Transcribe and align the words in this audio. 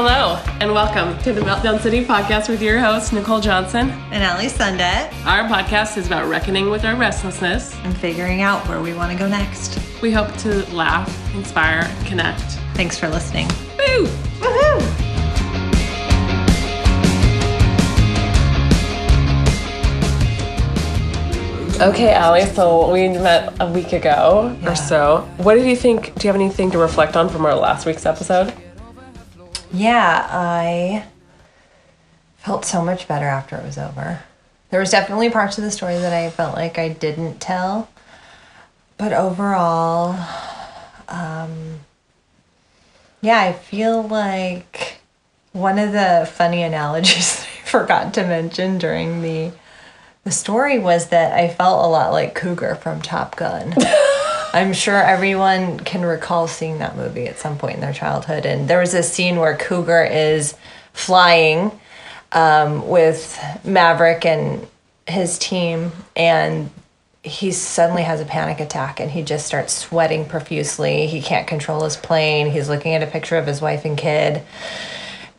Hello, 0.00 0.36
and 0.60 0.72
welcome 0.72 1.20
to 1.24 1.32
the 1.32 1.40
Meltdown 1.40 1.80
City 1.80 2.04
podcast 2.04 2.48
with 2.48 2.62
your 2.62 2.78
host, 2.78 3.12
Nicole 3.12 3.40
Johnson. 3.40 3.90
And 4.12 4.22
Ali 4.22 4.46
Sundet. 4.46 5.12
Our 5.26 5.48
podcast 5.48 5.96
is 5.96 6.06
about 6.06 6.28
reckoning 6.28 6.70
with 6.70 6.84
our 6.84 6.94
restlessness. 6.94 7.74
And 7.82 7.96
figuring 7.96 8.40
out 8.40 8.64
where 8.68 8.80
we 8.80 8.94
want 8.94 9.10
to 9.10 9.18
go 9.18 9.28
next. 9.28 9.80
We 10.00 10.12
hope 10.12 10.32
to 10.36 10.64
laugh, 10.72 11.10
inspire, 11.34 11.92
connect. 12.06 12.42
Thanks 12.76 12.96
for 12.96 13.08
listening. 13.08 13.48
Woo! 13.76 14.06
Woohoo! 14.38 15.08
Okay, 21.80 22.14
Ali, 22.14 22.46
so 22.46 22.92
we 22.92 23.08
met 23.08 23.52
a 23.58 23.66
week 23.66 23.92
ago 23.92 24.56
Yeah. 24.62 24.70
or 24.70 24.76
so. 24.76 25.28
What 25.38 25.54
did 25.54 25.66
you 25.66 25.74
think? 25.74 26.14
Do 26.14 26.28
you 26.28 26.32
have 26.32 26.40
anything 26.40 26.70
to 26.70 26.78
reflect 26.78 27.16
on 27.16 27.28
from 27.28 27.44
our 27.44 27.56
last 27.56 27.84
week's 27.84 28.06
episode? 28.06 28.52
Yeah, 29.72 30.26
I 30.30 31.04
felt 32.38 32.64
so 32.64 32.82
much 32.82 33.06
better 33.06 33.26
after 33.26 33.56
it 33.56 33.64
was 33.64 33.78
over. 33.78 34.22
There 34.70 34.80
was 34.80 34.90
definitely 34.90 35.30
parts 35.30 35.58
of 35.58 35.64
the 35.64 35.70
story 35.70 35.98
that 35.98 36.12
I 36.12 36.30
felt 36.30 36.54
like 36.54 36.78
I 36.78 36.88
didn't 36.88 37.40
tell. 37.40 37.88
But 38.96 39.12
overall, 39.12 40.18
um, 41.08 41.80
yeah, 43.20 43.40
I 43.40 43.52
feel 43.52 44.02
like 44.02 45.00
one 45.52 45.78
of 45.78 45.92
the 45.92 46.28
funny 46.32 46.62
analogies 46.70 47.40
that 47.40 47.48
I 47.62 47.68
forgot 47.68 48.14
to 48.14 48.22
mention 48.22 48.78
during 48.78 49.22
the 49.22 49.52
the 50.24 50.30
story 50.32 50.78
was 50.78 51.08
that 51.08 51.32
I 51.32 51.48
felt 51.48 51.84
a 51.84 51.88
lot 51.88 52.12
like 52.12 52.34
Cougar 52.34 52.74
from 52.74 53.00
Top 53.00 53.36
Gun. 53.36 53.74
I'm 54.58 54.72
sure 54.72 55.00
everyone 55.00 55.78
can 55.78 56.04
recall 56.04 56.48
seeing 56.48 56.78
that 56.78 56.96
movie 56.96 57.28
at 57.28 57.38
some 57.38 57.58
point 57.58 57.76
in 57.76 57.80
their 57.80 57.92
childhood. 57.92 58.44
And 58.44 58.68
there 58.68 58.80
was 58.80 58.92
a 58.92 59.04
scene 59.04 59.36
where 59.36 59.56
Cougar 59.56 60.08
is 60.10 60.56
flying 60.92 61.70
um, 62.32 62.88
with 62.88 63.38
Maverick 63.64 64.26
and 64.26 64.66
his 65.06 65.38
team, 65.38 65.92
and 66.16 66.70
he 67.22 67.52
suddenly 67.52 68.02
has 68.02 68.20
a 68.20 68.24
panic 68.24 68.58
attack 68.58 68.98
and 68.98 69.10
he 69.10 69.22
just 69.22 69.46
starts 69.46 69.72
sweating 69.72 70.24
profusely. 70.24 71.06
He 71.06 71.22
can't 71.22 71.46
control 71.46 71.84
his 71.84 71.96
plane. 71.96 72.50
He's 72.50 72.68
looking 72.68 72.94
at 72.94 73.02
a 73.02 73.06
picture 73.06 73.36
of 73.36 73.46
his 73.46 73.60
wife 73.60 73.84
and 73.84 73.96
kid. 73.96 74.42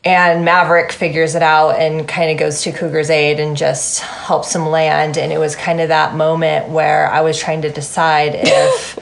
And 0.06 0.46
Maverick 0.46 0.94
figures 0.94 1.36
it 1.36 1.42
out 1.42 1.72
and 1.72 2.08
kind 2.08 2.32
of 2.32 2.38
goes 2.38 2.62
to 2.62 2.72
Cougar's 2.72 3.10
aid 3.10 3.40
and 3.40 3.58
just 3.58 4.00
helps 4.00 4.56
him 4.56 4.68
land. 4.68 5.18
And 5.18 5.34
it 5.34 5.38
was 5.38 5.56
kind 5.56 5.82
of 5.82 5.90
that 5.90 6.16
moment 6.16 6.70
where 6.70 7.12
I 7.12 7.22
was 7.22 7.38
trying 7.38 7.64
to 7.64 7.70
decide 7.70 8.34
if 8.36 8.99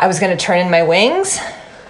I 0.00 0.06
was 0.06 0.18
going 0.18 0.36
to 0.36 0.42
turn 0.42 0.58
in 0.58 0.70
my 0.70 0.82
wings 0.82 1.38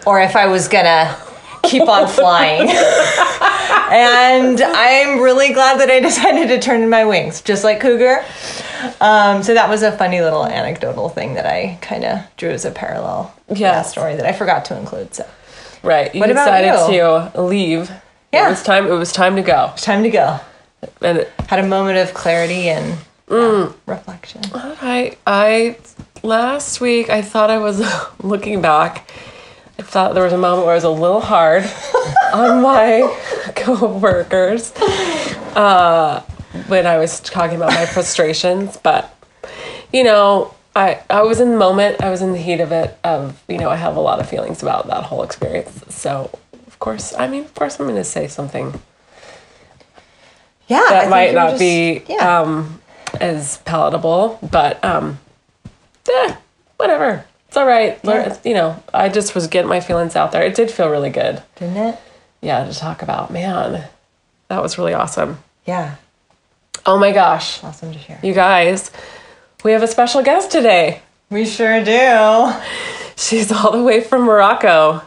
or 0.04 0.20
if 0.20 0.34
I 0.34 0.46
was 0.46 0.66
going 0.68 0.84
to 0.84 1.16
keep 1.62 1.88
on 1.88 2.08
flying. 2.18 2.68
and 2.68 4.60
I'm 4.60 5.20
really 5.20 5.52
glad 5.52 5.78
that 5.80 5.90
I 5.90 6.00
decided 6.00 6.48
to 6.48 6.58
turn 6.60 6.82
in 6.82 6.90
my 6.90 7.04
wings, 7.04 7.40
just 7.40 7.62
like 7.64 7.80
Cougar. 7.80 8.24
Um, 9.00 9.42
so 9.42 9.54
that 9.54 9.68
was 9.68 9.82
a 9.82 9.92
funny 9.92 10.20
little 10.20 10.44
anecdotal 10.44 11.08
thing 11.08 11.34
that 11.34 11.46
I 11.46 11.78
kind 11.82 12.04
of 12.04 12.20
drew 12.36 12.50
as 12.50 12.64
a 12.64 12.70
parallel 12.70 13.32
Yeah. 13.48 13.82
story 13.82 14.16
that 14.16 14.26
I 14.26 14.32
forgot 14.32 14.64
to 14.66 14.76
include. 14.78 15.14
So 15.14 15.26
Right. 15.82 16.12
You 16.14 16.20
What 16.20 16.26
decided 16.28 16.92
you? 16.92 17.30
to 17.32 17.42
leave. 17.42 17.90
Yeah. 18.32 18.46
It 18.46 18.50
was 18.50 18.62
time. 18.62 18.86
It 18.86 18.90
was 18.92 19.12
time 19.12 19.36
to 19.36 19.42
go. 19.42 19.70
It's 19.74 19.84
time 19.84 20.02
to 20.02 20.10
go. 20.10 20.40
And 21.00 21.18
it, 21.18 21.32
Had 21.48 21.60
a 21.60 21.66
moment 21.66 21.98
of 21.98 22.12
clarity 22.14 22.68
and 22.68 22.98
yeah, 23.30 23.70
reflection. 23.86 24.40
I, 24.54 25.16
I, 25.26 25.76
last 26.22 26.80
week 26.80 27.10
I 27.10 27.22
thought 27.22 27.50
I 27.50 27.58
was 27.58 27.80
looking 28.22 28.60
back. 28.60 29.08
I 29.78 29.82
thought 29.82 30.14
there 30.14 30.24
was 30.24 30.32
a 30.32 30.38
moment 30.38 30.64
where 30.66 30.72
I 30.72 30.76
was 30.76 30.84
a 30.84 30.90
little 30.90 31.20
hard 31.20 31.64
on 32.32 32.62
my 32.62 33.16
coworkers 33.56 34.72
uh, 35.56 36.20
when 36.68 36.86
I 36.86 36.98
was 36.98 37.20
talking 37.20 37.56
about 37.56 37.70
my 37.72 37.86
frustrations. 37.86 38.76
But 38.76 39.14
you 39.92 40.04
know, 40.04 40.54
I 40.76 41.00
I 41.08 41.22
was 41.22 41.40
in 41.40 41.50
the 41.50 41.56
moment. 41.56 42.02
I 42.02 42.10
was 42.10 42.20
in 42.22 42.32
the 42.32 42.38
heat 42.38 42.60
of 42.60 42.72
it. 42.72 42.98
Of 43.04 43.42
you 43.48 43.58
know, 43.58 43.70
I 43.70 43.76
have 43.76 43.96
a 43.96 44.00
lot 44.00 44.20
of 44.20 44.28
feelings 44.28 44.62
about 44.62 44.86
that 44.88 45.04
whole 45.04 45.22
experience. 45.22 45.82
So 45.88 46.30
of 46.66 46.78
course, 46.78 47.14
I 47.14 47.26
mean, 47.26 47.44
of 47.44 47.54
course, 47.54 47.80
I'm 47.80 47.86
going 47.86 47.96
to 47.96 48.04
say 48.04 48.26
something 48.28 48.80
Yeah, 50.68 50.84
that 50.90 51.10
might 51.10 51.34
not 51.34 51.50
just- 51.50 51.60
be 51.60 52.02
Yeah. 52.06 52.40
um, 52.42 52.80
as 53.20 53.58
palatable, 53.64 54.38
but 54.50 54.82
um, 54.84 55.18
eh, 56.14 56.34
whatever. 56.76 57.24
It's 57.48 57.56
all 57.56 57.66
right. 57.66 57.98
Yeah. 58.04 58.36
You 58.44 58.54
know, 58.54 58.82
I 58.94 59.08
just 59.08 59.34
was 59.34 59.46
getting 59.48 59.68
my 59.68 59.80
feelings 59.80 60.14
out 60.16 60.30
there. 60.32 60.42
It 60.42 60.54
did 60.54 60.70
feel 60.70 60.88
really 60.88 61.10
good. 61.10 61.42
didn't 61.56 61.76
it? 61.76 61.98
Yeah, 62.40 62.64
to 62.64 62.72
talk 62.72 63.02
about. 63.02 63.30
Man, 63.30 63.84
that 64.48 64.62
was 64.62 64.78
really 64.78 64.94
awesome. 64.94 65.38
Yeah, 65.66 65.96
Oh 66.86 66.98
my 66.98 67.12
gosh, 67.12 67.62
awesome 67.62 67.92
to 67.92 67.98
share. 67.98 68.18
you 68.22 68.32
guys, 68.32 68.90
we 69.64 69.72
have 69.72 69.82
a 69.82 69.86
special 69.86 70.22
guest 70.22 70.50
today. 70.50 71.02
We 71.28 71.44
sure 71.44 71.84
do. 71.84 72.52
She's 73.16 73.52
all 73.52 73.72
the 73.72 73.82
way 73.82 74.00
from 74.00 74.22
Morocco. 74.22 75.02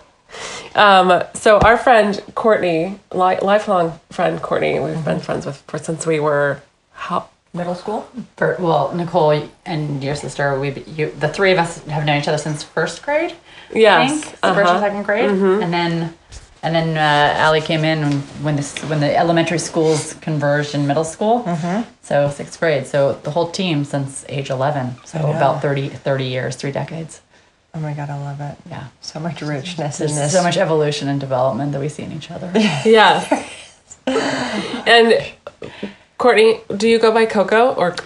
Um, 0.76 1.24
so 1.34 1.58
our 1.60 1.78
friend 1.78 2.22
Courtney, 2.36 3.00
li- 3.12 3.40
lifelong 3.42 4.00
friend 4.12 4.40
Courtney, 4.42 4.80
we've 4.80 4.94
Mm-hmm. 4.96 5.04
been 5.06 5.20
friends 5.20 5.46
with 5.46 5.58
for 5.68 5.78
since 5.80 6.06
we 6.06 6.20
were 6.20 6.62
how, 6.92 7.30
Middle 7.54 7.76
school. 7.76 8.08
For, 8.38 8.56
well, 8.60 8.94
Nicole 8.96 9.48
and 9.66 10.04
your 10.04 10.16
sister, 10.16 10.60
we 10.60 10.72
you, 10.84 11.12
the 11.20 11.30
three 11.30 11.52
of 11.52 11.60
us 11.60 11.84
have 11.86 12.06
known 12.06 12.18
each 12.20 12.28
other 12.28 12.38
since 12.40 12.64
first 12.64 13.04
grade. 13.04 13.32
I 13.74 13.78
Yes, 13.78 14.12
think, 14.12 14.24
first 14.26 14.44
uh-huh. 14.44 14.76
or 14.76 14.80
second 14.80 15.04
grade, 15.04 15.30
and 15.30 15.72
then 15.74 16.14
and 16.64 16.74
then 16.74 16.98
uh, 16.98 17.46
Ali 17.46 17.62
came 17.62 17.84
in 17.84 18.02
when 18.02 18.14
when 18.44 18.56
this 18.56 18.78
when 18.90 19.00
the 19.02 19.16
elementary 19.16 19.60
schools 19.60 20.14
converged 20.16 20.74
in 20.74 20.88
middle 20.88 21.04
school. 21.04 21.44
So 22.02 22.30
sixth 22.30 22.60
grade. 22.60 22.88
So 22.88 23.14
the 23.24 23.32
whole 23.32 23.50
team 23.52 23.84
since 23.86 24.26
age 24.30 24.50
eleven. 24.50 24.96
So 25.06 25.20
about 25.20 25.62
30, 25.62 25.90
30 25.90 26.26
years, 26.26 26.56
three 26.56 26.72
decades. 26.72 27.22
Oh 27.76 27.80
my 27.80 27.94
god, 27.94 28.10
I 28.10 28.20
love 28.20 28.40
it. 28.42 28.58
Yeah. 28.70 28.88
So 29.02 29.20
much 29.20 29.42
richness 29.42 30.00
in 30.00 30.08
There's 30.08 30.18
this. 30.20 30.32
so 30.34 30.44
much 30.44 30.58
evolution 30.58 31.08
and 31.08 31.20
development 31.20 31.72
that 31.74 31.82
we 31.82 31.90
see 31.90 32.04
in 32.04 32.12
each 32.12 32.30
other. 32.32 32.52
Yeah. 32.86 33.48
and 34.86 35.14
Courtney, 36.24 36.62
do 36.78 36.88
you 36.88 37.00
go 37.00 37.12
by 37.12 37.26
Coco 37.26 37.74
or 37.74 37.98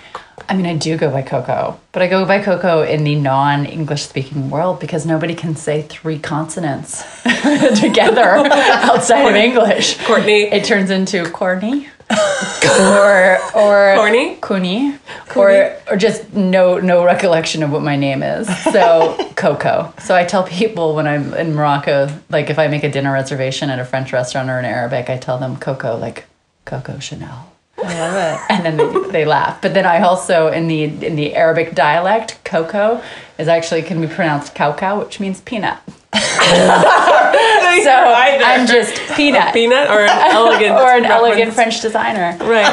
I 0.49 0.55
mean, 0.55 0.65
I 0.65 0.75
do 0.75 0.97
go 0.97 1.11
by 1.11 1.21
Coco, 1.21 1.79
but 1.91 2.01
I 2.01 2.07
go 2.07 2.25
by 2.25 2.41
Coco 2.41 2.81
in 2.81 3.03
the 3.03 3.13
non 3.13 3.67
English 3.67 4.07
speaking 4.07 4.49
world 4.49 4.79
because 4.79 5.05
nobody 5.05 5.35
can 5.35 5.55
say 5.55 5.83
three 5.83 6.17
consonants 6.17 7.03
together 7.79 8.23
outside 8.89 9.21
of 9.29 9.35
English. 9.35 10.03
Courtney? 10.03 10.45
It 10.45 10.63
turns 10.63 10.89
into 10.89 11.29
Courtney. 11.29 11.89
or 12.79 13.37
or 13.53 13.93
Corny? 13.97 14.37
Cooney, 14.41 14.97
or 15.35 15.77
or 15.87 15.95
just 15.95 16.33
no 16.33 16.79
no 16.79 17.05
recollection 17.05 17.61
of 17.61 17.69
what 17.69 17.83
my 17.83 17.97
name 17.97 18.23
is. 18.23 18.47
So 18.63 19.31
Coco. 19.35 19.93
So 19.99 20.15
I 20.15 20.25
tell 20.25 20.43
people 20.43 20.95
when 20.95 21.05
I'm 21.05 21.35
in 21.35 21.53
Morocco, 21.53 22.09
like 22.31 22.49
if 22.49 22.57
I 22.57 22.67
make 22.67 22.83
a 22.83 22.89
dinner 22.89 23.13
reservation 23.13 23.69
at 23.69 23.77
a 23.77 23.85
French 23.85 24.11
restaurant 24.11 24.49
or 24.49 24.57
in 24.57 24.65
Arabic, 24.65 25.07
I 25.07 25.17
tell 25.17 25.37
them 25.37 25.55
Coco, 25.57 25.95
like 25.97 26.25
Coco 26.65 26.97
Chanel 26.97 27.51
I 27.79 27.99
love 27.99 28.15
it. 28.15 28.39
and 28.51 28.65
then 28.65 28.77
they, 28.77 29.09
they 29.11 29.25
laugh. 29.25 29.61
But 29.61 29.73
then 29.73 29.85
I 29.85 30.01
also 30.01 30.47
in 30.47 30.67
the 30.67 30.83
in 30.83 31.15
the 31.15 31.35
Arabic 31.35 31.73
dialect, 31.75 32.39
cocoa 32.43 33.01
is 33.37 33.47
actually 33.47 33.83
can 33.83 34.01
be 34.01 34.07
pronounced 34.07 34.55
cacao, 34.55 34.99
which 34.99 35.19
means 35.19 35.41
peanut. 35.41 35.77
so 36.13 37.93
I'm 37.93 38.65
just 38.65 38.95
peanut, 39.15 39.53
peanut 39.53 39.89
or 39.89 39.99
an 40.01 40.09
elegant 40.33 40.71
or 40.75 40.89
an 40.91 41.03
reference? 41.03 41.09
elegant 41.11 41.53
French 41.53 41.81
designer, 41.81 42.35
Right. 42.39 42.65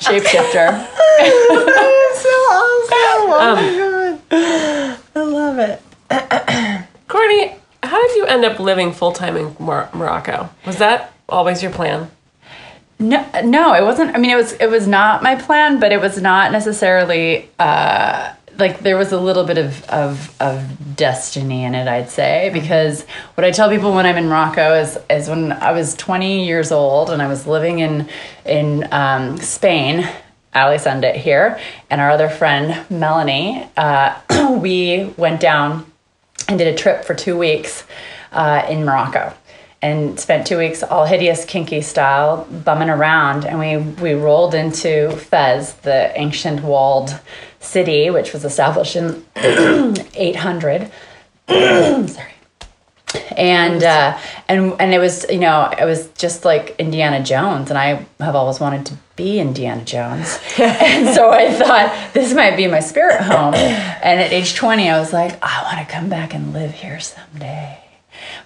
shapeshifter. 0.00 0.86
so 2.14 2.28
awesome. 2.28 2.90
Oh 2.92 3.26
my 3.28 4.08
um, 4.10 4.20
god. 4.28 4.98
I 5.16 5.22
love 5.22 5.58
it. 5.58 5.82
Courtney, 7.08 7.54
how 7.82 8.00
did 8.06 8.16
you 8.16 8.26
end 8.26 8.44
up 8.44 8.58
living 8.60 8.92
full 8.92 9.12
time 9.12 9.36
in 9.36 9.56
Mor- 9.58 9.88
Morocco? 9.94 10.50
Was 10.66 10.76
that 10.78 11.12
always 11.28 11.62
your 11.62 11.72
plan? 11.72 12.10
No, 13.00 13.26
no, 13.42 13.72
it 13.72 13.82
wasn't. 13.82 14.14
I 14.14 14.18
mean, 14.18 14.30
it 14.30 14.36
was 14.36 14.52
it 14.52 14.68
was 14.68 14.86
not 14.86 15.22
my 15.22 15.34
plan, 15.34 15.80
but 15.80 15.90
it 15.90 16.02
was 16.02 16.20
not 16.20 16.52
necessarily 16.52 17.48
uh, 17.58 18.34
like 18.58 18.80
there 18.80 18.98
was 18.98 19.10
a 19.10 19.18
little 19.18 19.44
bit 19.44 19.56
of, 19.56 19.82
of 19.84 20.36
of 20.38 20.96
destiny 20.96 21.64
in 21.64 21.74
it. 21.74 21.88
I'd 21.88 22.10
say 22.10 22.50
because 22.52 23.06
what 23.34 23.44
I 23.46 23.52
tell 23.52 23.70
people 23.70 23.94
when 23.94 24.04
I'm 24.04 24.18
in 24.18 24.28
Morocco 24.28 24.74
is 24.74 24.98
is 25.08 25.30
when 25.30 25.50
I 25.50 25.72
was 25.72 25.94
20 25.94 26.46
years 26.46 26.70
old 26.70 27.08
and 27.08 27.22
I 27.22 27.26
was 27.26 27.46
living 27.46 27.78
in 27.78 28.06
in 28.44 28.86
um, 28.92 29.38
Spain. 29.38 30.06
Ali 30.52 30.78
Sundet 30.78 31.14
here, 31.14 31.60
and 31.90 32.00
our 32.00 32.10
other 32.10 32.28
friend 32.28 32.84
Melanie. 32.90 33.68
Uh, 33.76 34.20
we 34.60 35.14
went 35.16 35.40
down 35.40 35.86
and 36.48 36.58
did 36.58 36.66
a 36.66 36.76
trip 36.76 37.04
for 37.04 37.14
two 37.14 37.38
weeks 37.38 37.84
uh, 38.32 38.66
in 38.68 38.84
Morocco 38.84 39.32
and 39.82 40.20
spent 40.20 40.46
two 40.46 40.58
weeks 40.58 40.82
all 40.82 41.04
hideous 41.04 41.44
kinky 41.44 41.80
style 41.80 42.44
bumming 42.64 42.90
around 42.90 43.44
and 43.44 43.58
we 43.58 43.76
we 44.02 44.12
rolled 44.12 44.54
into 44.54 45.10
Fez 45.16 45.74
the 45.74 46.12
ancient 46.18 46.62
walled 46.62 47.18
city 47.60 48.10
which 48.10 48.32
was 48.32 48.44
established 48.44 48.96
in 48.96 49.24
800 50.14 50.90
sorry 51.48 52.34
and 53.36 53.82
uh, 53.82 54.18
and 54.48 54.74
and 54.80 54.94
it 54.94 54.98
was 54.98 55.26
you 55.30 55.38
know 55.38 55.68
it 55.78 55.84
was 55.84 56.08
just 56.10 56.44
like 56.44 56.76
Indiana 56.78 57.22
Jones, 57.22 57.70
and 57.70 57.78
I 57.78 58.06
have 58.20 58.36
always 58.36 58.60
wanted 58.60 58.86
to 58.86 58.94
be 59.16 59.40
Indiana 59.40 59.84
Jones, 59.84 60.38
and 60.58 61.14
so 61.14 61.30
I 61.30 61.52
thought 61.52 62.12
this 62.12 62.32
might 62.34 62.56
be 62.56 62.66
my 62.66 62.80
spirit 62.80 63.20
home. 63.20 63.54
And 63.54 64.20
at 64.20 64.32
age 64.32 64.54
twenty, 64.54 64.88
I 64.88 64.98
was 64.98 65.12
like, 65.12 65.38
I 65.42 65.62
want 65.62 65.86
to 65.86 65.92
come 65.92 66.08
back 66.08 66.34
and 66.34 66.52
live 66.52 66.72
here 66.72 67.00
someday. 67.00 67.78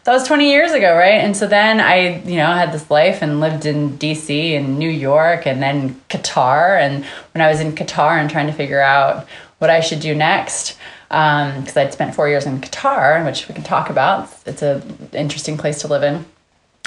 That 0.05 0.13
was 0.13 0.27
20 0.27 0.51
years 0.51 0.73
ago, 0.73 0.95
right? 0.97 1.21
And 1.21 1.37
so 1.37 1.47
then 1.47 1.81
I, 1.81 2.23
you 2.23 2.37
know, 2.37 2.47
had 2.47 2.73
this 2.73 2.91
life 2.91 3.23
and 3.23 3.41
lived 3.41 3.67
in 3.67 3.99
DC 3.99 4.57
and 4.57 4.79
New 4.79 4.91
York 4.91 5.47
and 5.47 5.63
then 5.63 6.01
Qatar. 6.09 6.81
And 6.81 7.05
when 7.33 7.43
I 7.43 7.49
was 7.49 7.61
in 7.61 7.73
Qatar 7.73 8.21
and 8.21 8.31
trying 8.31 8.47
to 8.47 8.53
figure 8.53 8.81
out 8.81 9.27
what 9.59 9.71
I 9.71 9.81
should 9.81 10.01
do 10.01 10.15
next, 10.15 10.77
because 11.09 11.77
um, 11.77 11.83
I'd 11.83 11.93
spent 11.93 12.15
four 12.15 12.29
years 12.29 12.45
in 12.45 12.61
Qatar, 12.61 13.25
which 13.25 13.47
we 13.49 13.55
can 13.55 13.63
talk 13.63 13.89
about. 13.89 14.29
It's 14.47 14.63
an 14.63 15.11
interesting 15.13 15.57
place 15.57 15.81
to 15.83 15.89
live 15.89 16.03
in. 16.03 16.25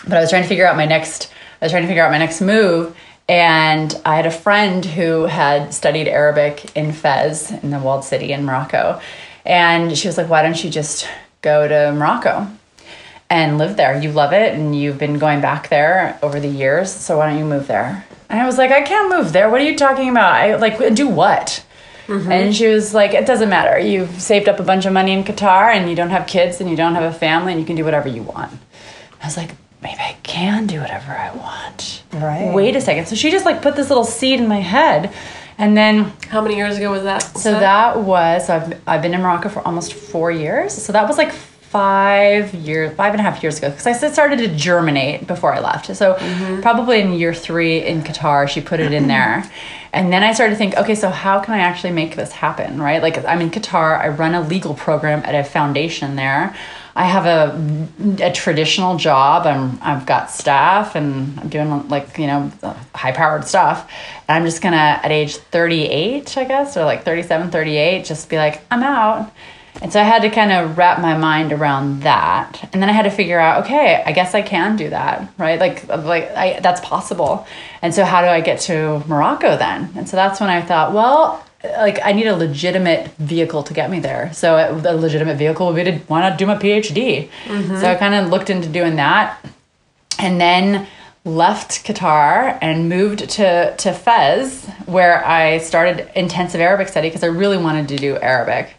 But 0.04 0.18
I 0.18 0.22
was 0.22 0.30
trying 0.30 0.44
to 0.44 0.50
figure 0.50 0.68
out 0.68 0.76
my 0.76 0.86
next. 0.86 1.32
I 1.62 1.66
was 1.66 1.72
trying 1.72 1.84
to 1.84 1.88
figure 1.88 2.04
out 2.04 2.12
my 2.12 2.18
next 2.18 2.42
move, 2.42 2.96
and 3.28 4.00
I 4.06 4.16
had 4.16 4.26
a 4.26 4.32
friend 4.32 4.86
who 4.86 5.24
had 5.24 5.74
studied 5.74 6.08
Arabic 6.08 6.76
in 6.76 6.92
Fez, 6.92 7.52
in 7.52 7.72
the 7.72 7.80
walled 7.80 8.04
city 8.04 8.32
in 8.32 8.46
Morocco, 8.46 9.02
and 9.46 9.98
she 9.98 10.08
was 10.08 10.18
like, 10.18 10.30
"Why 10.30 10.42
don't 10.44 10.62
you 10.64 10.70
just 10.70 11.08
go 11.42 11.68
to 11.68 11.94
Morocco?" 11.94 12.48
And 13.30 13.58
live 13.58 13.76
there. 13.78 14.02
You 14.02 14.12
love 14.12 14.34
it 14.34 14.54
and 14.54 14.76
you've 14.76 14.98
been 14.98 15.20
going 15.20 15.42
back 15.42 15.70
there 15.70 16.18
over 16.22 16.40
the 16.40 16.48
years. 16.48 16.92
So 16.92 17.18
why 17.18 17.30
don't 17.30 17.40
you 17.40 17.46
move 17.46 17.68
there? 17.68 18.06
And 18.30 18.40
I 18.40 18.46
was 18.46 18.58
like, 18.58 18.72
I 18.72 18.82
can't 18.82 19.10
move 19.10 19.34
there. 19.34 19.50
What 19.50 19.62
are 19.62 19.66
you 19.66 19.78
talking 19.78 20.10
about? 20.10 20.34
I 20.34 20.56
like 20.56 20.94
do 20.96 21.08
what? 21.08 21.64
Mm-hmm. 22.08 22.32
And 22.32 22.56
she 22.56 22.68
was 22.68 22.94
like, 22.94 23.14
It 23.14 23.26
doesn't 23.26 23.50
matter. 23.50 23.78
You've 23.78 24.22
saved 24.22 24.48
up 24.48 24.60
a 24.60 24.64
bunch 24.64 24.86
of 24.86 24.94
money 24.94 25.12
in 25.12 25.24
Qatar 25.24 25.74
and 25.74 25.90
you 25.90 25.96
don't 25.96 26.10
have 26.10 26.26
kids 26.26 26.62
and 26.62 26.70
you 26.70 26.78
don't 26.78 26.96
have 26.96 27.04
a 27.04 27.14
family 27.14 27.52
and 27.52 27.60
you 27.60 27.68
can 27.68 27.76
do 27.76 27.84
whatever 27.84 28.08
you 28.08 28.24
want. 28.24 28.54
I 29.22 29.26
was 29.26 29.38
like, 29.38 29.52
Maybe 29.82 30.00
I 30.00 30.18
can 30.24 30.66
do 30.66 30.80
whatever 30.80 31.12
I 31.12 31.32
want. 31.36 32.04
Right. 32.14 32.52
Wait 32.54 32.76
a 32.76 32.82
second. 32.82 33.08
So 33.08 33.16
she 33.16 33.30
just 33.30 33.46
like 33.46 33.62
put 33.62 33.76
this 33.76 33.90
little 33.90 34.06
seed 34.06 34.40
in 34.40 34.48
my 34.48 34.60
head. 34.60 35.14
And 35.60 35.78
then 35.78 36.14
how 36.30 36.42
many 36.42 36.56
years 36.56 36.78
ago 36.78 36.92
was 36.92 37.04
that? 37.04 37.20
So 37.20 37.52
that 37.52 38.00
was 38.00 38.48
so 38.48 38.56
I've 38.56 38.82
I've 38.88 39.02
been 39.02 39.14
in 39.14 39.22
Morocco 39.22 39.50
for 39.50 39.62
almost 39.68 39.94
four 39.94 40.32
years. 40.32 40.74
So 40.74 40.94
that 40.94 41.08
was 41.08 41.18
like 41.18 41.34
five 41.70 42.54
years, 42.54 42.96
five 42.96 43.14
and 43.14 43.20
a 43.20 43.24
half 43.24 43.44
years 43.44 43.58
ago, 43.58 43.70
because 43.70 43.86
I 43.88 43.94
started 44.10 44.40
to 44.40 44.48
germinate 44.56 45.28
before 45.28 45.54
I 45.54 45.60
left. 45.60 45.94
So 45.96 46.14
mm-hmm. 46.14 46.62
probably 46.62 47.02
in 47.02 47.14
year 47.14 47.34
three 47.34 47.86
in 47.86 48.04
Qatar, 48.04 48.48
she 48.48 48.62
put 48.62 48.80
it 48.80 48.94
in 48.94 49.08
there. 49.16 49.50
And 49.94 50.12
then 50.12 50.24
I 50.24 50.34
started 50.34 50.54
to 50.54 50.58
think, 50.58 50.76
okay, 50.76 50.96
so 50.96 51.10
how 51.10 51.40
can 51.40 51.54
I 51.54 51.60
actually 51.60 51.94
make 51.94 52.16
this 52.16 52.32
happen, 52.32 52.80
right? 52.80 53.02
Like 53.02 53.24
I'm 53.26 53.42
in 53.42 53.50
Qatar, 53.50 54.00
I 54.00 54.10
run 54.10 54.34
a 54.34 54.42
legal 54.42 54.74
program 54.74 55.24
at 55.26 55.36
a 55.36 55.44
foundation 55.44 56.16
there. 56.16 56.56
I 56.96 57.04
have 57.04 57.26
a, 57.28 57.88
a 58.24 58.32
traditional 58.32 58.98
job. 58.98 59.46
I'm 59.46 59.78
I've 59.84 60.08
got 60.08 60.32
staff 60.32 60.96
and 60.96 61.40
I'm 61.40 61.48
doing 61.48 61.88
like 61.90 62.18
you 62.18 62.26
know 62.26 62.52
high 62.96 63.12
powered 63.12 63.46
stuff. 63.46 63.92
And 64.28 64.36
I'm 64.36 64.46
just 64.46 64.64
gonna 64.64 65.00
at 65.04 65.12
age 65.12 65.38
38, 65.38 66.38
I 66.38 66.44
guess, 66.46 66.76
or 66.76 66.86
like 66.86 67.06
37, 67.06 67.52
38, 67.52 68.04
just 68.04 68.30
be 68.30 68.38
like 68.38 68.64
I'm 68.72 68.82
out 68.82 69.32
and 69.82 69.94
so 69.94 70.00
I 70.00 70.04
had 70.04 70.22
to 70.24 70.30
kind 70.30 70.52
of 70.52 70.78
wrap 70.78 71.00
my 71.00 71.18
mind 71.18 71.52
around 71.54 72.02
that. 72.02 72.70
And 72.74 72.82
then 72.82 72.90
I 72.90 72.94
had 72.94 73.04
to 73.04 73.12
figure 73.12 73.40
out, 73.40 73.66
okay, 73.66 74.04
I 74.06 74.12
guess 74.12 74.34
I 74.34 74.42
can 74.42 74.76
do 74.76 74.90
that, 74.90 75.32
right? 75.38 75.60
Like 75.60 75.88
uh, 75.90 76.02
like 76.02 76.32
I, 76.32 76.60
that's 76.62 76.82
possible. 76.82 77.48
And 77.82 77.94
so 77.94 78.04
how 78.04 78.22
do 78.22 78.28
I 78.28 78.42
get 78.42 78.60
to 78.62 79.04
Morocco 79.08 79.58
then? 79.58 79.92
And 79.96 80.10
so 80.10 80.18
that's 80.18 80.40
when 80.40 80.50
I 80.50 80.62
thought, 80.62 80.94
well, 80.94 81.44
uh, 81.64 81.70
like 81.78 82.00
I 82.04 82.12
need 82.12 82.28
a 82.28 82.36
legitimate 82.36 83.12
vehicle 83.18 83.64
to 83.64 83.74
get 83.74 83.90
me 83.90 84.00
there. 84.00 84.34
So 84.34 84.56
uh, 84.58 84.82
a 84.86 84.96
legitimate 84.96 85.38
vehicle 85.38 85.68
would 85.68 85.76
be 85.76 85.84
to 85.84 85.98
why 86.08 86.22
not 86.22 86.38
do 86.38 86.46
my 86.46 86.56
PhD? 86.56 87.30
Mm-hmm. 87.46 87.78
So 87.78 87.90
I 87.90 87.96
kind 87.96 88.16
of 88.16 88.30
looked 88.30 88.50
into 88.50 88.70
doing 88.70 88.96
that. 88.96 89.40
And 90.20 90.42
then 90.42 90.88
left 91.28 91.86
Qatar 91.86 92.58
and 92.62 92.90
moved 92.90 93.30
to, 93.32 93.76
to 93.76 93.94
Fez, 93.94 94.66
where 94.86 95.26
I 95.26 95.58
started 95.60 96.10
intensive 96.16 96.62
Arabic 96.62 96.88
study 96.88 97.10
because 97.10 97.24
I 97.24 97.28
really 97.28 97.58
wanted 97.58 97.90
to 97.90 97.98
do 97.98 98.16
Arabic. 98.18 98.74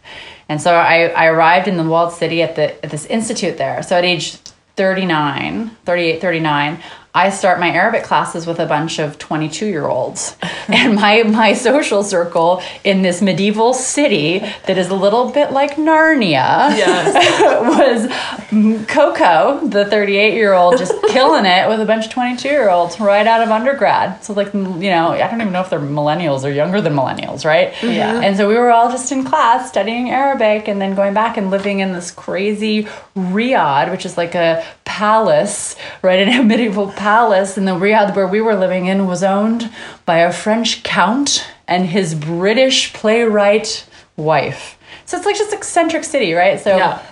And 0.49 0.61
so 0.61 0.75
I, 0.75 1.09
I 1.09 1.27
arrived 1.27 1.69
in 1.69 1.77
the 1.77 1.85
walled 1.85 2.13
city 2.13 2.43
at 2.43 2.57
the 2.57 2.83
at 2.85 2.91
this 2.91 3.05
institute 3.07 3.59
there. 3.59 3.83
So 3.83 3.97
at 3.97 4.05
age 4.05 4.37
39, 4.77 5.71
38, 5.85 6.21
39, 6.21 6.83
I 7.19 7.31
start 7.31 7.59
my 7.59 7.69
Arabic 7.73 8.05
classes 8.05 8.47
with 8.47 8.61
a 8.61 8.67
bunch 8.67 9.01
of 9.01 9.19
22 9.19 9.67
year 9.67 9.89
olds. 9.89 10.37
and 10.69 10.95
my, 10.95 11.25
my 11.25 11.53
social 11.53 12.05
circle 12.05 12.63
in 12.85 13.03
this 13.03 13.21
medieval 13.21 13.75
city 13.75 14.39
that 14.39 14.79
is 14.79 14.89
a 14.89 14.95
little 14.95 15.33
bit 15.33 15.51
like 15.51 15.73
Narnia 15.73 16.77
yes. 16.77 17.13
was 18.53 18.87
Coco, 18.87 19.67
the 19.67 19.87
38 19.87 20.35
year 20.35 20.53
old, 20.53 20.79
just 20.79 20.93
killing 21.09 21.45
it 21.45 21.69
with 21.69 21.81
a 21.81 21.85
bunch 21.85 22.05
of 22.07 22.13
22 22.13 22.49
year 22.49 22.71
olds 22.71 23.01
right 23.01 23.27
out 23.27 23.43
of 23.43 23.49
undergrad. 23.49 24.23
So, 24.23 24.33
like, 24.33 24.55
you 24.55 24.61
know, 24.61 25.11
I 25.11 25.29
don't 25.29 25.41
even 25.41 25.53
know 25.53 25.63
if 25.63 25.71
they're 25.71 25.81
millennials 25.81 26.45
or 26.45 26.53
younger 26.53 26.81
than 26.81 26.93
millennials, 26.95 27.45
right? 27.45 27.75
Yeah. 27.83 28.21
And 28.21 28.37
so 28.37 28.49
we 28.49 28.55
were 28.55 28.71
all 28.71 28.93
just 28.93 29.11
in 29.11 29.25
class 29.25 29.69
studying 29.69 30.11
Arabic 30.11 30.69
and 30.69 30.81
then 30.81 30.95
going 30.95 31.15
back 31.15 31.37
and 31.37 31.51
living 31.51 31.81
in 31.81 31.93
this 31.93 32.13
crazy 32.13 32.85
riad, 33.17 33.91
which 33.91 34.07
is 34.07 34.17
like 34.17 34.37
a 34.37 34.65
palace, 34.85 35.75
right? 36.03 36.21
In 36.21 36.29
a 36.29 36.45
medieval 36.45 36.87
palace. 36.93 37.08
And 37.57 37.67
the 37.67 37.73
riad 37.73 38.15
where 38.15 38.27
we 38.27 38.41
were 38.41 38.55
living 38.55 38.87
in 38.87 39.07
was 39.07 39.23
owned 39.23 39.71
by 40.05 40.19
a 40.19 40.33
French 40.33 40.83
count 40.83 41.47
and 41.67 41.87
his 41.87 42.15
British 42.15 42.93
playwright 42.93 43.87
wife. 44.17 44.79
So 45.07 45.17
it's 45.17 45.25
like 45.25 45.37
just 45.37 45.55
eccentric 45.55 46.05
city, 46.05 46.35
right? 46.35 46.61
So 46.61 46.77
yeah. 46.77 47.03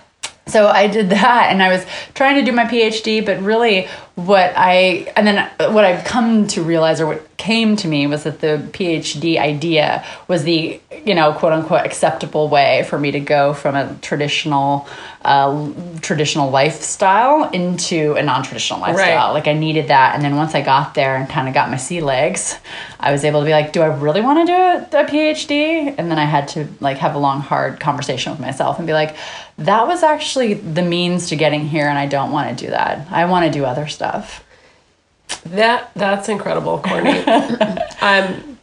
So 0.47 0.69
I 0.69 0.87
did 0.87 1.11
that 1.11 1.49
and 1.51 1.63
I 1.63 1.71
was 1.71 1.85
trying 2.15 2.37
to 2.37 2.45
do 2.45 2.53
my 2.53 2.65
PhD, 2.65 3.25
but 3.25 3.41
really 3.41 3.89
what 4.17 4.55
I 4.57 5.13
and 5.15 5.27
then 5.27 5.51
what 5.75 5.85
I've 5.85 6.05
come 6.05 6.47
to 6.49 6.63
realize 6.63 7.03
or 7.03 7.07
what 7.07 7.37
came 7.37 7.77
to 7.77 7.87
me 7.87 8.07
was 8.07 8.25
that 8.25 8.41
the 8.41 8.67
PhD 8.73 9.39
idea 9.39 10.03
was 10.27 10.45
the 10.45 10.81
you 11.05 11.15
know 11.15 11.35
quote 11.35 11.53
unquote 11.53 11.85
acceptable 11.85 12.49
way 12.49 12.87
for 12.89 12.99
me 12.99 13.11
to 13.11 13.21
go 13.21 13.53
from 13.53 13.77
a 13.77 13.95
traditional 14.01 14.89
uh, 15.27 15.71
traditional 16.01 16.51
lifestyle 16.51 17.51
into 17.51 18.15
a 18.15 18.23
non-traditional 18.23 18.81
lifestyle. 18.81 19.29
Right. 19.29 19.33
Like 19.33 19.49
I 19.49 19.53
needed 19.53 19.89
that, 19.89 20.15
and 20.15 20.25
then 20.25 20.37
once 20.37 20.55
I 20.55 20.63
got 20.63 20.95
there 20.95 21.17
and 21.17 21.29
kind 21.29 21.47
of 21.47 21.53
got 21.53 21.69
my 21.69 21.77
sea 21.77 22.01
legs, 22.01 22.57
I 22.99 23.13
was 23.13 23.23
able 23.23 23.41
to 23.41 23.47
be 23.47 23.53
like, 23.53 23.73
do 23.73 23.83
I 23.83 23.87
really 23.87 24.23
want 24.23 24.47
to 24.47 24.53
do 24.53 24.97
a, 24.97 25.03
a 25.03 25.05
PhD? 25.05 25.95
And 25.99 26.11
then 26.11 26.19
I 26.19 26.25
had 26.25 26.49
to 26.49 26.69
like 26.81 26.97
have 26.99 27.15
a 27.15 27.19
long 27.19 27.41
hard 27.41 27.81
conversation 27.81 28.33
with 28.33 28.41
myself 28.41 28.79
and 28.79 28.87
be 28.87 28.95
like, 28.95 29.17
that 29.59 29.87
was 29.87 30.03
actually 30.03 30.55
the 30.55 30.83
means 30.83 31.29
to 31.31 31.37
getting 31.37 31.67
here, 31.67 31.89
and 31.89 31.99
I 31.99 32.07
don't 32.07 32.31
want 32.31 32.57
to 32.57 32.65
do 32.65 32.71
that. 32.71 33.11
I 33.11 33.25
want 33.25 33.47
to 33.47 33.51
do 33.51 33.65
other 33.65 33.89
stuff 33.89 34.06
stuff. 34.07 34.45
That 35.47 35.91
that's 35.95 36.29
incredible, 36.29 36.79
Courtney. 36.79 37.19
um, 38.01 38.59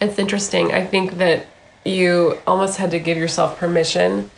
it's 0.00 0.18
interesting. 0.18 0.72
I 0.72 0.84
think 0.84 1.18
that 1.18 1.46
you 1.84 2.38
almost 2.46 2.78
had 2.78 2.90
to 2.92 2.98
give 2.98 3.18
yourself 3.18 3.58
permission. 3.58 4.30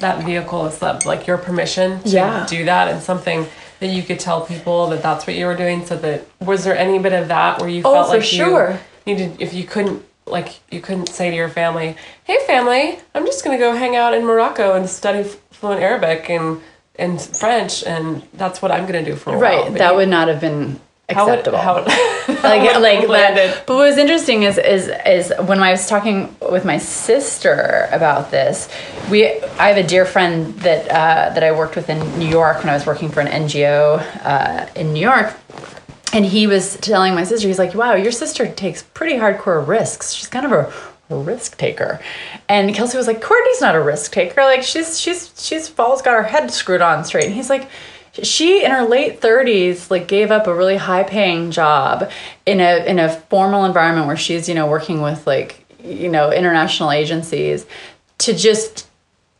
That 0.00 0.24
vehicle 0.24 0.66
is 0.66 0.78
that 0.78 1.04
like 1.04 1.26
your 1.26 1.38
permission 1.38 2.02
to 2.02 2.08
yeah. 2.08 2.46
do 2.48 2.64
that, 2.64 2.88
and 2.88 3.02
something 3.02 3.46
that 3.80 3.88
you 3.88 4.02
could 4.02 4.20
tell 4.20 4.46
people 4.46 4.88
that 4.88 5.02
that's 5.02 5.26
what 5.26 5.36
you 5.36 5.46
were 5.46 5.56
doing. 5.56 5.84
So 5.84 5.96
that 5.96 6.26
was 6.40 6.64
there 6.64 6.76
any 6.76 6.98
bit 6.98 7.12
of 7.12 7.28
that 7.28 7.60
where 7.60 7.68
you 7.68 7.82
oh, 7.84 7.92
felt 7.92 8.08
like 8.08 8.22
sure. 8.22 8.78
you 9.04 9.14
needed 9.14 9.40
if 9.40 9.52
you 9.52 9.64
couldn't 9.64 10.04
like 10.26 10.60
you 10.70 10.80
couldn't 10.80 11.08
say 11.08 11.30
to 11.30 11.36
your 11.36 11.48
family, 11.48 11.96
"Hey, 12.24 12.38
family, 12.46 12.98
I'm 13.14 13.26
just 13.26 13.44
gonna 13.44 13.58
go 13.58 13.74
hang 13.74 13.96
out 13.96 14.14
in 14.14 14.24
Morocco 14.24 14.74
and 14.74 14.88
study 14.88 15.24
fluent 15.50 15.82
Arabic 15.82 16.30
and." 16.30 16.62
And 17.02 17.20
French, 17.20 17.84
and 17.84 18.22
that's 18.34 18.62
what 18.62 18.70
I'm 18.70 18.86
gonna 18.86 19.04
do 19.04 19.16
for 19.16 19.34
a 19.34 19.36
right. 19.36 19.56
while. 19.56 19.68
Right, 19.70 19.78
that 19.78 19.94
would 19.94 20.08
not 20.08 20.28
have 20.28 20.40
been 20.40 20.80
acceptable. 21.08 21.58
How 21.58 21.74
would, 21.74 21.88
how 21.90 22.50
like 22.50 22.78
like 22.78 23.34
that. 23.34 23.66
But 23.66 23.74
what 23.74 23.88
was 23.88 23.98
interesting 23.98 24.44
is 24.44 24.58
is 24.58 24.88
is 25.06 25.32
when 25.46 25.60
I 25.60 25.70
was 25.70 25.88
talking 25.88 26.34
with 26.50 26.64
my 26.64 26.78
sister 26.78 27.88
about 27.92 28.30
this, 28.30 28.68
we 29.10 29.40
I 29.58 29.68
have 29.68 29.76
a 29.76 29.86
dear 29.86 30.04
friend 30.04 30.54
that 30.60 30.88
uh, 30.88 31.34
that 31.34 31.42
I 31.42 31.52
worked 31.52 31.76
with 31.76 31.90
in 31.90 32.18
New 32.18 32.28
York 32.28 32.58
when 32.58 32.68
I 32.68 32.74
was 32.74 32.86
working 32.86 33.08
for 33.08 33.20
an 33.20 33.28
NGO 33.28 33.98
uh, 34.24 34.66
in 34.76 34.92
New 34.92 35.00
York. 35.00 35.34
And 36.14 36.26
he 36.26 36.46
was 36.46 36.76
telling 36.76 37.14
my 37.14 37.24
sister, 37.24 37.48
he's 37.48 37.58
like, 37.58 37.74
"Wow, 37.74 37.94
your 37.94 38.12
sister 38.12 38.46
takes 38.46 38.82
pretty 38.82 39.18
hardcore 39.18 39.66
risks. 39.66 40.12
She's 40.12 40.28
kind 40.28 40.44
of 40.44 40.52
a 40.52 40.64
risk 41.20 41.56
taker. 41.58 42.00
And 42.48 42.74
Kelsey 42.74 42.96
was 42.96 43.06
like, 43.06 43.20
Courtney's 43.20 43.60
not 43.60 43.74
a 43.74 43.80
risk 43.80 44.12
taker. 44.12 44.42
Like 44.42 44.62
she's 44.62 45.00
she's 45.00 45.32
she's 45.36 45.72
always 45.78 46.02
got 46.02 46.14
her 46.14 46.22
head 46.22 46.50
screwed 46.50 46.80
on 46.80 47.04
straight. 47.04 47.26
And 47.26 47.34
he's 47.34 47.50
like, 47.50 47.68
she 48.22 48.64
in 48.64 48.70
her 48.70 48.82
late 48.82 49.20
30s 49.20 49.90
like 49.90 50.06
gave 50.06 50.30
up 50.30 50.46
a 50.46 50.54
really 50.54 50.76
high 50.76 51.02
paying 51.02 51.50
job 51.50 52.10
in 52.46 52.60
a 52.60 52.84
in 52.84 52.98
a 52.98 53.08
formal 53.08 53.64
environment 53.64 54.06
where 54.06 54.16
she's, 54.16 54.48
you 54.48 54.54
know, 54.54 54.66
working 54.66 55.02
with 55.02 55.26
like, 55.26 55.64
you 55.82 56.08
know, 56.08 56.30
international 56.30 56.90
agencies 56.90 57.66
to 58.18 58.34
just 58.34 58.88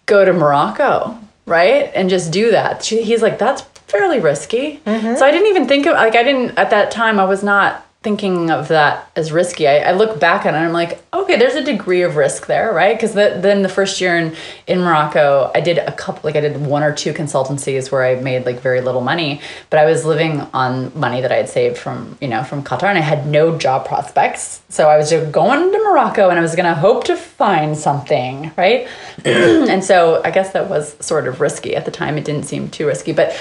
go 0.07 0.25
to 0.25 0.33
Morocco, 0.33 1.19
right? 1.47 1.91
And 1.95 2.11
just 2.11 2.33
do 2.33 2.51
that. 2.51 2.85
She, 2.85 3.03
he's 3.03 3.23
like, 3.23 3.39
that's 3.39 3.63
fairly 3.93 4.21
risky. 4.21 4.81
Mm-hmm. 4.87 5.17
So 5.17 5.27
I 5.27 5.31
didn't 5.31 5.49
even 5.49 5.69
think 5.69 5.87
of 5.87 5.95
like 5.95 6.17
I 6.17 6.23
didn't 6.23 6.59
at 6.59 6.71
that 6.71 6.91
time 6.91 7.21
I 7.21 7.25
was 7.25 7.43
not 7.43 7.87
thinking 8.03 8.51
of 8.51 8.69
that 8.69 9.11
as 9.15 9.31
risky. 9.31 9.69
I, 9.69 9.79
I 9.79 9.93
look 9.93 10.19
back 10.19 10.45
on 10.45 10.55
it 10.55 10.59
and 10.59 10.67
I'm 10.67 10.73
like, 10.73 11.03
okay, 11.15 11.37
there's 11.37 11.55
a 11.55 11.63
degree 11.63 12.03
of 12.03 12.17
risk 12.17 12.47
there, 12.47 12.73
right? 12.73 12.97
Because 12.97 13.15
the, 13.15 13.39
then 13.41 13.63
the 13.63 13.69
first 13.69 14.01
year 14.01 14.17
in, 14.19 14.35
in 14.67 14.81
Morocco, 14.81 15.53
I 15.55 15.61
did 15.61 15.79
a 15.79 15.93
couple, 15.93 16.23
like 16.25 16.35
I 16.35 16.41
did 16.41 16.67
one 16.67 16.83
or 16.83 16.93
two 16.93 17.13
consultancies 17.13 17.93
where 17.93 18.05
I 18.05 18.17
made 18.17 18.45
like 18.45 18.61
very 18.61 18.81
little 18.81 19.03
money, 19.03 19.41
but 19.71 19.79
I 19.79 19.85
was 19.85 20.05
living 20.05 20.41
on 20.53 20.99
money 20.99 21.21
that 21.21 21.31
I 21.31 21.37
had 21.37 21.49
saved 21.49 21.79
from, 21.79 22.19
you 22.21 22.29
know, 22.29 22.43
from 22.43 22.65
Qatar 22.65 22.89
and 22.89 22.99
I 22.99 23.03
had 23.03 23.27
no 23.27 23.57
job 23.57 23.87
prospects. 23.87 24.63
So 24.69 24.89
I 24.89 24.97
was 24.97 25.09
just 25.11 25.31
going 25.31 25.71
to 25.71 25.79
Morocco 25.79 26.29
and 26.29 26.39
I 26.39 26.43
was 26.43 26.57
going 26.57 26.67
to 26.67 26.75
hope 26.75 27.05
to 27.05 27.17
find 27.17 27.77
something, 27.77 28.51
right? 28.57 28.89
and 29.25 29.85
so 29.85 30.21
I 30.25 30.33
guess 30.33 30.53
that 30.53 30.69
was 30.69 30.97
sort 30.99 31.29
of 31.29 31.41
risky 31.41 31.77
at 31.77 31.85
the 31.85 31.93
time. 31.93 32.19
It 32.19 32.25
didn't 32.25 32.47
seem 32.47 32.69
too 32.69 32.87
risky, 32.87 33.13
but 33.13 33.33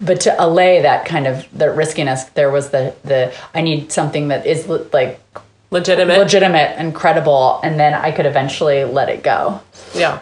but 0.00 0.20
to 0.22 0.34
allay 0.44 0.82
that 0.82 1.04
kind 1.06 1.26
of 1.26 1.46
the 1.56 1.70
riskiness, 1.70 2.24
there 2.34 2.50
was 2.50 2.70
the 2.70 2.94
the 3.04 3.32
I 3.54 3.60
need 3.62 3.92
something 3.92 4.28
that 4.28 4.46
is 4.46 4.68
li- 4.68 4.86
like 4.92 5.20
Legitimate. 5.72 6.18
legitimate 6.18 6.74
and 6.78 6.92
credible, 6.94 7.60
and 7.62 7.78
then 7.78 7.94
I 7.94 8.10
could 8.10 8.26
eventually 8.26 8.82
let 8.84 9.08
it 9.08 9.22
go. 9.22 9.60
yeah. 9.94 10.20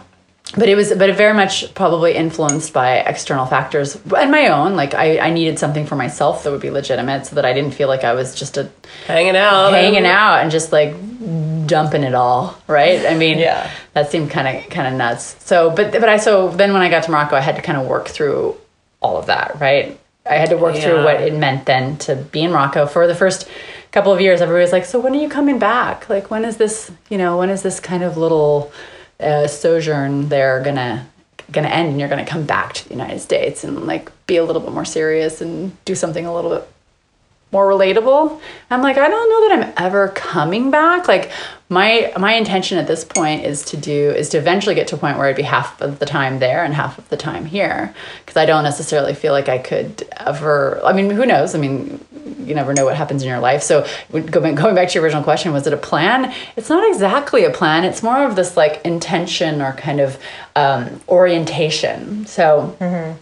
But 0.57 0.67
it 0.67 0.73
was, 0.75 0.89
but 0.89 1.09
it 1.11 1.15
very 1.15 1.33
much 1.35 1.73
probably 1.75 2.15
influenced 2.15 2.73
by 2.73 2.97
external 2.97 3.45
factors 3.45 3.95
and 4.17 4.31
my 4.31 4.47
own. 4.47 4.75
Like 4.75 4.95
I, 4.95 5.19
I 5.19 5.29
needed 5.29 5.59
something 5.59 5.85
for 5.85 5.95
myself 5.95 6.43
that 6.43 6.49
would 6.51 6.59
be 6.61 6.71
legitimate, 6.71 7.27
so 7.27 7.35
that 7.35 7.45
I 7.45 7.53
didn't 7.53 7.71
feel 7.75 7.87
like 7.87 8.03
I 8.03 8.13
was 8.13 8.33
just 8.33 8.57
a 8.57 8.69
Hanging 9.05 9.35
out. 9.35 9.71
hanging 9.73 10.05
out 10.07 10.39
and 10.41 10.49
just 10.51 10.71
like 10.71 10.95
dumping 11.67 12.01
it 12.03 12.15
all 12.15 12.57
right 12.67 13.05
i 13.05 13.15
mean 13.15 13.37
Yeah. 13.37 13.69
that 13.93 14.09
seemed 14.09 14.31
kind 14.31 14.47
of 14.57 14.69
kind 14.71 14.87
of 14.87 14.93
nuts 14.95 15.35
so 15.45 15.69
but 15.69 15.91
but 15.91 16.09
i 16.09 16.17
so 16.17 16.49
then 16.49 16.73
when 16.73 16.81
i 16.81 16.89
got 16.89 17.03
to 17.03 17.11
morocco 17.11 17.35
i 17.35 17.41
had 17.41 17.55
to 17.57 17.61
kind 17.61 17.77
of 17.77 17.85
work 17.85 18.07
through 18.07 18.55
all 19.01 19.17
of 19.17 19.27
that 19.27 19.59
right 19.59 19.99
i 20.25 20.35
had 20.35 20.49
to 20.49 20.57
work 20.57 20.75
through 20.75 21.03
what 21.03 21.21
it 21.21 21.33
meant 21.33 21.65
then 21.65 21.97
to 21.97 22.15
be 22.15 22.41
in 22.41 22.51
morocco 22.51 22.85
for 22.85 23.07
the 23.07 23.15
first 23.15 23.47
couple 23.91 24.11
of 24.11 24.21
years 24.21 24.41
everybody 24.41 24.61
was 24.61 24.71
like 24.71 24.85
so 24.85 24.99
when 24.99 25.13
are 25.13 25.21
you 25.21 25.29
coming 25.29 25.59
back 25.59 26.09
like 26.09 26.29
when 26.29 26.45
is 26.45 26.57
this 26.57 26.91
you 27.09 27.17
know 27.17 27.37
when 27.37 27.49
is 27.49 27.61
this 27.63 27.79
kind 27.79 28.03
of 28.03 28.17
little 28.17 28.71
uh, 29.19 29.47
sojourn 29.47 30.29
there 30.29 30.61
gonna 30.61 31.05
gonna 31.51 31.67
end 31.67 31.89
and 31.89 31.99
you're 31.99 32.09
gonna 32.09 32.25
come 32.25 32.45
back 32.45 32.73
to 32.73 32.87
the 32.87 32.93
united 32.93 33.19
states 33.19 33.63
and 33.63 33.87
like 33.87 34.11
be 34.27 34.37
a 34.37 34.43
little 34.43 34.61
bit 34.61 34.71
more 34.71 34.85
serious 34.85 35.41
and 35.41 35.83
do 35.85 35.95
something 35.95 36.25
a 36.25 36.33
little 36.33 36.51
bit 36.51 36.67
more 37.51 37.67
relatable. 37.67 38.39
I'm 38.69 38.81
like, 38.81 38.97
I 38.97 39.07
don't 39.09 39.29
know 39.29 39.49
that 39.49 39.67
I'm 39.67 39.85
ever 39.85 40.09
coming 40.09 40.71
back. 40.71 41.07
Like 41.07 41.31
my 41.71 42.11
my 42.17 42.33
intention 42.33 42.79
at 42.79 42.87
this 42.87 43.05
point 43.05 43.45
is 43.45 43.63
to 43.65 43.77
do 43.77 44.09
is 44.09 44.29
to 44.29 44.39
eventually 44.39 44.73
get 44.73 44.87
to 44.87 44.95
a 44.95 44.97
point 44.97 45.17
where 45.19 45.27
I'd 45.27 45.35
be 45.35 45.43
half 45.43 45.79
of 45.81 45.99
the 45.99 46.05
time 46.05 46.39
there 46.39 46.63
and 46.63 46.73
half 46.73 46.97
of 46.97 47.07
the 47.09 47.17
time 47.17 47.45
here 47.45 47.93
because 48.25 48.37
I 48.37 48.47
don't 48.47 48.63
necessarily 48.63 49.13
feel 49.13 49.33
like 49.33 49.49
I 49.49 49.59
could 49.59 50.07
ever 50.17 50.81
I 50.83 50.93
mean, 50.93 51.11
who 51.11 51.27
knows? 51.27 51.53
I 51.53 51.59
mean, 51.59 52.03
you 52.39 52.55
never 52.55 52.73
know 52.73 52.85
what 52.85 52.95
happens 52.97 53.21
in 53.21 53.29
your 53.29 53.39
life. 53.39 53.61
So 53.61 53.85
going 54.11 54.55
going 54.55 54.73
back 54.73 54.89
to 54.89 54.93
your 54.95 55.03
original 55.03 55.23
question, 55.23 55.53
was 55.53 55.67
it 55.67 55.73
a 55.73 55.77
plan? 55.77 56.33
It's 56.55 56.69
not 56.69 56.89
exactly 56.91 57.45
a 57.45 57.51
plan. 57.51 57.83
It's 57.85 58.01
more 58.01 58.25
of 58.25 58.35
this 58.35 58.57
like 58.57 58.83
intention 58.83 59.61
or 59.61 59.73
kind 59.73 59.99
of 59.99 60.17
um, 60.55 60.99
orientation. 61.07 62.25
So 62.25 62.75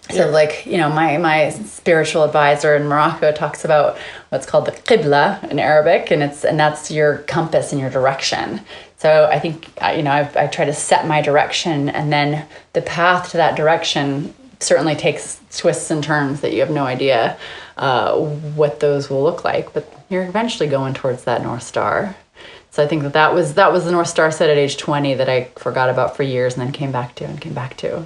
so 0.09 0.29
like 0.29 0.65
you 0.65 0.77
know 0.77 0.89
my 0.89 1.17
my 1.17 1.49
spiritual 1.49 2.23
advisor 2.23 2.77
in 2.77 2.87
Morocco 2.87 3.33
talks 3.33 3.65
about 3.65 3.97
what's 4.29 4.45
called 4.45 4.65
the 4.65 4.71
qibla 4.71 5.49
in 5.49 5.59
Arabic, 5.59 6.11
and 6.11 6.23
it's 6.23 6.43
and 6.43 6.59
that's 6.59 6.91
your 6.91 7.19
compass 7.19 7.71
and 7.71 7.81
your 7.81 7.89
direction. 7.89 8.61
So 8.97 9.29
I 9.31 9.39
think 9.39 9.67
you 9.95 10.03
know 10.03 10.11
I've, 10.11 10.35
I 10.35 10.47
try 10.47 10.65
to 10.65 10.73
set 10.73 11.07
my 11.07 11.21
direction, 11.21 11.89
and 11.89 12.11
then 12.11 12.45
the 12.73 12.81
path 12.81 13.31
to 13.31 13.37
that 13.37 13.55
direction 13.55 14.33
certainly 14.59 14.95
takes 14.95 15.39
twists 15.55 15.91
and 15.91 16.03
turns 16.03 16.41
that 16.41 16.53
you 16.53 16.61
have 16.61 16.71
no 16.71 16.85
idea 16.85 17.37
uh, 17.77 18.17
what 18.17 18.79
those 18.79 19.09
will 19.09 19.23
look 19.23 19.43
like. 19.43 19.73
But 19.73 19.91
you're 20.09 20.23
eventually 20.23 20.67
going 20.67 20.93
towards 20.93 21.23
that 21.25 21.43
north 21.43 21.63
star. 21.63 22.15
So 22.71 22.83
I 22.83 22.87
think 22.87 23.03
that 23.03 23.13
that 23.13 23.33
was 23.33 23.55
that 23.55 23.71
was 23.71 23.85
the 23.85 23.91
north 23.91 24.07
star 24.07 24.31
set 24.31 24.49
at 24.49 24.57
age 24.57 24.77
20 24.77 25.15
that 25.15 25.29
I 25.29 25.45
forgot 25.55 25.89
about 25.89 26.15
for 26.15 26.23
years 26.23 26.55
and 26.55 26.61
then 26.61 26.71
came 26.71 26.91
back 26.91 27.15
to 27.15 27.25
and 27.25 27.39
came 27.41 27.53
back 27.53 27.75
to. 27.77 28.05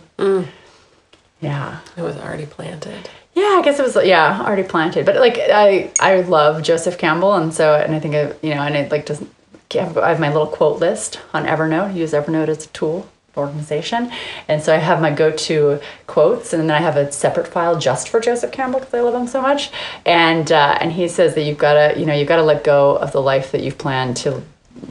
Yeah. 1.42 1.80
It 1.98 2.02
was 2.02 2.16
already 2.18 2.46
planted. 2.46 3.10
Yeah, 3.34 3.58
I 3.60 3.62
guess 3.64 3.80
it 3.80 3.84
was 3.84 3.96
yeah 4.06 4.42
already 4.42 4.64
planted, 4.64 5.06
but 5.06 5.16
like 5.16 5.38
I 5.40 5.92
I 6.00 6.22
love 6.22 6.64
Joseph 6.64 6.98
Campbell, 6.98 7.34
and 7.34 7.54
so 7.54 7.76
and 7.76 7.96
I 7.96 8.00
think 8.00 8.14
you 8.44 8.56
know, 8.56 8.62
and 8.62 8.76
I 8.76 8.88
like 8.88 9.06
to 9.08 9.28
I 9.74 10.10
have 10.10 10.20
my 10.20 10.28
little 10.28 10.48
quote 10.48 10.80
list 10.80 11.20
on 11.34 11.46
Evernote. 11.46 11.96
Use 11.96 12.12
Evernote 12.12 12.50
as 12.50 12.66
a 12.66 12.70
tool 12.70 13.08
for 13.32 13.46
organization, 13.46 14.12
and 14.50 14.62
so 14.62 14.74
I 14.74 14.78
have 14.78 15.02
my 15.02 15.12
go-to 15.12 15.80
quotes, 16.08 16.52
and 16.52 16.64
then 16.64 16.72
I 16.72 16.80
have 16.80 16.98
a 16.98 17.10
separate 17.12 17.48
file 17.48 17.80
just 17.80 18.10
for 18.10 18.20
Joseph 18.20 18.52
Campbell 18.52 18.80
because 18.80 18.94
I 18.94 19.00
love 19.00 19.16
him 19.16 19.28
so 19.28 19.42
much, 19.42 19.72
and 20.06 20.52
uh, 20.52 20.78
and 20.82 20.92
he 20.92 21.08
says 21.08 21.36
that 21.36 21.44
you've 21.44 21.58
got 21.58 21.74
to 21.74 22.00
you 22.00 22.06
know 22.06 22.14
you've 22.14 22.28
got 22.28 22.38
to 22.38 22.44
let 22.44 22.66
go 22.66 22.98
of 22.98 23.14
the 23.14 23.22
life 23.22 23.52
that 23.54 23.62
you've 23.64 23.78
planned 23.78 24.18
to 24.18 24.44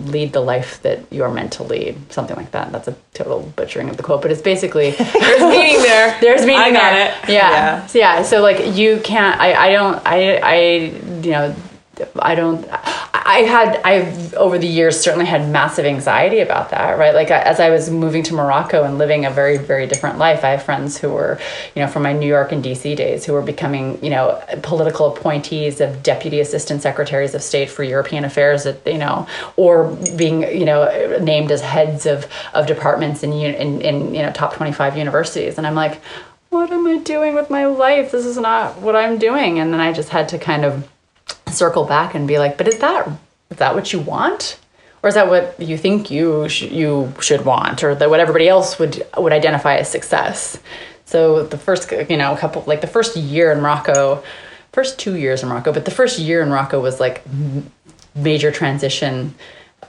lead 0.06 0.32
the 0.32 0.40
life 0.40 0.80
that 0.82 1.00
you 1.10 1.22
are 1.24 1.30
meant 1.32 1.52
to 1.52 1.62
lead 1.62 1.96
something 2.12 2.36
like 2.36 2.50
that 2.52 2.70
that's 2.72 2.88
a 2.88 2.96
total 3.14 3.42
butchering 3.56 3.88
of 3.88 3.96
the 3.96 4.02
quote 4.02 4.22
but 4.22 4.30
it's 4.30 4.40
basically 4.42 4.90
There's 4.98 5.40
meaning 5.40 5.82
there. 5.82 6.18
there's 6.20 6.42
meaning 6.46 6.60
I 6.62 6.70
got 6.72 6.90
there. 6.90 7.08
it. 7.24 7.28
Yeah. 7.28 7.50
Yeah. 7.50 7.86
So, 7.86 7.98
yeah. 7.98 8.22
So 8.22 8.40
like 8.42 8.76
you 8.76 9.00
can't. 9.02 9.40
I. 9.40 9.54
I 9.54 9.72
don't. 9.72 10.06
I. 10.06 10.36
I. 10.36 10.56
You 11.22 11.30
know. 11.32 11.56
I 12.18 12.34
don't. 12.34 12.66
I 13.30 13.42
had. 13.42 13.80
I've 13.84 14.34
over 14.34 14.58
the 14.58 14.66
years 14.66 14.98
certainly 14.98 15.24
had 15.24 15.48
massive 15.48 15.84
anxiety 15.84 16.40
about 16.40 16.70
that. 16.70 16.98
Right. 16.98 17.14
Like 17.14 17.30
as 17.30 17.60
I 17.60 17.70
was 17.70 17.88
moving 17.88 18.24
to 18.24 18.34
Morocco 18.34 18.82
and 18.82 18.98
living 18.98 19.24
a 19.24 19.30
very 19.30 19.56
very 19.56 19.86
different 19.86 20.18
life, 20.18 20.44
I 20.44 20.50
have 20.50 20.64
friends 20.64 20.98
who 20.98 21.10
were, 21.10 21.38
you 21.76 21.82
know, 21.82 21.86
from 21.86 22.02
my 22.02 22.12
New 22.12 22.26
York 22.26 22.50
and 22.50 22.60
D.C. 22.60 22.96
days 22.96 23.24
who 23.24 23.32
were 23.32 23.42
becoming, 23.42 24.02
you 24.04 24.10
know, 24.10 24.42
political 24.62 25.14
appointees 25.14 25.80
of 25.80 26.02
deputy 26.02 26.40
assistant 26.40 26.82
secretaries 26.82 27.32
of 27.32 27.42
state 27.42 27.70
for 27.70 27.84
European 27.84 28.24
affairs. 28.24 28.66
At 28.66 28.84
you 28.84 28.98
know, 28.98 29.28
or 29.56 29.96
being 30.16 30.42
you 30.42 30.64
know 30.64 31.18
named 31.20 31.52
as 31.52 31.60
heads 31.60 32.06
of 32.06 32.26
of 32.52 32.66
departments 32.66 33.22
in 33.22 33.32
in, 33.32 33.80
in 33.80 34.12
you 34.12 34.22
know 34.22 34.32
top 34.32 34.54
twenty 34.54 34.72
five 34.72 34.98
universities. 34.98 35.56
And 35.56 35.68
I'm 35.68 35.76
like 35.76 36.00
what 36.48 36.72
am 36.72 36.84
I 36.84 36.98
doing 36.98 37.36
with 37.36 37.48
my 37.48 37.66
life? 37.66 38.10
This 38.10 38.26
is 38.26 38.36
not 38.36 38.80
what 38.80 38.96
I'm 38.96 39.18
doing. 39.18 39.60
And 39.60 39.72
then 39.72 39.78
I 39.78 39.92
just 39.92 40.08
had 40.08 40.28
to 40.30 40.38
kind 40.38 40.64
of 40.64 40.88
circle 41.50 41.84
back 41.84 42.14
and 42.14 42.26
be 42.28 42.38
like, 42.38 42.56
but 42.58 42.68
is 42.68 42.78
that 42.78 43.08
is 43.50 43.56
that 43.58 43.74
what 43.74 43.92
you 43.92 44.00
want? 44.00 44.58
Or 45.02 45.08
is 45.08 45.14
that 45.14 45.28
what 45.28 45.58
you 45.58 45.78
think 45.78 46.10
you 46.10 46.48
sh- 46.48 46.62
you 46.62 47.12
should 47.20 47.44
want, 47.44 47.82
or 47.82 47.94
that 47.94 48.10
what 48.10 48.20
everybody 48.20 48.48
else 48.48 48.78
would 48.78 49.02
would 49.16 49.32
identify 49.32 49.76
as 49.76 49.90
success? 49.90 50.58
So 51.06 51.44
the 51.44 51.58
first, 51.58 51.90
you 52.08 52.16
know, 52.16 52.36
couple 52.36 52.62
like 52.66 52.82
the 52.82 52.86
first 52.86 53.16
year 53.16 53.50
in 53.50 53.60
Morocco, 53.60 54.22
first 54.72 54.98
two 54.98 55.16
years 55.16 55.42
in 55.42 55.48
Morocco, 55.48 55.72
but 55.72 55.84
the 55.84 55.90
first 55.90 56.18
year 56.18 56.42
in 56.42 56.48
Morocco 56.50 56.80
was 56.80 57.00
like 57.00 57.24
major 58.14 58.50
transition 58.50 59.34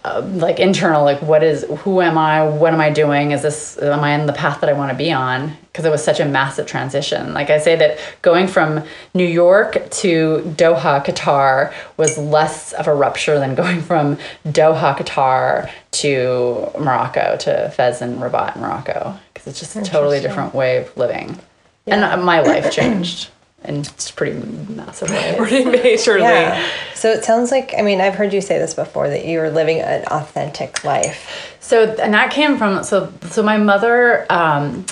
uh, 0.04 0.22
like 0.34 0.60
internal 0.60 1.04
like 1.04 1.22
what 1.22 1.44
is 1.44 1.64
who 1.80 2.02
am 2.02 2.18
i? 2.18 2.44
What 2.44 2.74
am 2.74 2.82
i 2.82 2.90
doing? 2.90 3.32
Is 3.32 3.44
this 3.44 3.78
am 3.78 4.00
i 4.00 4.14
in 4.14 4.26
the 4.26 4.34
path 4.34 4.62
that 4.62 4.70
i 4.70 4.74
want 4.74 4.92
to 4.92 4.98
be 4.98 5.12
on? 5.12 5.56
Because 5.64 5.86
it 5.86 5.90
was 5.90 6.04
such 6.04 6.20
a 6.20 6.26
massive 6.26 6.66
transition. 6.66 7.34
Like 7.34 7.50
i 7.50 7.60
say 7.60 7.76
that 7.76 8.00
going 8.22 8.48
from 8.48 8.84
new 9.14 9.26
york 9.26 9.74
to 10.02 10.42
doha 10.58 11.06
qatar 11.06 11.74
was 11.98 12.18
less 12.18 12.74
of 12.74 12.88
a 12.88 12.96
rupture 12.96 13.38
than 13.38 13.54
going 13.56 13.82
from 13.82 14.18
doha 14.46 14.98
qatar 14.98 15.70
to 15.92 16.72
morocco 16.80 17.38
to 17.38 17.70
fez 17.76 18.02
and 18.02 18.18
rabat 18.20 18.56
morocco. 18.58 19.20
Because 19.34 19.48
it's 19.48 19.60
just 19.60 19.76
a 19.76 19.84
totally 19.84 20.20
different 20.20 20.56
way 20.56 20.78
of 20.78 20.98
living. 20.98 21.38
And 21.86 22.04
uh, 22.04 22.18
my 22.18 22.42
life 22.42 22.72
changed 22.72 23.30
in 23.64 23.84
pretty 24.16 24.40
massive 24.74 25.08
Pretty 25.38 25.64
majorly. 25.64 26.22
Yeah. 26.22 26.68
So 26.96 27.12
it 27.12 27.24
sounds 27.24 27.52
like, 27.52 27.74
I 27.78 27.82
mean, 27.82 28.02
I've 28.02 28.16
heard 28.16 28.34
you 28.34 28.42
say 28.42 28.58
this 28.58 28.74
before 28.74 29.10
that 29.10 29.26
you 29.26 29.40
were 29.40 29.50
living 29.50 29.80
an 29.80 30.06
authentic 30.06 30.84
life. 30.84 31.56
So 31.60 31.96
and 32.02 32.14
that 32.14 32.32
came 32.32 32.58
from 32.58 32.84
so 32.84 33.14
so 33.30 33.44
my 33.44 33.58
mother 33.58 34.26
um 34.32 34.86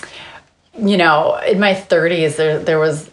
you 0.77 0.95
know, 0.95 1.35
in 1.45 1.59
my 1.59 1.73
30s 1.73 2.37
there 2.37 2.59
there 2.59 2.79
was 2.79 3.09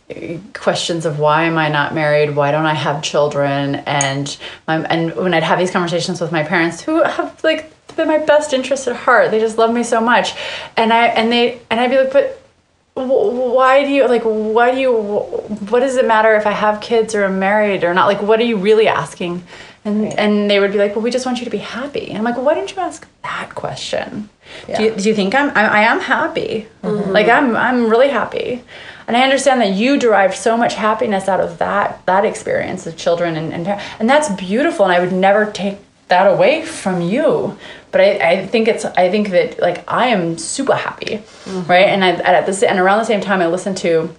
questions 0.53 1.07
of 1.07 1.19
why 1.19 1.45
am 1.45 1.59
I 1.59 1.69
not 1.69 1.95
married? 1.95 2.37
Why 2.37 2.51
don't 2.51 2.67
I 2.67 2.75
have 2.75 3.03
children? 3.03 3.77
And 3.77 4.37
my 4.69 4.83
and 4.85 5.15
when 5.17 5.35
I'd 5.35 5.43
have 5.43 5.59
these 5.59 5.71
conversations 5.71 6.21
with 6.21 6.33
my 6.33 6.43
parents 6.43 6.81
who 6.81 7.03
have 7.03 7.43
like 7.43 7.73
been 7.97 8.09
my 8.09 8.19
best 8.19 8.53
interest 8.53 8.87
at 8.87 8.95
heart. 8.95 9.31
They 9.31 9.41
just 9.41 9.59
love 9.59 9.73
me 9.73 9.83
so 9.83 10.01
much. 10.01 10.35
And 10.77 10.93
I 10.93 11.07
and 11.07 11.33
they 11.33 11.61
and 11.71 11.81
I'd 11.81 11.91
be 11.91 11.97
like, 11.97 12.13
"But 12.13 12.41
why 12.97 13.85
do 13.85 13.91
you 13.91 14.09
like 14.09 14.23
why 14.23 14.73
do 14.73 14.81
you 14.81 14.93
what 14.95 15.81
does 15.81 15.97
it 15.97 16.07
matter 16.07 16.35
if 16.35 16.47
i 16.47 16.51
have 16.51 16.81
kids 16.81 17.15
or 17.15 17.25
am 17.25 17.39
married 17.39 17.85
or 17.85 17.93
not? 17.93 18.07
Like 18.07 18.23
what 18.23 18.41
are 18.41 18.45
you 18.45 18.57
really 18.57 18.89
asking? 18.89 19.45
And 19.85 20.19
and 20.19 20.51
they 20.51 20.59
would 20.59 20.73
be 20.73 20.79
like 20.79 20.97
well 20.97 21.03
we 21.03 21.11
just 21.11 21.27
want 21.27 21.39
you 21.39 21.45
to 21.45 21.51
be 21.51 21.59
happy. 21.59 22.09
And 22.09 22.19
i'm 22.19 22.25
like 22.25 22.37
well 22.37 22.47
why 22.47 22.55
didn't 22.55 22.75
you 22.75 22.81
ask 22.81 23.07
that 23.23 23.55
question? 23.55 24.31
Do, 24.75 24.83
you, 24.83 24.95
do 24.95 25.09
you 25.09 25.15
think 25.15 25.35
i'm 25.35 25.51
i, 25.51 25.65
I 25.65 25.81
am 25.83 26.01
happy? 26.01 26.69
Mm-hmm. 26.83 27.11
Like 27.11 27.29
i'm 27.29 27.55
i'm 27.55 27.91
really 27.91 28.09
happy. 28.09 28.63
And 29.07 29.17
i 29.17 29.23
understand 29.23 29.61
that 29.61 29.73
you 29.73 29.99
derived 29.99 30.35
so 30.35 30.57
much 30.57 30.75
happiness 30.75 31.29
out 31.29 31.41
of 31.41 31.59
that 31.59 32.05
that 32.07 32.25
experience 32.25 32.87
of 32.87 32.97
children 32.97 33.37
and 33.37 33.53
and, 33.53 33.69
and 33.99 34.09
that's 34.09 34.31
beautiful 34.31 34.87
and 34.87 34.95
i 34.95 35.01
would 35.01 35.13
never 35.13 35.51
take 35.53 35.79
that 36.09 36.27
away 36.33 36.65
from 36.65 37.03
you 37.03 37.59
but 37.97 38.05
I, 38.05 38.33
I 38.33 38.47
think 38.47 38.69
it's 38.69 38.85
i 38.85 39.11
think 39.11 39.31
that 39.31 39.59
like 39.59 39.91
i 39.91 40.09
am 40.09 40.37
super 40.37 40.75
happy 40.75 41.17
mm-hmm. 41.17 41.71
right? 41.71 41.89
And 41.89 42.05
I, 42.05 42.11
at 42.11 42.45
this 42.45 42.63
and 42.63 42.79
around 42.79 42.99
the 42.99 43.05
same 43.07 43.23
time 43.23 43.41
i 43.41 43.47
listened 43.47 43.79
to 43.79 44.15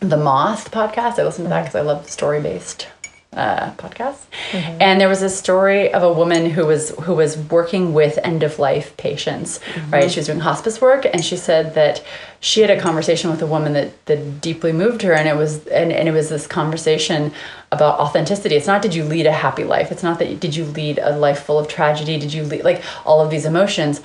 the 0.00 0.16
moth 0.16 0.70
podcast. 0.70 1.18
I 1.18 1.24
listened 1.24 1.46
to 1.46 1.50
that 1.50 1.56
mm-hmm. 1.56 1.64
because 1.64 1.74
i 1.74 1.80
love 1.82 2.08
story 2.08 2.40
based 2.40 2.88
uh, 3.34 3.72
podcasts, 3.74 4.24
and 4.52 5.00
there 5.00 5.08
was 5.08 5.22
a 5.22 5.28
story 5.28 5.92
of 5.92 6.02
a 6.02 6.12
woman 6.12 6.48
who 6.50 6.64
was 6.64 6.90
who 7.02 7.14
was 7.14 7.36
working 7.36 7.92
with 7.92 8.18
end 8.24 8.42
of 8.42 8.58
life 8.58 8.96
patients. 8.96 9.60
Right, 9.90 10.10
she 10.10 10.20
was 10.20 10.26
doing 10.26 10.40
hospice 10.40 10.80
work, 10.80 11.04
and 11.04 11.24
she 11.24 11.36
said 11.36 11.74
that 11.74 12.02
she 12.40 12.62
had 12.62 12.70
a 12.70 12.80
conversation 12.80 13.30
with 13.30 13.42
a 13.42 13.46
woman 13.46 13.74
that 13.74 14.06
that 14.06 14.40
deeply 14.40 14.72
moved 14.72 15.02
her, 15.02 15.12
and 15.12 15.28
it 15.28 15.36
was 15.36 15.66
and, 15.68 15.92
and 15.92 16.08
it 16.08 16.12
was 16.12 16.30
this 16.30 16.46
conversation 16.46 17.32
about 17.70 18.00
authenticity. 18.00 18.56
It's 18.56 18.66
not 18.66 18.80
did 18.80 18.94
you 18.94 19.04
lead 19.04 19.26
a 19.26 19.32
happy 19.32 19.64
life. 19.64 19.92
It's 19.92 20.02
not 20.02 20.18
that 20.20 20.40
did 20.40 20.56
you 20.56 20.64
lead 20.64 20.98
a 20.98 21.16
life 21.16 21.42
full 21.42 21.58
of 21.58 21.68
tragedy. 21.68 22.18
Did 22.18 22.32
you 22.32 22.44
lead 22.44 22.64
like 22.64 22.82
all 23.04 23.22
of 23.22 23.30
these 23.30 23.44
emotions 23.44 24.00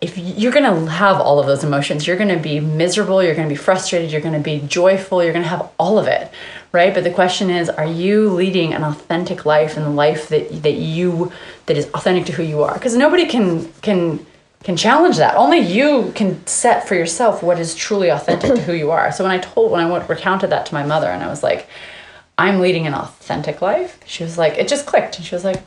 if 0.00 0.18
you're 0.18 0.52
going 0.52 0.64
to 0.64 0.90
have 0.90 1.20
all 1.20 1.40
of 1.40 1.46
those 1.46 1.64
emotions 1.64 2.06
you're 2.06 2.16
going 2.16 2.34
to 2.34 2.38
be 2.38 2.60
miserable 2.60 3.22
you're 3.22 3.34
going 3.34 3.48
to 3.48 3.52
be 3.52 3.58
frustrated 3.58 4.12
you're 4.12 4.20
going 4.20 4.34
to 4.34 4.40
be 4.40 4.60
joyful 4.66 5.22
you're 5.22 5.32
going 5.32 5.42
to 5.42 5.48
have 5.48 5.70
all 5.78 5.98
of 5.98 6.06
it 6.06 6.30
right? 6.72 6.92
But 6.92 7.04
the 7.04 7.10
question 7.10 7.50
is 7.50 7.68
are 7.68 7.86
you 7.86 8.30
leading 8.30 8.74
an 8.74 8.82
authentic 8.84 9.44
life 9.44 9.76
and 9.76 9.86
the 9.86 9.90
life 9.90 10.28
that 10.28 10.62
that 10.62 10.74
you 10.74 11.32
that 11.66 11.76
is 11.76 11.88
authentic 11.94 12.26
to 12.26 12.32
who 12.32 12.42
you 12.42 12.62
are? 12.62 12.74
Because 12.74 12.96
nobody 12.96 13.26
can 13.26 13.72
can 13.82 14.24
can 14.62 14.76
challenge 14.76 15.16
that. 15.18 15.36
Only 15.36 15.58
you 15.58 16.12
can 16.14 16.44
set 16.46 16.88
for 16.88 16.94
yourself 16.94 17.42
what 17.42 17.58
is 17.60 17.74
truly 17.74 18.08
authentic 18.08 18.54
to 18.54 18.62
who 18.62 18.72
you 18.72 18.90
are. 18.90 19.12
So 19.12 19.24
when 19.24 19.32
i 19.32 19.38
told 19.38 19.70
when 19.72 19.84
i 19.84 19.90
went, 19.90 20.08
recounted 20.08 20.50
that 20.50 20.66
to 20.66 20.74
my 20.74 20.84
mother 20.84 21.08
and 21.08 21.22
i 21.22 21.28
was 21.28 21.42
like 21.42 21.68
i'm 22.38 22.60
leading 22.60 22.86
an 22.86 22.94
authentic 22.94 23.62
life 23.62 23.98
she 24.04 24.22
was 24.24 24.36
like 24.36 24.54
it 24.54 24.68
just 24.68 24.86
clicked. 24.86 25.16
And 25.16 25.24
she 25.24 25.34
was 25.34 25.44
like 25.44 25.62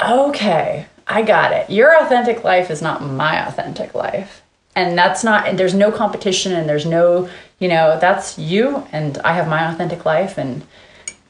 okay, 0.00 0.86
I 1.06 1.22
got 1.22 1.52
it. 1.52 1.70
Your 1.70 2.00
authentic 2.00 2.44
life 2.44 2.70
is 2.70 2.82
not 2.82 3.02
my 3.02 3.46
authentic 3.46 3.94
life. 3.94 4.42
And 4.78 4.96
that's 4.96 5.24
not, 5.24 5.48
and 5.48 5.58
there's 5.58 5.74
no 5.74 5.90
competition 5.90 6.52
and 6.52 6.68
there's 6.68 6.86
no, 6.86 7.28
you 7.58 7.66
know, 7.66 7.98
that's 8.00 8.38
you 8.38 8.86
and 8.92 9.18
I 9.18 9.32
have 9.32 9.48
my 9.48 9.72
authentic 9.72 10.04
life. 10.04 10.38
And, 10.38 10.62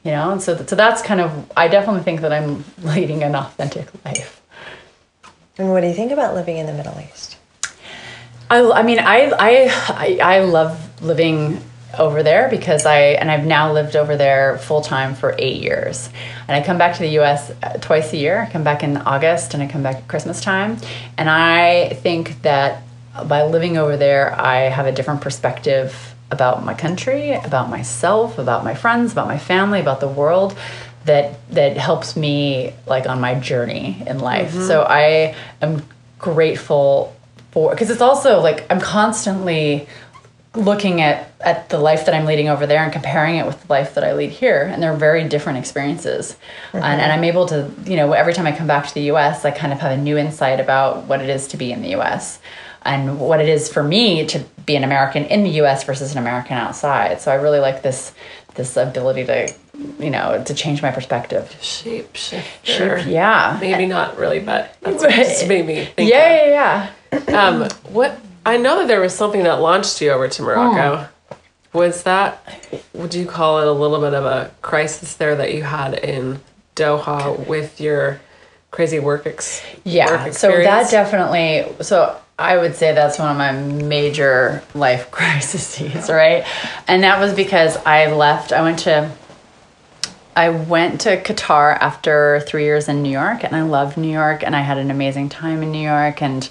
you 0.03 0.11
know, 0.11 0.29
and 0.29 0.39
so, 0.39 0.55
so 0.55 0.75
that's 0.75 1.01
kind 1.01 1.19
of, 1.19 1.51
I 1.57 1.67
definitely 1.67 2.03
think 2.03 2.21
that 2.21 2.31
I'm 2.31 2.63
leading 2.83 3.23
an 3.23 3.35
authentic 3.35 3.87
life. 4.05 4.39
And 5.57 5.71
what 5.71 5.81
do 5.81 5.87
you 5.87 5.95
think 5.95 6.11
about 6.11 6.35
living 6.35 6.57
in 6.57 6.67
the 6.67 6.73
Middle 6.73 6.95
East? 7.01 7.37
I, 8.51 8.69
I 8.69 8.83
mean, 8.83 8.99
I, 8.99 9.31
I, 9.31 9.69
I, 9.89 10.19
I 10.21 10.39
love 10.41 11.01
living 11.01 11.59
over 11.97 12.21
there 12.21 12.49
because 12.49 12.85
I 12.85 12.99
and 13.13 13.31
I've 13.31 13.47
now 13.47 13.73
lived 13.73 13.95
over 13.95 14.15
there 14.15 14.59
full 14.59 14.81
time 14.81 15.15
for 15.15 15.35
eight 15.39 15.59
years. 15.59 16.09
And 16.47 16.55
I 16.55 16.63
come 16.63 16.77
back 16.77 16.93
to 16.97 16.99
the 16.99 17.09
U.S. 17.13 17.51
Uh, 17.63 17.73
twice 17.81 18.13
a 18.13 18.17
year. 18.17 18.43
I 18.43 18.51
come 18.51 18.63
back 18.63 18.83
in 18.83 18.97
August 18.97 19.55
and 19.55 19.63
I 19.63 19.67
come 19.67 19.81
back 19.81 19.95
at 19.95 20.07
Christmas 20.07 20.39
time. 20.39 20.77
And 21.17 21.27
I 21.29 21.89
think 22.03 22.43
that 22.43 22.83
by 23.27 23.43
living 23.43 23.77
over 23.77 23.97
there, 23.97 24.39
I 24.39 24.69
have 24.69 24.85
a 24.85 24.91
different 24.91 25.21
perspective 25.21 26.15
about 26.31 26.63
my 26.63 26.73
country, 26.73 27.31
about 27.31 27.69
myself, 27.69 28.37
about 28.37 28.63
my 28.63 28.75
friends, 28.75 29.11
about 29.11 29.27
my 29.27 29.39
family, 29.39 29.79
about 29.79 29.99
the 29.99 30.07
world 30.07 30.57
that 31.05 31.39
that 31.49 31.77
helps 31.77 32.15
me 32.15 32.73
like 32.85 33.07
on 33.07 33.19
my 33.19 33.35
journey 33.35 34.03
in 34.05 34.19
life. 34.19 34.51
Mm-hmm. 34.51 34.67
So 34.67 34.83
I 34.83 35.35
am 35.61 35.83
grateful 36.19 37.15
for 37.51 37.71
because 37.71 37.89
it's 37.89 38.01
also 38.01 38.41
like 38.41 38.69
I'm 38.71 38.81
constantly 38.81 39.87
looking 40.55 41.01
at 41.01 41.31
at 41.41 41.69
the 41.69 41.77
life 41.77 42.05
that 42.05 42.13
I'm 42.13 42.25
leading 42.25 42.49
over 42.49 42.67
there 42.67 42.83
and 42.83 42.91
comparing 42.91 43.37
it 43.37 43.45
with 43.45 43.61
the 43.65 43.71
life 43.71 43.93
that 43.95 44.03
I 44.03 44.13
lead 44.13 44.31
here, 44.31 44.63
and 44.63 44.83
they're 44.83 44.95
very 44.95 45.27
different 45.27 45.57
experiences. 45.57 46.35
And, 46.73 46.83
and 46.83 47.11
I'm 47.11 47.23
able 47.23 47.45
to, 47.47 47.71
you 47.85 47.95
know, 47.95 48.11
every 48.11 48.33
time 48.33 48.45
I 48.45 48.51
come 48.51 48.67
back 48.67 48.87
to 48.87 48.93
the 48.93 49.03
U.S., 49.03 49.45
I 49.45 49.51
kind 49.51 49.71
of 49.71 49.79
have 49.79 49.97
a 49.97 50.01
new 50.01 50.17
insight 50.17 50.59
about 50.59 51.05
what 51.05 51.21
it 51.21 51.29
is 51.29 51.47
to 51.49 51.57
be 51.57 51.71
in 51.71 51.81
the 51.81 51.89
U.S. 51.91 52.39
and 52.83 53.19
what 53.19 53.41
it 53.41 53.49
is 53.49 53.71
for 53.71 53.83
me 53.83 54.25
to 54.27 54.39
be 54.65 54.75
an 54.75 54.83
American 54.83 55.25
in 55.25 55.43
the 55.43 55.49
U.S. 55.51 55.83
versus 55.83 56.11
an 56.11 56.17
American 56.17 56.57
outside. 56.57 57.21
So 57.21 57.31
I 57.31 57.35
really 57.35 57.59
like 57.59 57.81
this 57.81 58.13
this 58.55 58.75
ability 58.77 59.25
to, 59.25 59.53
you 59.99 60.09
know, 60.09 60.43
to 60.43 60.53
change 60.53 60.81
my 60.81 60.91
perspective. 60.91 61.55
Shape 61.61 62.15
shifter. 62.15 62.99
Yeah. 62.99 63.57
Maybe 63.61 63.85
not 63.85 64.17
really, 64.17 64.39
but 64.39 64.75
that's 64.81 65.03
what 65.03 65.13
just 65.13 65.47
made 65.47 65.65
me 65.65 65.85
think. 65.85 66.09
Yeah, 66.09 66.45
yeah, 66.45 66.91
yeah. 67.11 67.41
Um, 67.41 67.69
what 67.91 68.19
I 68.45 68.57
know 68.57 68.79
that 68.79 68.87
there 68.87 69.01
was 69.01 69.13
something 69.13 69.43
that 69.43 69.61
launched 69.61 70.01
you 70.01 70.11
over 70.11 70.27
to 70.27 70.41
Morocco. 70.41 71.07
Was 71.73 72.03
that? 72.03 72.43
Would 72.93 73.13
you 73.13 73.25
call 73.25 73.59
it 73.59 73.67
a 73.67 73.71
little 73.71 73.99
bit 74.01 74.13
of 74.13 74.25
a 74.25 74.51
crisis 74.61 75.15
there 75.15 75.35
that 75.35 75.53
you 75.53 75.63
had 75.63 75.93
in 75.93 76.39
Doha 76.75 77.47
with 77.47 77.79
your 77.79 78.19
crazy 78.71 78.99
work 78.99 79.27
ex? 79.27 79.61
Yeah. 79.83 80.25
work 80.25 80.33
So 80.33 80.49
that 80.49 80.89
definitely. 80.89 81.83
So 81.83 82.19
I 82.39 82.57
would 82.57 82.73
say 82.75 82.93
that's 82.93 83.19
one 83.19 83.29
of 83.29 83.37
my 83.37 83.51
major 83.51 84.63
life 84.73 85.11
crises, 85.11 86.09
right? 86.09 86.45
And 86.87 87.03
that 87.03 87.19
was 87.19 87.33
because 87.33 87.77
I 87.77 88.11
left. 88.11 88.53
I 88.53 88.61
went 88.61 88.79
to. 88.79 89.11
I 90.35 90.49
went 90.49 91.01
to 91.01 91.21
Qatar 91.21 91.77
after 91.77 92.39
three 92.47 92.63
years 92.63 92.87
in 92.87 93.03
New 93.03 93.09
York, 93.09 93.43
and 93.43 93.53
I 93.53 93.63
loved 93.63 93.97
New 93.97 94.11
York, 94.11 94.41
and 94.41 94.55
I 94.55 94.61
had 94.61 94.77
an 94.77 94.89
amazing 94.89 95.27
time 95.29 95.61
in 95.61 95.71
New 95.71 95.87
York, 95.87 96.21
and. 96.21 96.49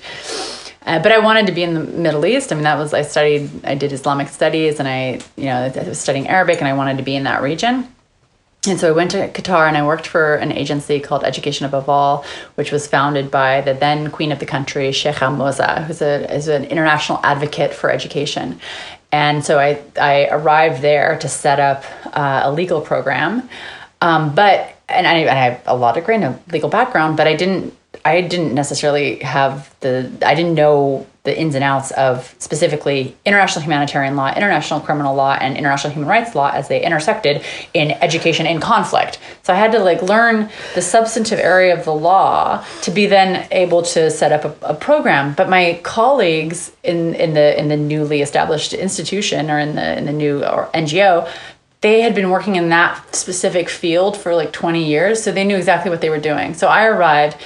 Uh, 0.86 0.98
but 1.02 1.12
I 1.12 1.18
wanted 1.18 1.46
to 1.48 1.52
be 1.52 1.62
in 1.62 1.74
the 1.74 1.80
Middle 1.80 2.24
East. 2.24 2.50
I 2.50 2.54
mean, 2.54 2.64
that 2.64 2.78
was 2.78 2.94
I 2.94 3.02
studied. 3.02 3.50
I 3.62 3.74
did 3.74 3.92
Islamic 3.92 4.28
studies, 4.28 4.78
and 4.78 4.88
I, 4.88 5.20
you 5.36 5.44
know, 5.44 5.70
I 5.74 5.88
was 5.88 5.98
studying 5.98 6.28
Arabic, 6.28 6.60
and 6.60 6.68
I 6.68 6.72
wanted 6.72 6.96
to 6.96 7.02
be 7.02 7.14
in 7.14 7.24
that 7.24 7.42
region. 7.42 7.86
And 8.66 8.78
so 8.78 8.88
I 8.88 8.92
went 8.92 9.12
to 9.12 9.28
Qatar 9.28 9.68
and 9.68 9.76
I 9.76 9.86
worked 9.86 10.06
for 10.06 10.34
an 10.34 10.50
agency 10.50 10.98
called 10.98 11.22
Education 11.22 11.64
Above 11.64 11.88
All, 11.88 12.24
which 12.56 12.72
was 12.72 12.88
founded 12.88 13.30
by 13.30 13.60
the 13.60 13.72
then 13.72 14.10
queen 14.10 14.32
of 14.32 14.40
the 14.40 14.46
country, 14.46 14.90
Sheikh 14.90 15.14
Moza, 15.14 15.84
who's 15.84 16.02
a, 16.02 16.34
is 16.34 16.48
an 16.48 16.64
international 16.64 17.20
advocate 17.22 17.72
for 17.72 17.90
education. 17.90 18.60
And 19.12 19.44
so 19.44 19.58
I, 19.58 19.80
I 19.98 20.26
arrived 20.28 20.82
there 20.82 21.18
to 21.20 21.28
set 21.28 21.60
up 21.60 21.84
uh, 22.06 22.42
a 22.44 22.52
legal 22.52 22.80
program. 22.80 23.48
Um, 24.00 24.34
but, 24.34 24.76
and 24.88 25.06
I, 25.06 25.14
and 25.18 25.30
I 25.30 25.44
have 25.44 25.62
a 25.66 25.76
lot 25.76 25.96
of 25.96 26.04
great 26.04 26.22
legal 26.52 26.68
background, 26.68 27.16
but 27.16 27.26
I 27.26 27.34
didn't, 27.34 27.74
I 28.04 28.20
didn't 28.20 28.54
necessarily 28.54 29.20
have 29.20 29.74
the, 29.80 30.10
I 30.24 30.34
didn't 30.34 30.54
know 30.54 31.06
the 31.28 31.38
ins 31.38 31.54
and 31.54 31.62
outs 31.62 31.90
of 31.90 32.34
specifically 32.38 33.14
international 33.26 33.62
humanitarian 33.62 34.16
law, 34.16 34.32
international 34.34 34.80
criminal 34.80 35.14
law, 35.14 35.36
and 35.38 35.58
international 35.58 35.92
human 35.92 36.08
rights 36.08 36.34
law 36.34 36.50
as 36.50 36.68
they 36.68 36.82
intersected 36.82 37.44
in 37.74 37.90
education 37.90 38.46
in 38.46 38.60
conflict. 38.60 39.18
So 39.42 39.52
I 39.52 39.56
had 39.56 39.72
to 39.72 39.78
like 39.78 40.00
learn 40.00 40.48
the 40.74 40.80
substantive 40.80 41.38
area 41.38 41.78
of 41.78 41.84
the 41.84 41.92
law 41.92 42.64
to 42.80 42.90
be 42.90 43.04
then 43.04 43.46
able 43.50 43.82
to 43.82 44.10
set 44.10 44.32
up 44.32 44.62
a, 44.62 44.72
a 44.72 44.74
program. 44.74 45.34
But 45.34 45.50
my 45.50 45.80
colleagues 45.82 46.72
in 46.82 47.14
in 47.14 47.34
the 47.34 47.58
in 47.60 47.68
the 47.68 47.76
newly 47.76 48.22
established 48.22 48.72
institution 48.72 49.50
or 49.50 49.58
in 49.58 49.74
the 49.74 49.98
in 49.98 50.06
the 50.06 50.14
new 50.14 50.42
or 50.42 50.70
NGO 50.72 51.30
they 51.80 52.00
had 52.00 52.12
been 52.12 52.30
working 52.30 52.56
in 52.56 52.70
that 52.70 53.14
specific 53.14 53.68
field 53.68 54.16
for 54.16 54.34
like 54.34 54.52
20 54.52 54.84
years 54.84 55.22
so 55.22 55.30
they 55.30 55.44
knew 55.44 55.56
exactly 55.56 55.90
what 55.90 56.00
they 56.00 56.10
were 56.10 56.18
doing 56.18 56.52
so 56.52 56.66
i 56.66 56.84
arrived 56.84 57.36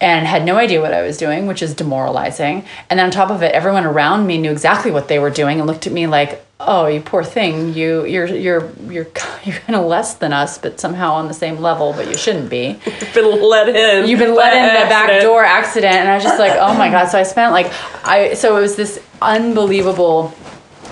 and 0.00 0.26
had 0.26 0.44
no 0.44 0.56
idea 0.56 0.80
what 0.80 0.92
I 0.92 1.02
was 1.02 1.16
doing, 1.16 1.46
which 1.46 1.62
is 1.62 1.74
demoralizing. 1.74 2.64
And 2.90 2.98
then 2.98 3.06
on 3.06 3.10
top 3.10 3.30
of 3.30 3.42
it, 3.42 3.52
everyone 3.52 3.84
around 3.84 4.26
me 4.26 4.36
knew 4.36 4.50
exactly 4.50 4.90
what 4.90 5.08
they 5.08 5.18
were 5.18 5.30
doing 5.30 5.58
and 5.58 5.66
looked 5.66 5.86
at 5.86 5.92
me 5.92 6.06
like, 6.06 6.44
"Oh, 6.60 6.86
you 6.86 7.00
poor 7.00 7.24
thing. 7.24 7.72
You 7.72 8.04
you're 8.04 8.26
you're 8.26 8.70
you're 8.90 9.08
you're 9.44 9.56
kind 9.56 9.74
of 9.74 9.86
less 9.86 10.14
than 10.14 10.32
us, 10.32 10.58
but 10.58 10.78
somehow 10.78 11.14
on 11.14 11.28
the 11.28 11.34
same 11.34 11.58
level, 11.58 11.94
but 11.94 12.08
you 12.08 12.16
shouldn't 12.16 12.50
be." 12.50 12.78
You've 12.86 13.14
been 13.14 13.42
let 13.42 13.68
in. 13.68 14.08
You've 14.08 14.18
been 14.18 14.34
let 14.34 14.54
in 14.54 14.82
the 14.82 14.88
back 14.88 15.22
door 15.22 15.44
accident, 15.44 15.94
and 15.94 16.08
I 16.08 16.14
was 16.14 16.24
just 16.24 16.38
like, 16.38 16.52
"Oh 16.58 16.76
my 16.76 16.90
god!" 16.90 17.06
So 17.06 17.18
I 17.18 17.22
spent 17.22 17.52
like 17.52 17.72
I 18.04 18.34
so 18.34 18.56
it 18.56 18.60
was 18.60 18.76
this 18.76 19.00
unbelievable 19.22 20.34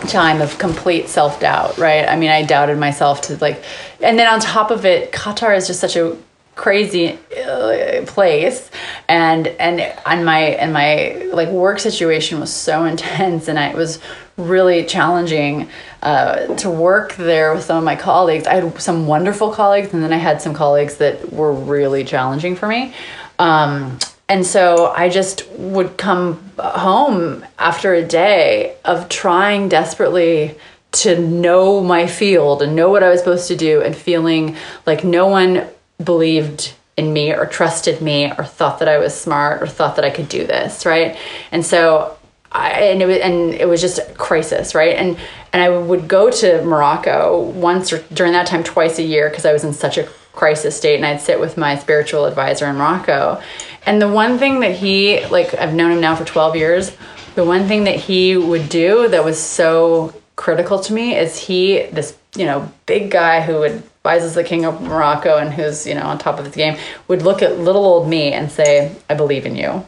time 0.09 0.40
of 0.40 0.59
complete 0.59 1.09
self 1.09 1.40
doubt, 1.40 1.77
right? 1.77 2.09
I 2.09 2.17
mean, 2.17 2.31
I 2.31 2.43
doubted 2.43 2.79
myself 2.79 3.23
to 3.23 3.37
like, 3.37 3.62
and 4.01 4.19
then 4.19 4.27
on 4.33 4.40
top 4.40 4.71
of 4.71 4.85
it, 4.87 5.12
Qatar 5.12 5.57
is 5.57 5.67
just 5.67 5.81
such 5.81 5.97
a 5.97 6.17
crazy 6.55 7.19
uh, 7.47 8.05
place. 8.07 8.71
And 9.09 9.47
and 9.47 9.81
and 9.81 10.25
my 10.25 10.40
and 10.40 10.73
my 10.73 11.29
like 11.33 11.49
work 11.49 11.79
situation 11.79 12.40
was 12.40 12.53
so 12.53 12.85
intense 12.93 13.49
and 13.49 13.59
I, 13.59 13.69
it 13.69 13.77
was 13.77 14.01
really 14.37 14.85
challenging 14.85 15.69
uh, 16.03 16.47
to 16.57 16.69
work 16.69 17.14
there 17.14 17.55
with 17.55 17.64
some 17.64 17.79
of 17.79 17.85
my 17.85 17.97
colleagues. 17.97 18.47
I 18.47 18.55
had 18.55 18.81
some 18.81 19.07
wonderful 19.07 19.53
colleagues 19.53 19.95
and 19.95 20.03
then 20.03 20.12
i 20.12 20.17
had 20.17 20.43
some 20.43 20.53
colleagues 20.53 20.97
that 20.97 21.33
were 21.33 21.53
really 21.53 22.05
challenging 22.05 22.57
for 22.57 22.67
me. 22.67 22.93
Um, 23.38 23.99
and 24.29 24.45
so 24.45 24.87
I 24.87 25.09
just 25.09 25.49
would 25.51 25.97
come 25.99 26.51
home 26.59 27.45
after 27.59 27.95
a 27.95 28.03
day 28.03 28.77
of 28.85 29.09
trying 29.09 29.69
desperately 29.69 30.57
to 30.93 31.19
know 31.19 31.83
my 31.83 32.07
field 32.07 32.62
and 32.62 32.75
know 32.75 32.88
what 32.88 33.03
I 33.03 33.11
was 33.11 33.19
supposed 33.19 33.49
to 33.49 33.57
do 33.57 33.83
and 33.83 33.95
feeling 33.95 34.57
like 34.87 35.05
no 35.05 35.27
one 35.27 35.67
believed 36.03 36.75
in 36.97 37.13
me 37.13 37.33
or 37.33 37.47
trusted 37.47 38.01
me 38.01 38.33
or 38.39 38.45
thought 38.45 38.79
that 38.79 38.89
I 38.89 38.99
was 38.99 39.15
smart 39.15 39.63
or 39.63 39.67
thought 39.67 39.97
that 39.97 40.05
I 40.05 40.11
could 40.11 40.29
do 40.29 40.47
this, 40.47 40.87
right? 40.87 41.17
And 41.51 41.65
so 41.65 42.17
I, 42.53 42.71
and 42.71 43.03
it 43.03 43.07
was 43.07 43.19
and 43.19 43.53
it 43.55 43.67
was 43.67 43.81
just 43.81 43.99
a 43.99 44.05
crisis, 44.15 44.75
right? 44.75 44.97
And 44.97 45.19
and 45.53 45.63
I 45.63 45.71
would 45.71 46.07
go 46.07 46.31
to 46.31 46.63
Morocco 46.63 47.43
once 47.51 47.93
or 47.93 47.99
during 48.13 48.33
that 48.33 48.47
time 48.47 48.63
twice 48.63 48.99
a 48.99 49.03
year 49.03 49.29
because 49.29 49.45
I 49.45 49.53
was 49.53 49.65
in 49.65 49.73
such 49.73 49.99
a 49.99 50.09
crisis 50.33 50.77
state 50.77 50.97
and 50.97 51.07
I'd 51.07 51.21
sit 51.21 51.39
with 51.41 51.57
my 51.57 51.77
spiritual 51.77 52.27
advisor 52.27 52.67
in 52.67 52.77
Morocco. 52.77 53.41
And 53.87 54.01
the 54.01 54.09
one 54.09 54.39
thing 54.39 54.61
that 54.61 54.77
he 54.77 55.25
like 55.27 55.55
I've 55.55 55.75
known 55.75 55.93
him 55.93 56.01
now 56.01 56.15
for 56.15 56.25
12 56.25 56.55
years, 56.57 56.97
the 57.35 57.45
one 57.45 57.67
thing 57.67 57.85
that 57.85 57.97
he 57.97 58.37
would 58.37 58.69
do 58.69 59.09
that 59.09 59.25
was 59.25 59.41
so 59.41 60.15
critical 60.37 60.79
to 60.79 60.93
me 60.93 61.17
is 61.17 61.37
he 61.37 61.87
this, 61.87 62.17
you 62.37 62.47
know, 62.47 62.71
big 62.87 63.11
guy 63.11 63.41
who 63.41 63.59
would 63.61 63.83
despises 64.05 64.35
the 64.35 64.45
king 64.45 64.67
of 64.67 64.83
Morocco 64.83 65.38
and 65.38 65.51
who's 65.51 65.87
you 65.87 65.95
know 65.95 66.03
on 66.03 66.19
top 66.19 66.38
of 66.38 66.45
his 66.45 66.55
game 66.55 66.77
would 67.09 67.23
look 67.23 67.40
at 67.40 67.59
little 67.59 67.85
old 67.85 68.07
me 68.07 68.33
and 68.33 68.53
say, 68.53 68.95
"I 69.09 69.14
believe 69.14 69.47
in 69.47 69.57
you," 69.57 69.87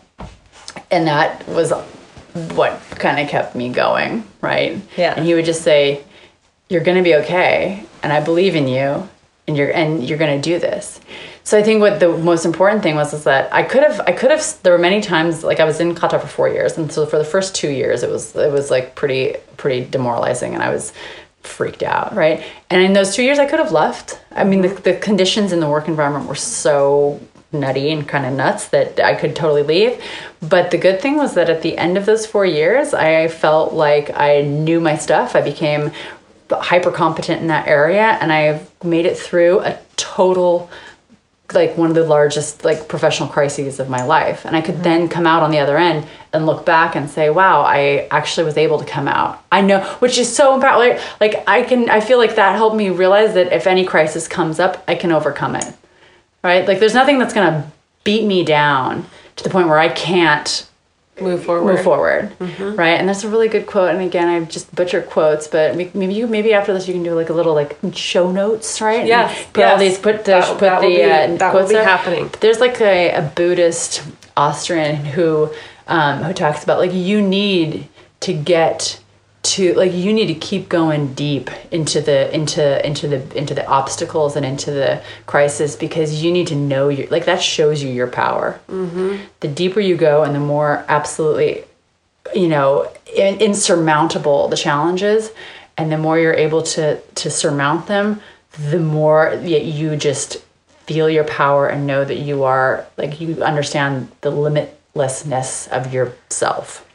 and 0.90 1.06
that 1.06 1.46
was 1.48 1.70
what 2.54 2.80
kind 2.92 3.20
of 3.20 3.28
kept 3.28 3.54
me 3.54 3.68
going, 3.68 4.24
right? 4.40 4.80
Yeah. 4.96 5.12
And 5.14 5.26
he 5.26 5.34
would 5.34 5.44
just 5.44 5.60
say, 5.60 6.02
"You're 6.70 6.82
going 6.82 6.96
to 6.96 7.02
be 7.02 7.14
okay, 7.16 7.84
and 8.02 8.10
I 8.10 8.20
believe 8.20 8.56
in 8.56 8.68
you, 8.68 9.06
and 9.46 9.54
you're 9.54 9.70
and 9.70 10.02
you're 10.02 10.18
going 10.18 10.40
to 10.40 10.50
do 10.50 10.58
this." 10.58 10.98
So 11.44 11.58
I 11.58 11.62
think 11.62 11.82
what 11.82 12.00
the 12.00 12.08
most 12.08 12.46
important 12.46 12.82
thing 12.82 12.96
was 12.96 13.12
is 13.12 13.24
that 13.24 13.52
I 13.52 13.64
could 13.64 13.82
have 13.82 14.00
I 14.00 14.12
could 14.12 14.30
have 14.30 14.42
there 14.62 14.72
were 14.72 14.78
many 14.78 15.02
times 15.02 15.44
like 15.44 15.60
I 15.60 15.64
was 15.64 15.78
in 15.78 15.94
Qatar 15.94 16.20
for 16.22 16.26
4 16.26 16.48
years 16.48 16.78
and 16.78 16.90
so 16.90 17.04
for 17.04 17.18
the 17.18 17.24
first 17.24 17.54
2 17.54 17.68
years 17.68 18.02
it 18.02 18.10
was 18.10 18.34
it 18.34 18.50
was 18.50 18.70
like 18.70 18.94
pretty 18.94 19.36
pretty 19.58 19.84
demoralizing 19.84 20.54
and 20.54 20.62
I 20.62 20.70
was 20.70 20.92
freaked 21.46 21.82
out, 21.82 22.14
right? 22.14 22.42
And 22.70 22.82
in 22.82 22.92
those 22.92 23.14
2 23.14 23.22
years 23.22 23.38
I 23.38 23.46
could 23.46 23.58
have 23.58 23.72
left. 23.72 24.20
I 24.32 24.44
mean 24.44 24.62
the 24.62 24.68
the 24.68 24.94
conditions 24.94 25.52
in 25.52 25.60
the 25.60 25.68
work 25.68 25.88
environment 25.88 26.28
were 26.28 26.34
so 26.34 27.20
nutty 27.52 27.90
and 27.90 28.06
kind 28.06 28.26
of 28.26 28.32
nuts 28.32 28.68
that 28.68 29.00
I 29.00 29.14
could 29.14 29.34
totally 29.36 29.62
leave. 29.62 30.02
But 30.40 30.70
the 30.70 30.78
good 30.78 31.00
thing 31.00 31.16
was 31.16 31.34
that 31.34 31.48
at 31.48 31.62
the 31.62 31.78
end 31.78 31.96
of 31.96 32.04
those 32.04 32.26
4 32.26 32.44
years 32.44 32.92
I 32.92 33.28
felt 33.28 33.72
like 33.72 34.10
I 34.10 34.42
knew 34.42 34.80
my 34.80 34.96
stuff. 34.96 35.36
I 35.36 35.40
became 35.40 35.92
hyper 36.50 36.92
competent 36.92 37.40
in 37.40 37.48
that 37.48 37.66
area 37.66 38.18
and 38.20 38.32
I've 38.32 38.70
made 38.84 39.06
it 39.06 39.16
through 39.18 39.60
a 39.60 39.78
total 39.96 40.70
like 41.52 41.76
one 41.76 41.88
of 41.88 41.94
the 41.94 42.04
largest 42.04 42.64
like 42.64 42.88
professional 42.88 43.28
crises 43.28 43.78
of 43.78 43.88
my 43.88 44.02
life. 44.02 44.44
And 44.44 44.56
i 44.56 44.60
could 44.60 44.82
then 44.82 45.02
mm-hmm. 45.02 45.12
come 45.12 45.26
out 45.26 45.42
on 45.42 45.50
the 45.50 45.58
other 45.58 45.76
end 45.76 46.06
and 46.32 46.46
look 46.46 46.66
back 46.66 46.96
and 46.96 47.08
say 47.08 47.30
wow 47.30 47.62
i 47.62 48.08
actually 48.10 48.44
was 48.44 48.56
able 48.56 48.78
to 48.78 48.84
come 48.84 49.08
out. 49.08 49.42
I 49.52 49.60
know 49.60 49.80
which 50.00 50.18
is 50.18 50.34
so 50.34 50.56
like, 50.56 51.00
like 51.20 51.44
i 51.46 51.62
can 51.62 51.88
i 51.90 52.00
feel 52.00 52.18
like 52.18 52.36
that 52.36 52.56
helped 52.56 52.76
me 52.76 52.90
realize 52.90 53.34
that 53.34 53.52
if 53.52 53.66
any 53.66 53.84
crisis 53.84 54.28
comes 54.28 54.58
up 54.58 54.82
i 54.88 54.94
can 54.94 55.12
overcome 55.12 55.54
it. 55.56 55.74
Right? 56.42 56.66
Like 56.66 56.78
there's 56.78 56.94
nothing 56.94 57.18
that's 57.18 57.34
going 57.34 57.52
to 57.52 57.72
beat 58.04 58.24
me 58.24 58.44
down 58.44 59.06
to 59.36 59.44
the 59.44 59.50
point 59.50 59.68
where 59.68 59.78
i 59.78 59.88
can't 59.88 60.68
Move 61.20 61.44
forward. 61.44 61.72
move 61.72 61.82
forward 61.82 62.30
right 62.76 62.98
and 63.00 63.08
that's 63.08 63.24
a 63.24 63.28
really 63.28 63.48
good 63.48 63.64
quote 63.66 63.88
and 63.94 64.02
again 64.02 64.28
i 64.28 64.38
just 64.44 64.72
butcher 64.74 65.00
quotes 65.00 65.48
but 65.48 65.74
maybe 65.74 66.12
you 66.12 66.26
maybe 66.26 66.52
after 66.52 66.74
this 66.74 66.86
you 66.86 66.92
can 66.92 67.02
do 67.02 67.14
like 67.14 67.30
a 67.30 67.32
little 67.32 67.54
like 67.54 67.78
show 67.94 68.30
notes 68.30 68.82
right 68.82 69.06
Yes, 69.06 69.46
put 69.54 69.64
all 69.64 69.78
these 69.78 69.98
put 69.98 70.24
the 70.26 70.32
That- 70.32 70.44
put 70.58 70.60
that 70.60 70.82
will 70.82 70.90
the 70.90 70.96
be- 70.96 71.02
uh, 71.04 71.08
that 71.08 71.40
will 71.40 71.50
quotes 71.60 71.68
be 71.70 71.74
there. 71.76 71.84
happening. 71.84 72.30
there's 72.40 72.60
like 72.60 72.78
a, 72.82 73.14
a 73.14 73.22
buddhist 73.34 74.02
austrian 74.36 74.96
who 74.96 75.50
um 75.88 76.22
who 76.22 76.34
talks 76.34 76.62
about 76.64 76.78
like 76.80 76.92
you 76.92 77.22
need 77.22 77.88
to 78.20 78.34
get 78.34 79.00
to 79.56 79.72
like 79.74 79.92
you 79.92 80.12
need 80.12 80.26
to 80.26 80.34
keep 80.34 80.68
going 80.68 81.14
deep 81.14 81.50
into 81.72 82.00
the 82.00 82.32
into 82.34 82.86
into 82.86 83.08
the 83.08 83.38
into 83.38 83.54
the 83.54 83.66
obstacles 83.66 84.36
and 84.36 84.44
into 84.44 84.70
the 84.70 85.02
crisis 85.24 85.76
because 85.76 86.22
you 86.22 86.30
need 86.30 86.46
to 86.46 86.54
know 86.54 86.88
your 86.90 87.06
like 87.08 87.24
that 87.24 87.40
shows 87.40 87.82
you 87.82 87.88
your 87.88 88.06
power 88.06 88.60
mm-hmm. 88.68 89.16
the 89.40 89.48
deeper 89.48 89.80
you 89.80 89.96
go 89.96 90.22
and 90.22 90.34
the 90.34 90.40
more 90.40 90.84
absolutely 90.88 91.64
you 92.34 92.48
know 92.48 92.90
in, 93.16 93.40
insurmountable 93.40 94.48
the 94.48 94.56
challenges 94.56 95.30
and 95.78 95.90
the 95.90 95.98
more 95.98 96.18
you're 96.18 96.34
able 96.34 96.62
to 96.62 97.00
to 97.14 97.30
surmount 97.30 97.86
them 97.86 98.20
the 98.70 98.78
more 98.78 99.34
that 99.36 99.64
you 99.64 99.96
just 99.96 100.36
feel 100.86 101.08
your 101.08 101.24
power 101.24 101.66
and 101.66 101.86
know 101.86 102.04
that 102.04 102.18
you 102.18 102.44
are 102.44 102.86
like 102.98 103.20
you 103.22 103.42
understand 103.42 104.10
the 104.20 104.30
limitlessness 104.30 105.66
of 105.68 105.94
yourself 105.94 106.85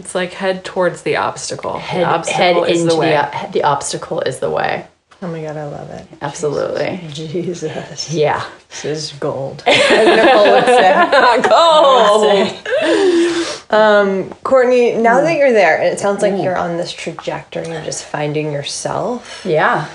It's 0.00 0.14
like 0.14 0.32
head 0.32 0.64
towards 0.64 1.02
the 1.02 1.16
obstacle. 1.16 1.78
head, 1.78 2.02
the 2.02 2.08
obstacle 2.08 2.64
head 2.64 2.70
is 2.70 2.82
into 2.82 2.94
the 2.94 3.00
way. 3.00 3.10
the, 3.10 3.52
the 3.52 3.62
obstacle 3.64 4.20
is 4.20 4.38
the 4.40 4.50
way 4.50 4.86
Oh 5.22 5.28
my 5.28 5.42
god, 5.42 5.58
I 5.58 5.66
love 5.66 5.90
it. 5.90 6.06
absolutely 6.22 7.00
Jesus. 7.12 8.10
yeah 8.12 8.44
This 8.70 8.84
is 8.84 9.12
gold. 9.18 9.62
As 9.66 10.06
Nicole 10.06 10.50
would 10.50 10.64
say. 10.64 11.42
Go! 11.48 13.46
Um, 13.70 14.30
Courtney, 14.42 14.96
now 14.96 15.20
hmm. 15.20 15.26
that 15.26 15.36
you're 15.36 15.52
there, 15.52 15.76
and 15.76 15.86
it 15.86 16.00
sounds 16.00 16.22
like 16.22 16.34
hmm. 16.34 16.40
you're 16.40 16.56
on 16.56 16.76
this 16.76 16.92
trajectory 16.92 17.70
of 17.76 17.84
just 17.84 18.04
finding 18.04 18.50
yourself 18.50 19.42
yeah 19.46 19.88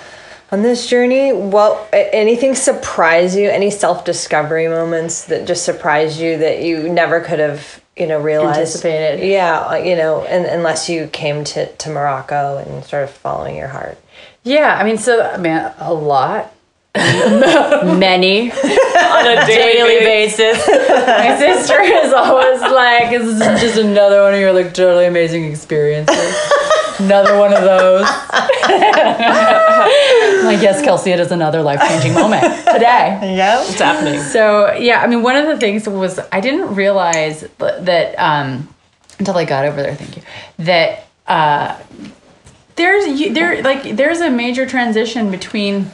on 0.52 0.62
this 0.62 0.88
journey, 0.88 1.34
what 1.34 1.90
anything 1.92 2.56
surprise 2.56 3.36
you? 3.36 3.50
Any 3.50 3.72
self 3.72 4.06
discovery 4.06 4.68
moments 4.70 5.26
that 5.26 5.46
just 5.46 5.66
surprised 5.66 6.20
you 6.20 6.38
that 6.38 6.62
you 6.62 6.88
never 6.88 7.20
could 7.20 7.40
have, 7.40 7.82
you 7.98 8.08
know, 8.08 8.20
realized? 8.20 8.60
Anticipated. 8.60 9.26
Yeah, 9.26 9.78
you 9.78 9.96
know, 9.96 10.24
and 10.26 10.46
unless 10.46 10.90
you 10.90 11.08
came 11.08 11.44
to, 11.46 11.72
to 11.74 11.90
Morocco 11.90 12.58
and 12.58 12.84
started 12.84 13.08
following 13.08 13.56
your 13.56 13.70
heart. 13.70 13.98
yeah 14.44 14.78
i 14.80 14.84
mean 14.84 14.98
so 14.98 15.22
i 15.22 15.38
mean 15.38 15.58
a 15.80 15.94
lot 15.94 16.52
many 16.96 18.52
On 18.52 19.26
a 19.28 19.46
daily 19.48 20.00
basis. 20.00 20.66
My 20.68 21.36
sister 21.38 21.82
is 21.82 22.14
always 22.14 22.62
like, 22.62 23.10
"This 23.10 23.28
is 23.28 23.62
just 23.62 23.78
another 23.78 24.22
one 24.22 24.34
of 24.34 24.40
your 24.40 24.54
like 24.54 24.74
totally 24.74 25.06
amazing 25.06 25.44
experiences." 25.46 26.16
another 27.00 27.38
one 27.38 27.54
of 27.54 27.64
those. 27.64 28.02
like, 30.44 30.62
yes, 30.62 30.82
Kelsey, 30.84 31.12
it 31.12 31.20
is 31.20 31.32
another 31.32 31.62
life 31.62 31.80
changing 31.88 32.14
moment 32.14 32.44
today. 32.44 33.36
Yeah. 33.36 33.62
It's 33.62 33.80
happening. 33.80 34.22
So 34.22 34.74
yeah, 34.74 35.02
I 35.02 35.08
mean, 35.08 35.22
one 35.22 35.36
of 35.36 35.48
the 35.48 35.58
things 35.58 35.88
was 35.88 36.20
I 36.32 36.40
didn't 36.42 36.76
realize 36.76 37.42
that 37.60 38.16
um, 38.18 38.68
until 39.20 39.38
I 39.38 39.46
got 39.46 39.66
over 39.66 39.82
there. 39.82 39.96
Thank 39.96 40.18
you. 40.18 40.24
That 40.60 41.08
uh, 41.28 41.80
there's 42.76 43.20
you, 43.20 43.34
there 43.34 43.62
like 43.64 43.96
there's 43.96 44.22
a 44.22 44.30
major 44.30 44.66
transition 44.66 45.32
between 45.32 45.92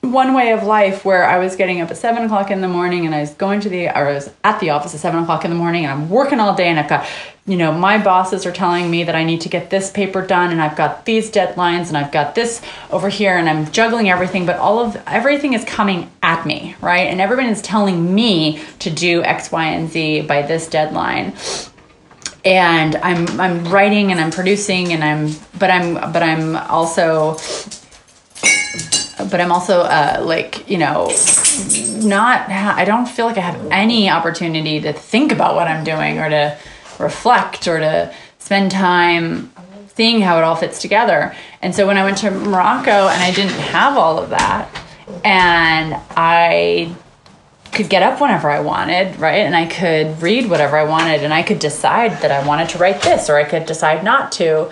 one 0.00 0.32
way 0.32 0.52
of 0.52 0.62
life 0.62 1.04
where 1.04 1.24
I 1.24 1.38
was 1.38 1.56
getting 1.56 1.80
up 1.80 1.90
at 1.90 1.96
seven 1.96 2.24
o'clock 2.24 2.50
in 2.52 2.60
the 2.60 2.68
morning 2.68 3.04
and 3.04 3.14
I 3.14 3.20
was 3.20 3.34
going 3.34 3.60
to 3.60 3.68
the, 3.68 3.88
I 3.88 4.12
was 4.12 4.30
at 4.44 4.60
the 4.60 4.70
office 4.70 4.94
at 4.94 5.00
seven 5.00 5.22
o'clock 5.22 5.44
in 5.44 5.50
the 5.50 5.56
morning 5.56 5.84
and 5.84 5.92
I'm 5.92 6.08
working 6.08 6.38
all 6.38 6.54
day 6.54 6.68
and 6.68 6.78
I've 6.78 6.88
got, 6.88 7.04
you 7.46 7.56
know, 7.56 7.72
my 7.72 7.98
bosses 7.98 8.46
are 8.46 8.52
telling 8.52 8.90
me 8.90 9.02
that 9.04 9.16
I 9.16 9.24
need 9.24 9.40
to 9.40 9.48
get 9.48 9.70
this 9.70 9.90
paper 9.90 10.24
done 10.24 10.52
and 10.52 10.62
I've 10.62 10.76
got 10.76 11.04
these 11.04 11.30
deadlines 11.32 11.88
and 11.88 11.96
I've 11.96 12.12
got 12.12 12.36
this 12.36 12.62
over 12.90 13.08
here 13.08 13.36
and 13.36 13.48
I'm 13.48 13.70
juggling 13.72 14.08
everything, 14.08 14.46
but 14.46 14.56
all 14.56 14.78
of 14.78 14.96
everything 15.08 15.54
is 15.54 15.64
coming 15.64 16.10
at 16.22 16.46
me, 16.46 16.76
right? 16.80 17.08
And 17.08 17.20
everyone 17.20 17.46
is 17.46 17.60
telling 17.60 18.14
me 18.14 18.62
to 18.78 18.90
do 18.90 19.22
X, 19.24 19.50
Y, 19.50 19.66
and 19.66 19.90
Z 19.90 20.22
by 20.22 20.42
this 20.42 20.68
deadline 20.68 21.34
and 22.44 22.94
I'm 22.96 23.40
I'm 23.40 23.64
writing 23.64 24.12
and 24.12 24.20
I'm 24.20 24.30
producing 24.30 24.92
and 24.92 25.02
I'm 25.02 25.34
but 25.58 25.70
I'm 25.70 25.94
but 26.12 26.22
I'm 26.22 26.54
also 26.56 27.36
but 29.30 29.40
I'm 29.40 29.52
also 29.52 29.80
uh, 29.80 30.22
like 30.24 30.68
you 30.68 30.78
know 30.78 31.10
not 32.02 32.48
I 32.48 32.84
don't 32.84 33.06
feel 33.06 33.26
like 33.26 33.38
I 33.38 33.40
have 33.40 33.66
any 33.70 34.08
opportunity 34.10 34.80
to 34.80 34.92
think 34.92 35.32
about 35.32 35.54
what 35.54 35.68
I'm 35.68 35.84
doing 35.84 36.18
or 36.18 36.28
to 36.28 36.58
reflect 36.98 37.66
or 37.66 37.78
to 37.78 38.14
spend 38.38 38.70
time 38.70 39.52
seeing 39.94 40.20
how 40.20 40.38
it 40.38 40.44
all 40.44 40.54
fits 40.56 40.80
together. 40.80 41.34
And 41.60 41.74
so 41.74 41.86
when 41.86 41.98
I 41.98 42.04
went 42.04 42.18
to 42.18 42.30
Morocco 42.30 43.08
and 43.08 43.22
I 43.22 43.32
didn't 43.32 43.58
have 43.58 43.96
all 43.96 44.18
of 44.18 44.30
that 44.30 44.68
and 45.24 46.00
I 46.16 46.94
could 47.72 47.88
get 47.88 48.02
up 48.02 48.20
whenever 48.20 48.50
I 48.50 48.60
wanted, 48.60 49.18
right? 49.18 49.40
And 49.44 49.54
I 49.54 49.66
could 49.66 50.22
read 50.22 50.48
whatever 50.48 50.76
I 50.76 50.84
wanted, 50.84 51.22
and 51.22 51.32
I 51.32 51.42
could 51.42 51.58
decide 51.58 52.22
that 52.22 52.30
I 52.30 52.46
wanted 52.46 52.70
to 52.70 52.78
write 52.78 53.02
this, 53.02 53.28
or 53.28 53.36
I 53.36 53.44
could 53.44 53.66
decide 53.66 54.02
not 54.04 54.32
to. 54.32 54.70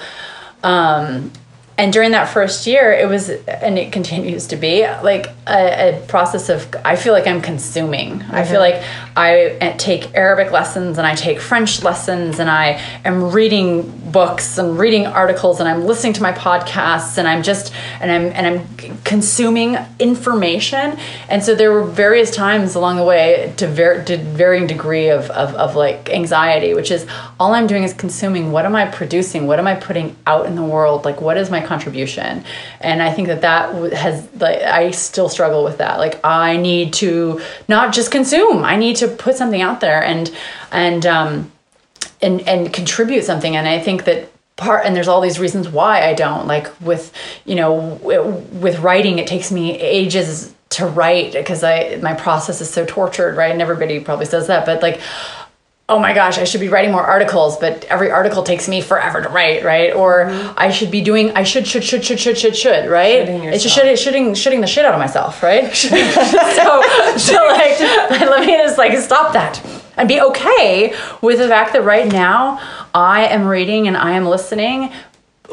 Um, 0.63 1.31
and 1.79 1.93
during 1.93 2.13
that 2.13 2.31
first 2.31 2.67
year, 2.67 2.91
it 2.93 3.07
was, 3.07 3.29
and 3.29 3.79
it 3.79 3.93
continues 3.93 4.47
to 4.47 4.57
be, 4.57 4.83
like 5.03 5.27
a, 5.47 5.91
a 5.91 6.07
process 6.07 6.49
of, 6.49 6.75
I 6.85 6.97
feel 6.97 7.13
like 7.13 7.27
I'm 7.27 7.43
consuming. 7.43 8.23
I 8.23 8.45
feel 8.45 8.61
mm-hmm. 8.61 8.79
like 8.79 8.85
I 9.15 9.77
take 9.77 10.15
Arabic 10.15 10.53
lessons 10.53 10.97
and 10.97 11.07
I 11.07 11.15
take 11.15 11.39
French 11.39 11.83
lessons 11.83 12.39
and 12.39 12.49
I 12.49 12.81
am 13.05 13.31
reading 13.31 14.06
books 14.17 14.57
and 14.57 14.79
reading 14.79 15.05
articles 15.05 15.61
and 15.61 15.69
I'm 15.69 15.85
listening 15.85 16.15
to 16.15 16.23
my 16.23 16.33
podcasts 16.33 17.19
and 17.19 17.29
I'm 17.29 17.43
just, 17.43 17.71
and 18.01 18.11
I'm, 18.11 18.33
and 18.33 18.47
I'm 18.47 18.97
consuming 19.05 19.77
information. 19.99 20.97
And 21.29 21.45
so 21.45 21.55
there 21.55 21.71
were 21.71 21.85
various 21.85 22.31
times 22.31 22.77
along 22.77 22.97
the 22.97 23.05
way 23.05 23.53
to, 23.59 23.67
ver- 23.69 24.03
to 24.05 24.17
varying 24.17 24.67
degree 24.67 25.11
of, 25.11 25.29
of, 25.29 25.55
of 25.57 25.77
like 25.77 26.09
anxiety, 26.09 26.73
which 26.73 26.91
is 26.91 27.07
all 27.39 27.53
I'm 27.53 27.67
doing 27.67 27.83
is 27.83 27.93
consuming. 27.93 28.53
What 28.53 28.65
am 28.65 28.75
I 28.75 28.87
producing? 28.87 29.47
What 29.47 29.59
am 29.59 29.67
I 29.67 29.75
putting 29.75 30.17
out 30.27 30.47
in 30.47 30.57
the 30.57 30.65
world? 30.65 31.05
Like, 31.05 31.21
what 31.21 31.37
is 31.37 31.51
my 31.51 31.61
contribution? 31.61 32.43
And 32.81 33.03
I 33.03 33.13
think 33.13 33.29
that 33.29 33.43
that 33.43 33.93
has, 33.93 34.27
like, 34.41 34.63
I 34.63 34.93
still 34.93 35.29
struggle 35.29 35.63
with 35.63 35.77
that. 35.77 35.99
Like, 35.99 36.25
I 36.25 36.57
need 36.57 36.95
to 36.95 37.43
not 37.69 37.93
just 37.93 38.11
consume, 38.11 38.65
I 38.65 38.77
need 38.77 38.97
to 38.97 39.09
put 39.09 39.37
something 39.37 39.61
out 39.61 39.81
there 39.81 40.03
and, 40.03 40.35
and, 40.73 41.05
um, 41.05 41.53
and 42.23 42.41
and 42.43 42.73
contribute 42.73 43.25
something 43.25 43.57
and 43.57 43.69
i 43.69 43.79
think 43.79 44.05
that 44.05 44.31
part 44.57 44.87
and 44.87 44.97
there's 44.97 45.09
all 45.09 45.21
these 45.21 45.39
reasons 45.39 45.69
why 45.69 46.07
i 46.07 46.15
don't 46.15 46.47
like 46.47 46.69
with 46.81 47.13
you 47.45 47.55
know 47.55 47.99
with 48.03 48.79
writing 48.81 49.19
it 49.19 49.27
takes 49.27 49.53
me 49.53 49.79
ages 49.79 50.55
to 50.69 50.87
write 50.87 51.33
because 51.33 51.63
i 51.63 51.99
my 52.03 52.15
process 52.15 52.61
is 52.61 52.71
so 52.71 52.85
tortured 52.87 53.37
right 53.37 53.53
and 53.53 53.61
everybody 53.61 54.01
probably 54.01 54.27
says 54.27 54.47
that 54.47 54.65
but 54.65 54.83
like 54.83 55.01
oh 55.89 55.99
my 55.99 56.13
gosh, 56.13 56.39
I 56.39 56.45
should 56.45 56.61
be 56.61 56.69
writing 56.69 56.91
more 56.91 57.05
articles, 57.05 57.59
but 57.59 57.85
every 57.85 58.11
article 58.11 58.43
takes 58.43 58.69
me 58.69 58.81
forever 58.81 59.23
to 59.23 59.29
write, 59.29 59.65
right? 59.65 59.95
Or 59.95 60.25
mm-hmm. 60.25 60.55
I 60.57 60.71
should 60.71 60.91
be 60.91 61.01
doing, 61.01 61.31
I 61.37 61.45
should, 61.45 61.67
should, 61.67 61.85
should, 61.85 62.05
should, 62.05 62.19
should, 62.19 62.37
should, 62.37 62.57
should, 62.57 62.91
right? 62.91 63.29
It's 63.29 63.63
just 63.63 63.77
yourself. 63.77 63.99
shitting, 63.99 64.31
shitting, 64.31 64.31
shitting 64.33 64.61
the 64.61 64.67
shit 64.67 64.85
out 64.85 64.95
of 64.95 64.99
myself, 64.99 65.43
right? 65.43 65.65
so, 65.77 65.93
so 67.17 67.47
like, 67.47 67.79
let 68.11 68.47
me 68.47 68.53
just 68.53 68.79
like 68.79 68.99
stop 68.99 69.33
that 69.33 69.63
and 69.97 70.09
be 70.09 70.21
okay 70.21 70.95
with 71.21 71.39
the 71.39 71.49
fact 71.49 71.73
that 71.73 71.83
right 71.83 72.11
now 72.11 72.61
I 72.95 73.27
am 73.27 73.47
reading 73.47 73.89
and 73.89 73.97
I 73.97 74.13
am 74.13 74.27
listening. 74.27 74.93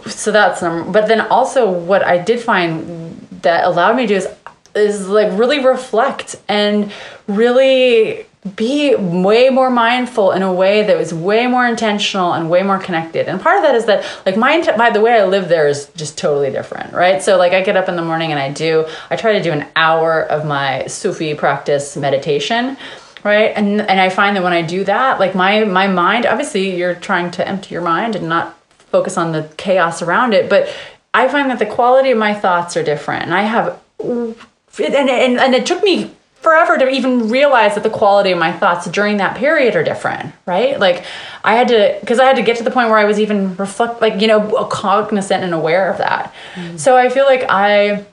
So 0.07 0.31
that's 0.31 0.61
number. 0.61 0.91
But 0.91 1.07
then 1.07 1.21
also, 1.21 1.69
what 1.69 2.03
I 2.03 2.17
did 2.17 2.41
find 2.41 3.15
that 3.41 3.65
allowed 3.65 3.95
me 3.95 4.03
to 4.03 4.07
do 4.07 4.15
is 4.15 4.27
is 4.75 5.07
like 5.07 5.37
really 5.37 5.63
reflect 5.63 6.35
and 6.47 6.91
really 7.27 8.25
be 8.55 8.93
way 8.95 9.49
more 9.49 9.69
mindful 9.69 10.31
in 10.31 10.41
a 10.41 10.51
way 10.51 10.83
that 10.83 10.97
was 10.97 11.13
way 11.13 11.47
more 11.47 11.65
intentional 11.65 12.33
and 12.33 12.49
way 12.49 12.61
more 12.61 12.77
connected. 12.77 13.29
And 13.29 13.39
part 13.39 13.57
of 13.57 13.63
that 13.63 13.73
is 13.75 13.85
that 13.85 14.05
like 14.25 14.35
my 14.35 14.61
by 14.75 14.89
the 14.89 14.99
way 14.99 15.13
I 15.13 15.25
live 15.25 15.47
there 15.47 15.67
is 15.67 15.89
just 15.95 16.17
totally 16.17 16.51
different, 16.51 16.91
right? 16.93 17.21
So 17.21 17.37
like 17.37 17.53
I 17.53 17.61
get 17.61 17.77
up 17.77 17.87
in 17.87 17.95
the 17.95 18.01
morning 18.01 18.31
and 18.31 18.39
I 18.39 18.51
do 18.51 18.85
I 19.09 19.15
try 19.15 19.33
to 19.33 19.41
do 19.43 19.51
an 19.51 19.65
hour 19.75 20.23
of 20.23 20.45
my 20.45 20.87
Sufi 20.87 21.33
practice 21.35 21.95
meditation 21.95 22.75
right? 23.23 23.51
And 23.55 23.81
and 23.81 23.99
i 23.99 24.09
find 24.09 24.35
that 24.35 24.43
when 24.43 24.53
i 24.53 24.61
do 24.61 24.83
that 24.83 25.19
like 25.19 25.35
my 25.35 25.63
my 25.63 25.87
mind 25.87 26.25
obviously 26.25 26.75
you're 26.75 26.95
trying 26.95 27.31
to 27.31 27.47
empty 27.47 27.73
your 27.73 27.81
mind 27.81 28.15
and 28.15 28.27
not 28.27 28.57
focus 28.77 29.17
on 29.17 29.31
the 29.31 29.49
chaos 29.57 30.01
around 30.01 30.33
it 30.33 30.49
but 30.49 30.69
i 31.13 31.27
find 31.27 31.49
that 31.49 31.59
the 31.59 31.65
quality 31.65 32.11
of 32.11 32.17
my 32.17 32.33
thoughts 32.33 32.75
are 32.77 32.83
different. 32.83 33.23
And 33.23 33.33
i 33.33 33.43
have 33.43 33.79
and 33.99 34.35
and, 34.79 35.39
and 35.39 35.55
it 35.55 35.65
took 35.65 35.83
me 35.83 36.11
forever 36.35 36.77
to 36.77 36.89
even 36.89 37.29
realize 37.29 37.75
that 37.75 37.83
the 37.83 37.89
quality 37.89 38.31
of 38.31 38.37
my 38.37 38.51
thoughts 38.51 38.85
during 38.87 39.15
that 39.17 39.37
period 39.37 39.75
are 39.77 39.83
different 39.83 40.33
right? 40.45 40.79
Like 40.79 41.05
i 41.43 41.55
had 41.55 41.69
to 41.69 41.97
because 42.01 42.19
i 42.19 42.25
had 42.25 42.35
to 42.35 42.43
get 42.43 42.57
to 42.57 42.63
the 42.63 42.71
point 42.71 42.89
where 42.89 42.97
i 42.97 43.05
was 43.05 43.19
even 43.19 43.55
reflect 43.55 44.01
like 44.01 44.21
you 44.21 44.27
know 44.27 44.65
cognizant 44.65 45.43
and 45.43 45.53
aware 45.53 45.89
of 45.89 45.97
that. 45.99 46.33
Mm. 46.55 46.79
So 46.79 46.97
i 46.97 47.09
feel 47.09 47.25
like 47.25 47.45
i 47.49 48.05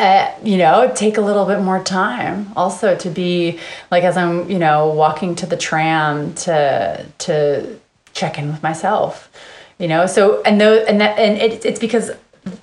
uh, 0.00 0.34
you 0.42 0.56
know, 0.56 0.90
take 0.94 1.18
a 1.18 1.20
little 1.20 1.44
bit 1.44 1.60
more 1.60 1.82
time 1.82 2.52
also 2.56 2.96
to 2.96 3.10
be 3.10 3.58
like 3.90 4.02
as 4.02 4.16
I'm, 4.16 4.50
you 4.50 4.58
know, 4.58 4.90
walking 4.90 5.34
to 5.36 5.46
the 5.46 5.56
tram 5.56 6.34
to 6.46 7.06
to 7.18 7.78
check 8.12 8.38
in 8.38 8.48
with 8.48 8.62
myself, 8.62 9.30
you 9.78 9.88
know. 9.88 10.06
So 10.06 10.42
and 10.42 10.60
though 10.60 10.78
and 10.78 11.00
that 11.00 11.18
and 11.18 11.36
it, 11.38 11.64
it's 11.64 11.78
because 11.78 12.10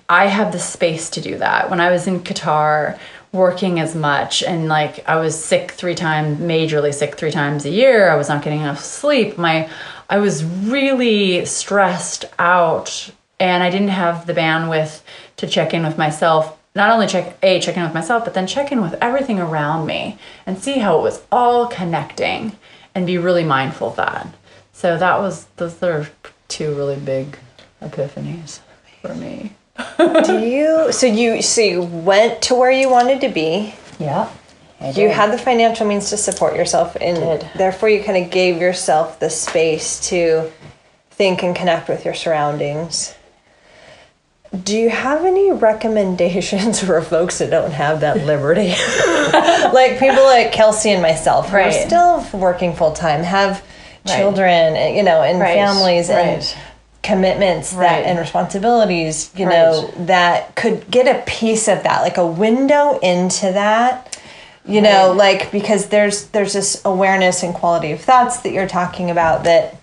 I 0.10 0.26
have 0.26 0.52
the 0.52 0.60
space 0.60 1.10
to 1.12 1.22
do 1.22 1.38
that. 1.38 1.70
When 1.70 1.80
I 1.80 1.92
was 1.92 2.08
in 2.08 2.22
Qatar 2.22 2.98
working 3.32 3.80
as 3.80 3.94
much 3.94 4.42
and 4.42 4.68
like 4.68 5.08
I 5.08 5.18
was 5.18 5.42
sick 5.42 5.72
three 5.72 5.96
times, 5.96 6.40
majorly 6.40 6.94
sick 6.94 7.16
three 7.16 7.32
times 7.32 7.66
a 7.66 7.70
year, 7.70 8.10
I 8.10 8.16
was 8.16 8.30
not 8.30 8.44
getting 8.44 8.62
enough 8.62 8.84
sleep. 8.84 9.38
My 9.38 9.70
I 10.10 10.18
was 10.18 10.44
really 10.44 11.46
stressed 11.46 12.26
out 12.40 13.12
and 13.40 13.62
I 13.62 13.70
didn't 13.70 13.90
have 13.90 14.26
the 14.26 14.34
bandwidth 14.34 15.02
to 15.36 15.48
check 15.48 15.74
in 15.74 15.84
with 15.84 15.98
myself 15.98 16.57
not 16.78 16.92
only 16.92 17.08
check 17.08 17.38
a 17.44 17.60
check 17.60 17.76
in 17.76 17.84
with 17.84 17.94
myself 17.94 18.24
but 18.24 18.34
then 18.34 18.48
check 18.48 18.72
in 18.72 18.82
with 18.82 18.94
everything 19.02 19.40
around 19.40 19.86
me 19.86 20.18
and 20.46 20.58
see 20.58 20.80
how 20.80 20.98
it 20.98 21.02
was 21.02 21.22
all 21.32 21.68
connecting 21.68 22.56
and 22.96 23.06
be 23.06 23.18
really 23.18 23.44
mindful 23.44 23.90
of 23.90 23.96
that 23.98 24.28
so 24.72 24.98
that 24.98 25.20
was 25.20 25.46
those 25.58 25.82
are 25.84 26.08
two 26.48 26.74
really 26.76 26.96
big 26.96 27.38
epiphanies 27.82 28.60
for 29.02 29.14
me 29.16 29.54
Do 29.98 30.40
you? 30.56 30.92
So 30.92 31.06
you 31.06 31.42
so 31.42 31.62
you 31.62 31.82
went 31.84 32.42
to 32.44 32.56
where 32.56 32.72
you 32.72 32.90
wanted 32.90 33.22
to 33.22 33.30
be. 33.30 33.76
yeah 34.00 34.30
You 35.02 35.10
had 35.10 35.32
the 35.34 35.38
financial 35.38 35.86
means 35.88 36.10
to 36.12 36.18
support 36.18 36.56
yourself, 36.56 36.96
and 37.02 37.42
therefore 37.58 37.90
you 37.90 38.04
kind 38.04 38.24
of 38.24 38.32
gave 38.32 38.62
yourself 38.62 39.20
the 39.20 39.30
space 39.30 40.00
to 40.10 40.52
think 41.12 41.44
and 41.44 41.56
connect 41.56 41.90
with 41.90 42.06
your 42.06 42.14
surroundings. 42.14 43.14
Do 44.64 44.78
you 44.78 44.90
have 44.90 45.26
any 45.26 45.52
recommendations 45.52 46.80
for 46.84 47.02
folks 47.02 47.40
that 47.40 47.50
don't 47.50 47.72
have 47.72 48.02
that 48.02 48.26
liberty? 48.26 48.70
like 49.74 50.00
people 50.00 50.24
like 50.24 50.52
Kelsey 50.52 50.92
and 50.92 51.02
myself, 51.02 51.50
who 51.50 51.58
are 51.58 51.62
Right. 51.62 51.74
still 51.88 52.26
working 52.34 52.74
full 52.76 52.92
time, 52.94 53.24
have 53.24 53.62
Right. 54.08 54.16
children, 54.18 54.76
and, 54.78 54.96
you 54.96 55.04
know, 55.04 55.22
and 55.22 55.40
Right. 55.40 55.54
families 55.56 56.10
and 56.10 56.42
commitments 57.04 57.72
that 57.72 58.06
and 58.06 58.18
responsibilities, 58.20 59.30
you 59.36 59.46
know, 59.46 59.90
that 60.00 60.56
could 60.56 60.90
get 60.90 61.08
a 61.14 61.20
piece 61.26 61.68
of 61.68 61.84
that, 61.84 62.02
like 62.02 62.18
a 62.18 62.26
window 62.26 63.00
into 63.02 63.52
that. 63.52 64.18
You 64.66 64.82
know, 64.82 65.14
like 65.16 65.50
because 65.52 65.86
there's 65.88 66.26
there's 66.28 66.52
this 66.52 66.82
awareness 66.84 67.42
and 67.42 67.54
quality 67.54 67.94
of 67.94 68.02
thoughts 68.02 68.38
that 68.40 68.52
you're 68.52 68.68
talking 68.68 69.10
about 69.10 69.46
that 69.46 69.78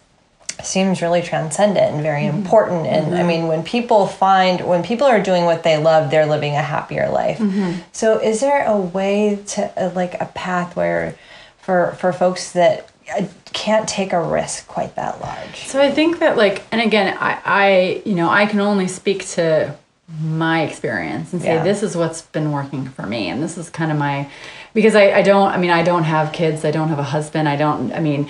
seems 0.66 1.02
really 1.02 1.22
transcendent 1.22 1.94
and 1.94 2.02
very 2.02 2.22
Mm-hmm. 2.22 2.38
important. 2.38 2.86
And 2.86 3.14
i 3.16 3.22
mean 3.22 3.46
when 3.48 3.62
people 3.62 4.06
find 4.06 4.60
when 4.66 4.82
people 4.82 5.06
are 5.06 5.22
doing 5.22 5.44
what 5.44 5.62
they 5.62 5.76
love 5.76 6.10
they're 6.10 6.26
living 6.26 6.54
a 6.54 6.62
happier 6.62 7.08
life. 7.08 7.38
Mm-hmm. 7.38 7.80
so 7.92 8.18
is 8.18 8.40
there 8.40 8.64
a 8.66 8.76
way 8.78 9.38
to 9.54 9.60
uh, 9.82 9.90
like 9.94 10.14
a 10.20 10.26
path 10.26 10.74
where 10.76 11.14
for 11.58 11.92
for 12.00 12.12
folks 12.12 12.52
that 12.52 12.88
uh, 13.16 13.26
can't 13.52 13.86
take 13.88 14.12
a 14.14 14.20
risk 14.22 14.66
quite 14.66 14.94
that 14.96 15.20
large? 15.20 15.56
So 15.66 15.80
I 15.80 15.90
think 15.90 16.18
that 16.20 16.36
like, 16.38 16.62
and 16.72 16.80
again, 16.80 17.16
I, 17.20 17.32
I, 17.44 18.02
you 18.06 18.14
know, 18.14 18.28
I 18.30 18.46
can 18.46 18.60
only 18.60 18.88
speak 18.88 19.26
to 19.36 19.74
my 20.22 20.62
experience 20.62 21.32
and 21.32 21.42
say 21.42 21.54
Yeah. 21.56 21.62
this 21.62 21.82
is 21.82 21.96
what's 21.96 22.22
been 22.22 22.50
working 22.52 22.88
for 22.88 23.04
me, 23.06 23.28
and 23.28 23.42
this 23.42 23.56
is 23.58 23.68
kind 23.70 23.90
of 23.92 23.98
my, 23.98 24.28
because 24.72 24.94
I, 24.94 25.12
I 25.20 25.22
don't, 25.22 25.48
I 25.48 25.56
mean, 25.58 25.70
I 25.70 25.82
don't 25.82 26.04
have 26.04 26.32
kids, 26.32 26.64
I 26.64 26.70
don't 26.70 26.88
have 26.88 26.98
a 26.98 27.02
husband, 27.16 27.46
I 27.48 27.56
don't, 27.56 27.92
I 27.92 28.00
mean, 28.00 28.28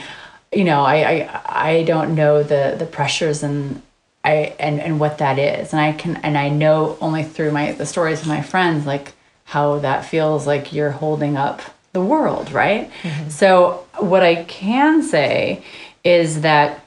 you 0.55 0.65
know, 0.65 0.83
I, 0.83 0.97
I, 0.97 1.41
I 1.69 1.83
don't 1.85 2.15
know 2.15 2.43
the 2.43 2.77
the 2.79 2.87
pressures 2.87 3.43
and 3.43 3.83
I 4.25 4.55
and 4.59 4.81
and 4.81 4.99
what 4.99 5.19
that 5.19 5.39
is, 5.39 5.73
and 5.73 5.81
I 5.81 5.93
can, 5.93 6.17
and 6.17 6.39
I 6.39 6.49
know 6.49 6.97
only 7.01 7.25
through 7.25 7.53
my 7.53 7.73
the 7.73 7.87
stories 7.87 8.23
of 8.23 8.29
my 8.29 8.43
friends 8.43 8.87
like 8.87 9.13
how 9.45 9.79
that 9.81 10.05
feels 10.05 10.47
like 10.47 10.73
you're 10.73 10.91
holding 10.91 11.37
up 11.37 11.61
the 11.93 12.01
world, 12.01 12.51
right? 12.51 12.91
So 13.31 13.87
what 13.99 14.23
I 14.23 14.45
can 14.45 15.03
say 15.03 15.63
is 16.03 16.41
that 16.41 16.85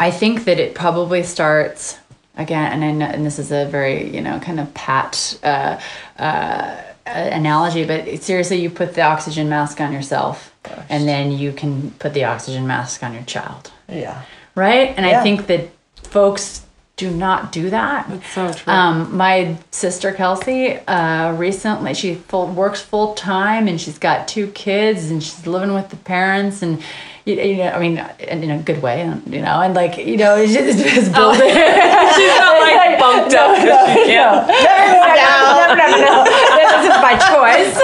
I 0.00 0.10
think 0.10 0.44
that 0.44 0.58
it 0.58 0.74
probably 0.74 1.22
starts 1.22 1.98
again, 2.36 2.72
and 2.72 2.84
I 2.84 2.90
know, 2.92 3.06
and 3.06 3.26
this 3.26 3.38
is 3.38 3.52
a 3.52 3.66
very 3.66 4.08
you 4.14 4.20
know 4.20 4.40
kind 4.40 4.58
of 4.58 4.72
pat 4.74 5.38
uh, 5.42 5.78
uh, 6.18 6.82
analogy, 7.06 7.84
but 7.84 8.22
seriously, 8.22 8.60
you 8.60 8.70
put 8.70 8.94
the 8.94 9.02
oxygen 9.02 9.48
mask 9.48 9.80
on 9.80 9.92
yourself, 9.92 10.51
and 10.88 11.08
then 11.08 11.32
you 11.32 11.52
can 11.52 11.90
put 11.98 12.14
the 12.14 12.24
oxygen 12.24 12.66
mask 12.66 13.02
on 13.02 13.12
your 13.14 13.24
child, 13.24 13.72
yeah 13.88 14.22
right? 14.54 14.94
And 14.96 15.06
Yeah. 15.06 15.20
I 15.20 15.22
think 15.22 15.46
that 15.46 15.70
folks 16.02 16.64
do 17.02 17.10
not 17.10 17.50
do 17.50 17.68
that. 17.70 18.08
It's 18.10 18.28
so 18.28 18.52
true. 18.52 18.72
Um, 18.72 19.16
my 19.16 19.58
sister 19.72 20.12
Kelsey, 20.12 20.78
uh, 20.86 21.32
recently 21.32 21.94
she 21.94 22.14
full, 22.14 22.46
works 22.46 22.80
full 22.80 23.14
time 23.14 23.66
and 23.66 23.80
she's 23.80 23.98
got 23.98 24.28
two 24.28 24.46
kids 24.52 25.10
and 25.10 25.20
she's 25.20 25.44
living 25.44 25.74
with 25.74 25.88
the 25.88 25.96
parents 25.96 26.62
and 26.62 26.80
you, 27.24 27.34
you 27.34 27.56
know, 27.56 27.70
I 27.70 27.78
mean, 27.80 27.98
in 28.20 28.50
a 28.50 28.58
good 28.58 28.82
way, 28.82 29.04
you 29.26 29.40
know, 29.40 29.60
and 29.60 29.74
like 29.74 29.96
you 29.96 30.16
know, 30.16 30.36
it's 30.36 30.52
just, 30.52 30.78
just 30.78 31.12
building. 31.12 31.40
She's 32.12 32.34
not 32.36 32.60
like 32.60 32.98
bunked 32.98 33.34
up 33.34 33.54
because 33.56 33.94
she 33.94 34.04
can't. 34.06 34.48
no, 34.48 35.74
no, 35.74 35.86
no, 35.86 35.98
no. 36.02 36.24
This 36.24 36.82
is 36.82 36.98
by 37.00 37.14
choice. 37.30 37.76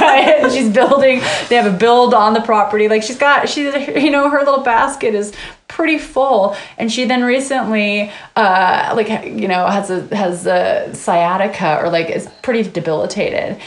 right? 0.00 0.50
She's 0.52 0.72
building. 0.72 1.20
They 1.48 1.54
have 1.54 1.72
a 1.72 1.76
build 1.76 2.14
on 2.14 2.34
the 2.34 2.40
property. 2.40 2.88
Like 2.88 3.04
she's 3.04 3.18
got. 3.18 3.48
She's 3.48 3.72
you 3.74 4.10
know 4.10 4.28
her 4.28 4.38
little 4.40 4.62
basket 4.62 5.14
is 5.14 5.32
pretty 5.76 5.98
full, 5.98 6.56
and 6.78 6.90
she 6.90 7.04
then 7.04 7.22
recently, 7.22 8.10
uh, 8.34 8.94
like 8.96 9.08
you 9.26 9.46
know, 9.46 9.66
has 9.66 9.90
a 9.90 10.16
has 10.16 10.46
a 10.46 10.94
sciatica 10.94 11.78
or 11.82 11.90
like 11.90 12.08
is 12.08 12.26
pretty 12.42 12.62
debilitated, 12.68 13.60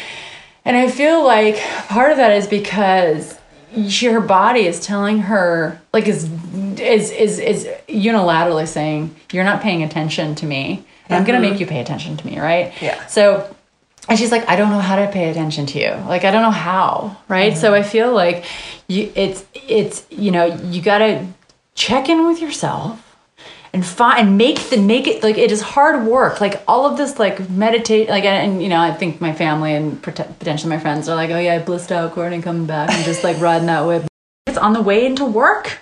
and 0.66 0.76
I 0.76 0.90
feel 0.90 1.24
like 1.24 1.58
part 1.88 2.12
of 2.12 2.18
that 2.18 2.32
is 2.32 2.48
because 2.48 3.38
she, 3.88 4.08
her 4.08 4.22
body 4.22 4.66
is 4.66 4.80
telling 4.80 5.20
her 5.20 5.80
like 5.94 6.08
is 6.08 6.28
is 6.80 7.12
is 7.12 7.38
is 7.38 7.68
unilaterally 7.88 8.68
saying 8.68 9.16
you're 9.32 9.44
not 9.44 9.62
paying 9.62 9.84
attention 9.84 10.34
to 10.36 10.46
me. 10.48 10.84
And 11.08 11.18
i'm 11.18 11.26
gonna 11.26 11.40
make 11.40 11.60
you 11.60 11.66
pay 11.66 11.80
attention 11.80 12.18
to 12.18 12.26
me 12.26 12.40
right? 12.40 12.74
Yeah. 12.82 13.06
so 13.08 13.56
and 14.08 14.18
she's 14.18 14.32
like 14.32 14.48
i 14.50 14.56
don't 14.56 14.72
know 14.72 14.80
how 14.80 14.96
to 14.96 15.08
pay 15.12 15.30
attention 15.30 15.68
to 15.68 15.80
you. 15.80 15.92
Like 16.08 16.24
i 16.24 16.32
don't 16.32 16.42
know 16.42 16.50
how 16.52 17.18
right? 17.28 17.56
So 17.56 17.76
i 17.76 17.84
feel 17.84 18.12
like 18.12 18.46
you 18.88 19.12
it's 19.16 19.46
it's 19.54 20.06
you 20.10 20.32
know 20.32 20.46
you 20.46 20.82
gotta 20.82 21.28
check 21.80 22.10
in 22.10 22.28
with 22.28 22.42
yourself 22.42 23.16
and 23.72 23.86
find 23.86 24.38
make 24.38 24.60
the 24.70 24.78
make 24.78 25.08
it 25.08 25.24
like 25.24 25.38
it 25.38 25.50
is 25.50 25.62
hard 25.62 26.06
work. 26.06 26.42
Like 26.42 26.62
all 26.68 26.86
of 26.86 26.98
this 26.98 27.18
like 27.18 27.50
meditate 27.50 28.10
like 28.10 28.26
and, 28.26 28.62
you 28.62 28.68
know 28.68 28.82
i 28.82 28.92
think 28.92 29.22
my 29.22 29.32
family 29.32 29.74
and 29.74 30.02
pot- 30.04 30.40
potentially 30.40 30.70
my 30.70 30.80
friends 30.80 31.08
are 31.08 31.16
like 31.16 31.30
oh 31.30 31.40
yeah 31.40 31.56
i 31.56 31.60
blissed 31.60 31.92
out 31.92 32.12
courtney 32.12 32.42
coming 32.42 32.66
back 32.66 32.92
and 32.92 33.06
just 33.06 33.24
like 33.24 33.40
riding 33.48 33.68
that 33.68 33.88
whip. 33.88 34.06
It's 34.46 34.58
on 34.58 34.74
the 34.74 34.82
way 34.82 35.06
into 35.06 35.26
work. 35.26 35.80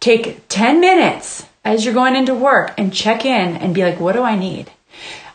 Take 0.00 0.48
10 0.48 0.80
minutes 0.80 1.44
as 1.64 1.84
you're 1.84 1.94
going 1.94 2.16
into 2.16 2.34
work 2.34 2.72
and 2.78 2.94
check 2.94 3.26
in 3.26 3.56
and 3.56 3.74
be 3.74 3.84
like 3.84 4.00
what 4.00 4.14
do 4.14 4.22
i 4.22 4.34
need? 4.34 4.70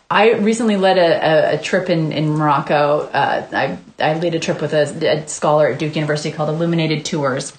I 0.10 0.34
recently 0.34 0.77
led 0.77 0.97
a, 0.97 1.01
a, 1.01 1.56
a 1.56 1.58
trip 1.62 1.89
in, 1.89 2.12
in 2.12 2.29
Morocco. 2.29 3.10
Uh, 3.12 3.47
I, 3.51 3.77
I 4.03 4.19
lead 4.19 4.36
a 4.36 4.39
trip 4.39 4.62
with 4.62 4.73
a, 4.73 4.84
a 5.08 5.27
scholar 5.27 5.69
at 5.69 5.79
Duke 5.79 5.95
University 5.95 6.32
called 6.32 6.49
Illuminated 6.49 7.03
Tours 7.03 7.53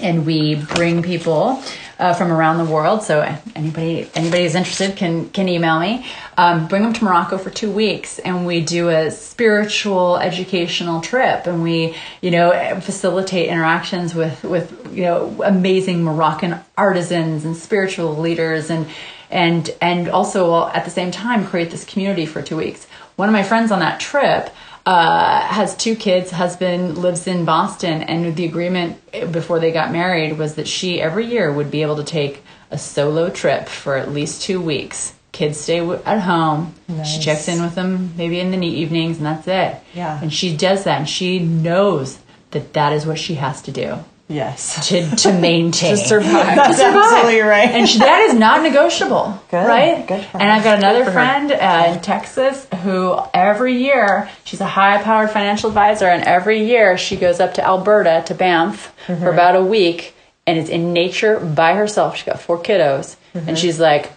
and 0.00 0.24
we 0.24 0.54
bring 0.54 1.02
people 1.02 1.62
uh, 1.98 2.12
from 2.14 2.32
around 2.32 2.58
the 2.58 2.64
world. 2.64 3.02
So 3.02 3.20
anybody 3.54 4.10
anybody 4.14 4.42
who's 4.42 4.54
interested 4.54 4.96
can 4.96 5.30
can 5.30 5.48
email 5.48 5.78
me. 5.78 6.04
Um, 6.36 6.66
bring 6.66 6.82
them 6.82 6.92
to 6.94 7.04
Morocco 7.04 7.38
for 7.38 7.50
two 7.50 7.70
weeks, 7.70 8.18
and 8.18 8.46
we 8.46 8.60
do 8.60 8.88
a 8.88 9.10
spiritual 9.10 10.18
educational 10.18 11.00
trip, 11.00 11.46
and 11.46 11.62
we 11.62 11.94
you 12.20 12.30
know 12.30 12.80
facilitate 12.80 13.48
interactions 13.48 14.14
with 14.14 14.42
with 14.42 14.92
you 14.92 15.02
know 15.02 15.42
amazing 15.44 16.02
Moroccan 16.02 16.58
artisans 16.76 17.44
and 17.44 17.56
spiritual 17.56 18.16
leaders, 18.16 18.70
and 18.70 18.86
and 19.30 19.70
and 19.80 20.08
also 20.08 20.66
at 20.68 20.84
the 20.84 20.90
same 20.90 21.10
time 21.10 21.46
create 21.46 21.70
this 21.70 21.84
community 21.84 22.26
for 22.26 22.42
two 22.42 22.56
weeks. 22.56 22.86
One 23.16 23.28
of 23.28 23.32
my 23.32 23.42
friends 23.42 23.70
on 23.70 23.78
that 23.80 24.00
trip 24.00 24.50
uh, 24.84 25.40
has 25.40 25.76
two 25.76 25.94
kids, 25.94 26.30
husband 26.30 26.98
lives 26.98 27.26
in 27.26 27.44
Boston, 27.44 28.02
and 28.02 28.34
the 28.34 28.44
agreement 28.44 29.00
before 29.30 29.60
they 29.60 29.70
got 29.72 29.92
married 29.92 30.38
was 30.38 30.56
that 30.56 30.66
she 30.66 31.00
every 31.00 31.26
year 31.26 31.52
would 31.52 31.70
be 31.70 31.82
able 31.82 31.96
to 31.96 32.04
take 32.04 32.42
a 32.70 32.78
solo 32.78 33.30
trip 33.30 33.68
for 33.68 33.96
at 33.96 34.10
least 34.10 34.42
two 34.42 34.60
weeks. 34.60 35.14
Kids 35.30 35.58
stay 35.58 35.78
w- 35.78 36.00
at 36.04 36.20
home. 36.20 36.74
Nice. 36.88 37.08
She 37.08 37.20
checks 37.20 37.48
in 37.48 37.62
with 37.62 37.74
them 37.74 38.12
maybe 38.16 38.40
in 38.40 38.50
the 38.50 38.66
evenings, 38.66 39.18
and 39.18 39.26
that's 39.26 39.46
it. 39.46 39.80
Yeah. 39.94 40.20
And 40.20 40.32
she 40.32 40.56
does 40.56 40.84
that, 40.84 40.98
and 40.98 41.08
she 41.08 41.38
knows 41.38 42.18
that 42.50 42.72
that 42.74 42.92
is 42.92 43.06
what 43.06 43.18
she 43.18 43.34
has 43.34 43.62
to 43.62 43.72
do 43.72 43.98
Yes. 44.32 44.88
to 44.88 45.08
to 45.16 45.32
maintain. 45.38 45.90
To 45.90 45.96
survive. 45.96 46.56
That's 46.56 46.80
absolutely 46.80 47.40
right. 47.40 47.68
And 47.68 47.88
she, 47.88 47.98
that 47.98 48.22
is 48.22 48.34
not 48.34 48.62
negotiable, 48.62 49.40
Good. 49.50 49.66
right? 49.66 50.06
Good 50.06 50.24
for 50.24 50.38
and 50.40 50.50
I've 50.50 50.64
got 50.64 50.78
another 50.78 51.00
Good 51.04 51.04
for 51.06 51.10
her. 51.12 51.48
friend 51.48 51.52
uh, 51.52 51.92
in 51.94 52.00
Texas 52.00 52.66
who 52.82 53.18
every 53.34 53.74
year 53.82 54.28
she's 54.44 54.60
a 54.60 54.66
high-powered 54.66 55.30
financial 55.30 55.68
advisor, 55.68 56.06
and 56.06 56.24
every 56.24 56.64
year 56.66 56.96
she 56.98 57.16
goes 57.16 57.40
up 57.40 57.54
to 57.54 57.64
Alberta 57.66 58.22
to 58.26 58.34
Banff 58.34 58.94
Mm-hmm. 59.06 59.22
for 59.22 59.30
about 59.30 59.56
a 59.56 59.62
week, 59.62 60.14
and 60.46 60.56
is 60.58 60.68
in 60.68 60.92
nature 60.92 61.40
by 61.40 61.74
herself. 61.74 62.16
She's 62.16 62.24
got 62.26 62.40
four 62.40 62.58
kiddos, 62.58 63.16
and 63.34 63.58
she's 63.58 63.80
like, 63.80 64.12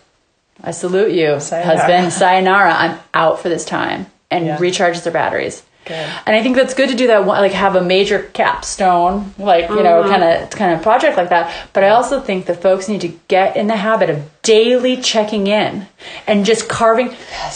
"I 0.63 0.71
salute 0.71 1.11
you, 1.11 1.25
Mm-hmm. 1.27 1.39
Sayonara. 1.39 1.77
husband. 1.77 2.13
Sayonara. 2.13 2.73
I'm 2.73 2.99
out 3.13 3.39
for 3.39 3.49
this 3.49 3.65
time," 3.65 4.05
and 4.29 4.45
Yeah. 4.45 4.57
recharges 4.57 5.03
their 5.03 5.13
batteries. 5.13 5.63
Good. 5.85 5.93
And 6.25 6.35
I 6.35 6.41
think 6.41 6.55
that's 6.55 6.73
good 6.73 6.89
to 6.89 6.95
do 6.95 7.07
that, 7.07 7.25
like 7.27 7.51
have 7.51 7.75
a 7.75 7.83
major 7.83 8.23
capstone, 8.33 9.33
like 9.37 9.69
you 9.69 9.83
know, 9.83 10.03
kind 10.03 10.23
of 10.23 10.49
kind 10.49 10.73
of 10.73 10.81
project 10.81 11.15
like 11.15 11.29
that. 11.29 11.53
But 11.73 11.83
I 11.83 11.89
also 11.89 12.19
think 12.19 12.47
that 12.47 12.61
folks 12.61 12.89
need 12.89 13.01
to 13.01 13.09
get 13.27 13.55
in 13.55 13.67
the 13.67 13.75
habit 13.75 14.09
of 14.09 14.23
daily 14.41 14.97
checking 14.97 15.47
in 15.47 15.87
and 16.27 16.45
just 16.45 16.67
carving, 16.67 17.09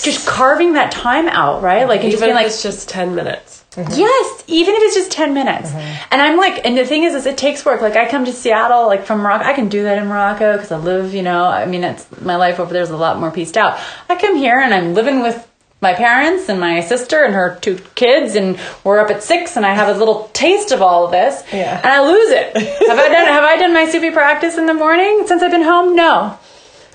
just 0.03 0.27
carving 0.27 0.73
that 0.73 0.91
time 0.91 1.27
out, 1.27 1.61
right? 1.61 1.87
Like 1.87 2.01
and 2.01 2.11
just 2.11 2.21
Even 2.21 2.35
being 2.35 2.37
if 2.37 2.43
like, 2.43 2.47
it's 2.47 2.63
just 2.63 2.89
10 2.89 3.15
minutes. 3.15 3.65
Mm-hmm. 3.71 3.99
Yes, 3.99 4.43
even 4.47 4.73
if 4.75 4.81
it's 4.83 4.95
just 4.95 5.11
10 5.11 5.33
minutes. 5.33 5.69
Mm-hmm. 5.69 6.07
And 6.11 6.21
I'm 6.21 6.37
like, 6.37 6.65
and 6.65 6.77
the 6.77 6.85
thing 6.85 7.03
is, 7.03 7.13
is 7.13 7.25
it 7.25 7.37
takes 7.37 7.63
work. 7.63 7.81
Like, 7.81 7.95
I 7.95 8.09
come 8.09 8.25
to 8.25 8.33
Seattle, 8.33 8.87
like 8.87 9.05
from 9.05 9.19
Morocco. 9.19 9.45
I 9.45 9.53
can 9.53 9.69
do 9.69 9.83
that 9.83 9.99
in 9.99 10.07
Morocco 10.07 10.53
because 10.53 10.71
I 10.71 10.77
live, 10.77 11.13
you 11.13 11.21
know, 11.21 11.45
I 11.45 11.65
mean, 11.65 11.83
it's 11.83 12.07
my 12.21 12.35
life 12.35 12.59
over 12.59 12.73
there 12.73 12.81
is 12.81 12.89
a 12.89 12.97
lot 12.97 13.19
more 13.19 13.31
pieced 13.31 13.57
out. 13.57 13.79
I 14.09 14.15
come 14.15 14.35
here 14.35 14.59
and 14.59 14.73
I'm 14.73 14.93
living 14.93 15.21
with 15.21 15.48
my 15.81 15.93
parents 15.93 16.49
and 16.49 16.59
my 16.59 16.81
sister 16.81 17.23
and 17.23 17.33
her 17.33 17.57
two 17.61 17.79
kids, 17.95 18.35
and 18.35 18.59
we're 18.83 18.99
up 18.99 19.09
at 19.09 19.23
six, 19.23 19.55
and 19.55 19.65
I 19.65 19.73
have 19.73 19.95
a 19.95 19.97
little 19.97 20.29
taste 20.33 20.71
of 20.71 20.81
all 20.81 21.05
of 21.05 21.11
this, 21.11 21.43
Yeah. 21.53 21.77
and 21.77 21.87
I 21.87 22.01
lose 22.01 22.31
it. 22.31 22.57
have 22.89 22.99
I 22.99 23.07
done 23.07 23.27
Have 23.27 23.43
I 23.43 23.57
done 23.57 23.73
my 23.73 23.87
Sufi 23.89 24.11
practice 24.11 24.57
in 24.57 24.65
the 24.65 24.73
morning 24.73 25.23
since 25.25 25.41
I've 25.41 25.51
been 25.51 25.63
home? 25.63 25.95
No. 25.95 26.37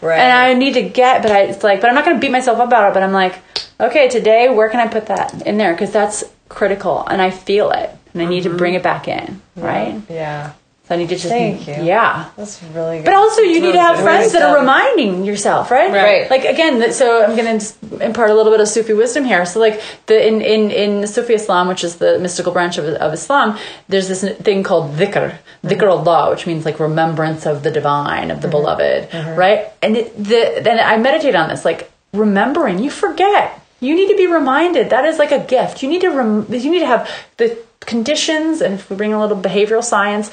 Right. 0.03 0.19
And 0.19 0.33
I 0.33 0.53
need 0.53 0.75
to 0.75 0.83
get, 0.83 1.23
but 1.23 1.31
I, 1.31 1.41
it's 1.45 1.65
like, 1.65 1.81
but 1.81 1.89
I'm 1.89 1.95
not 1.95 2.05
going 2.05 2.17
to 2.17 2.21
beat 2.21 2.31
myself 2.33 2.59
up 2.59 2.69
about 2.69 2.91
it. 2.91 2.95
But 2.95 3.03
I'm 3.03 3.13
like, 3.13 3.39
okay, 3.81 4.09
today, 4.09 4.51
where 4.51 4.69
can 4.69 4.81
I 4.81 4.87
put 4.87 5.07
that 5.07 5.47
in 5.47 5.57
there? 5.57 5.73
Because 5.73 5.93
that's 5.93 6.25
critical, 6.51 7.07
and 7.07 7.23
I 7.23 7.31
feel 7.31 7.71
it, 7.71 7.91
and 8.13 8.21
I 8.21 8.27
need 8.27 8.43
to 8.43 8.51
mm-hmm. 8.51 8.59
bring 8.59 8.75
it 8.75 8.83
back 8.83 9.09
in, 9.09 9.41
right? 9.57 10.01
yeah. 10.11 10.53
So 10.87 10.95
I 10.95 10.99
need 10.99 11.09
to 11.09 11.17
just, 11.17 11.29
Thank 11.29 11.67
you. 11.67 11.83
yeah. 11.83 12.29
That's 12.37 12.63
really 12.75 12.99
good. 12.99 13.07
But 13.07 13.15
also, 13.15 13.41
you 13.41 13.59
need 13.59 13.73
to 13.73 13.81
have 13.81 14.01
friends 14.01 14.33
that 14.33 14.43
are 14.43 14.59
reminding 14.59 15.25
yourself, 15.25 15.71
right? 15.71 15.91
Right. 15.91 16.29
Like 16.29 16.45
again, 16.45 16.93
so 16.93 17.25
I'm 17.25 17.35
going 17.37 17.59
to 17.59 18.05
impart 18.05 18.29
a 18.29 18.35
little 18.35 18.53
bit 18.53 18.61
of 18.61 18.69
Sufi 18.69 18.93
wisdom 18.93 19.25
here. 19.25 19.47
So, 19.47 19.61
like 19.61 19.81
the 20.05 20.29
in 20.29 20.43
in 20.43 20.71
in 20.71 21.07
Sufi 21.07 21.33
Islam, 21.33 21.69
which 21.69 21.85
is 21.85 21.97
the 21.97 22.19
mystical 22.19 22.53
branch 22.53 22.77
of, 22.77 22.85
of 22.85 23.15
Islam, 23.15 23.57
there's 23.89 24.09
this 24.09 24.31
thing 24.41 24.63
called 24.63 24.95
dhikr, 24.97 25.39
dhikr 25.65 25.89
mm-hmm. 25.89 26.09
Allah, 26.09 26.31
which 26.31 26.47
means 26.47 26.67
like 26.67 26.79
remembrance 26.79 27.47
of 27.47 27.63
the 27.63 27.71
divine, 27.71 28.31
of 28.31 28.43
the 28.43 28.49
mm-hmm. 28.49 28.57
beloved, 28.59 29.09
mm-hmm. 29.09 29.39
right? 29.39 29.73
And 29.81 29.97
it, 29.97 30.15
the 30.19 30.61
then 30.63 30.79
I 30.79 30.99
meditate 30.99 31.35
on 31.35 31.49
this, 31.49 31.65
like 31.65 31.91
remembering. 32.13 32.79
You 32.79 32.91
forget. 32.91 33.59
You 33.81 33.95
need 33.95 34.09
to 34.09 34.17
be 34.17 34.27
reminded. 34.27 34.91
That 34.91 35.07
is 35.07 35.19
like 35.19 35.33
a 35.33 35.45
gift. 35.45 35.83
You 35.83 35.89
need 35.89 36.03
to 36.03 36.11
rem- 36.11 36.47
you 36.51 36.71
need 36.71 36.81
to 36.81 36.87
have 36.87 37.11
the 37.39 37.59
conditions 37.87 38.61
and 38.61 38.75
if 38.75 38.91
we 38.91 38.97
bring 38.97 39.13
a 39.13 39.21
little 39.21 39.37
behavioral 39.37 39.83
science 39.83 40.31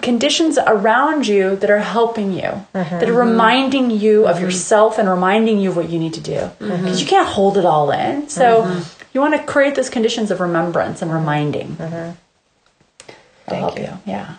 conditions 0.00 0.58
around 0.66 1.26
you 1.26 1.56
that 1.56 1.70
are 1.70 1.78
helping 1.78 2.32
you 2.32 2.42
mm-hmm. 2.42 2.72
that 2.72 3.08
are 3.08 3.12
reminding 3.12 3.90
you 3.90 4.26
of 4.26 4.36
mm-hmm. 4.36 4.44
yourself 4.44 4.98
and 4.98 5.08
reminding 5.08 5.58
you 5.58 5.70
of 5.70 5.76
what 5.76 5.90
you 5.90 5.98
need 5.98 6.14
to 6.14 6.20
do. 6.20 6.36
Mm-hmm. 6.36 6.84
Because 6.84 7.00
you 7.00 7.06
can't 7.06 7.28
hold 7.28 7.56
it 7.56 7.64
all 7.64 7.90
in. 7.90 8.28
So 8.28 8.82
you 9.12 9.20
want 9.20 9.34
to 9.34 9.42
create 9.44 9.74
those 9.74 9.90
conditions 9.90 10.30
of 10.30 10.40
remembrance 10.40 11.02
and 11.02 11.12
reminding. 11.12 11.76
That'll 13.46 13.68
help 13.68 13.78
you. 13.78 13.84
you. 13.84 13.98
Yeah. 14.06 14.36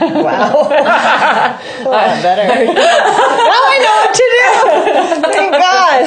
Wow. 0.00 0.68
a 0.70 1.88
lot 1.88 2.22
better. 2.22 2.46
now 2.46 3.62
I 3.64 3.78
know 3.84 3.96
what 4.04 4.14
to 4.14 4.26
do. 5.22 5.32
Thank 5.32 5.52
God. 5.52 6.06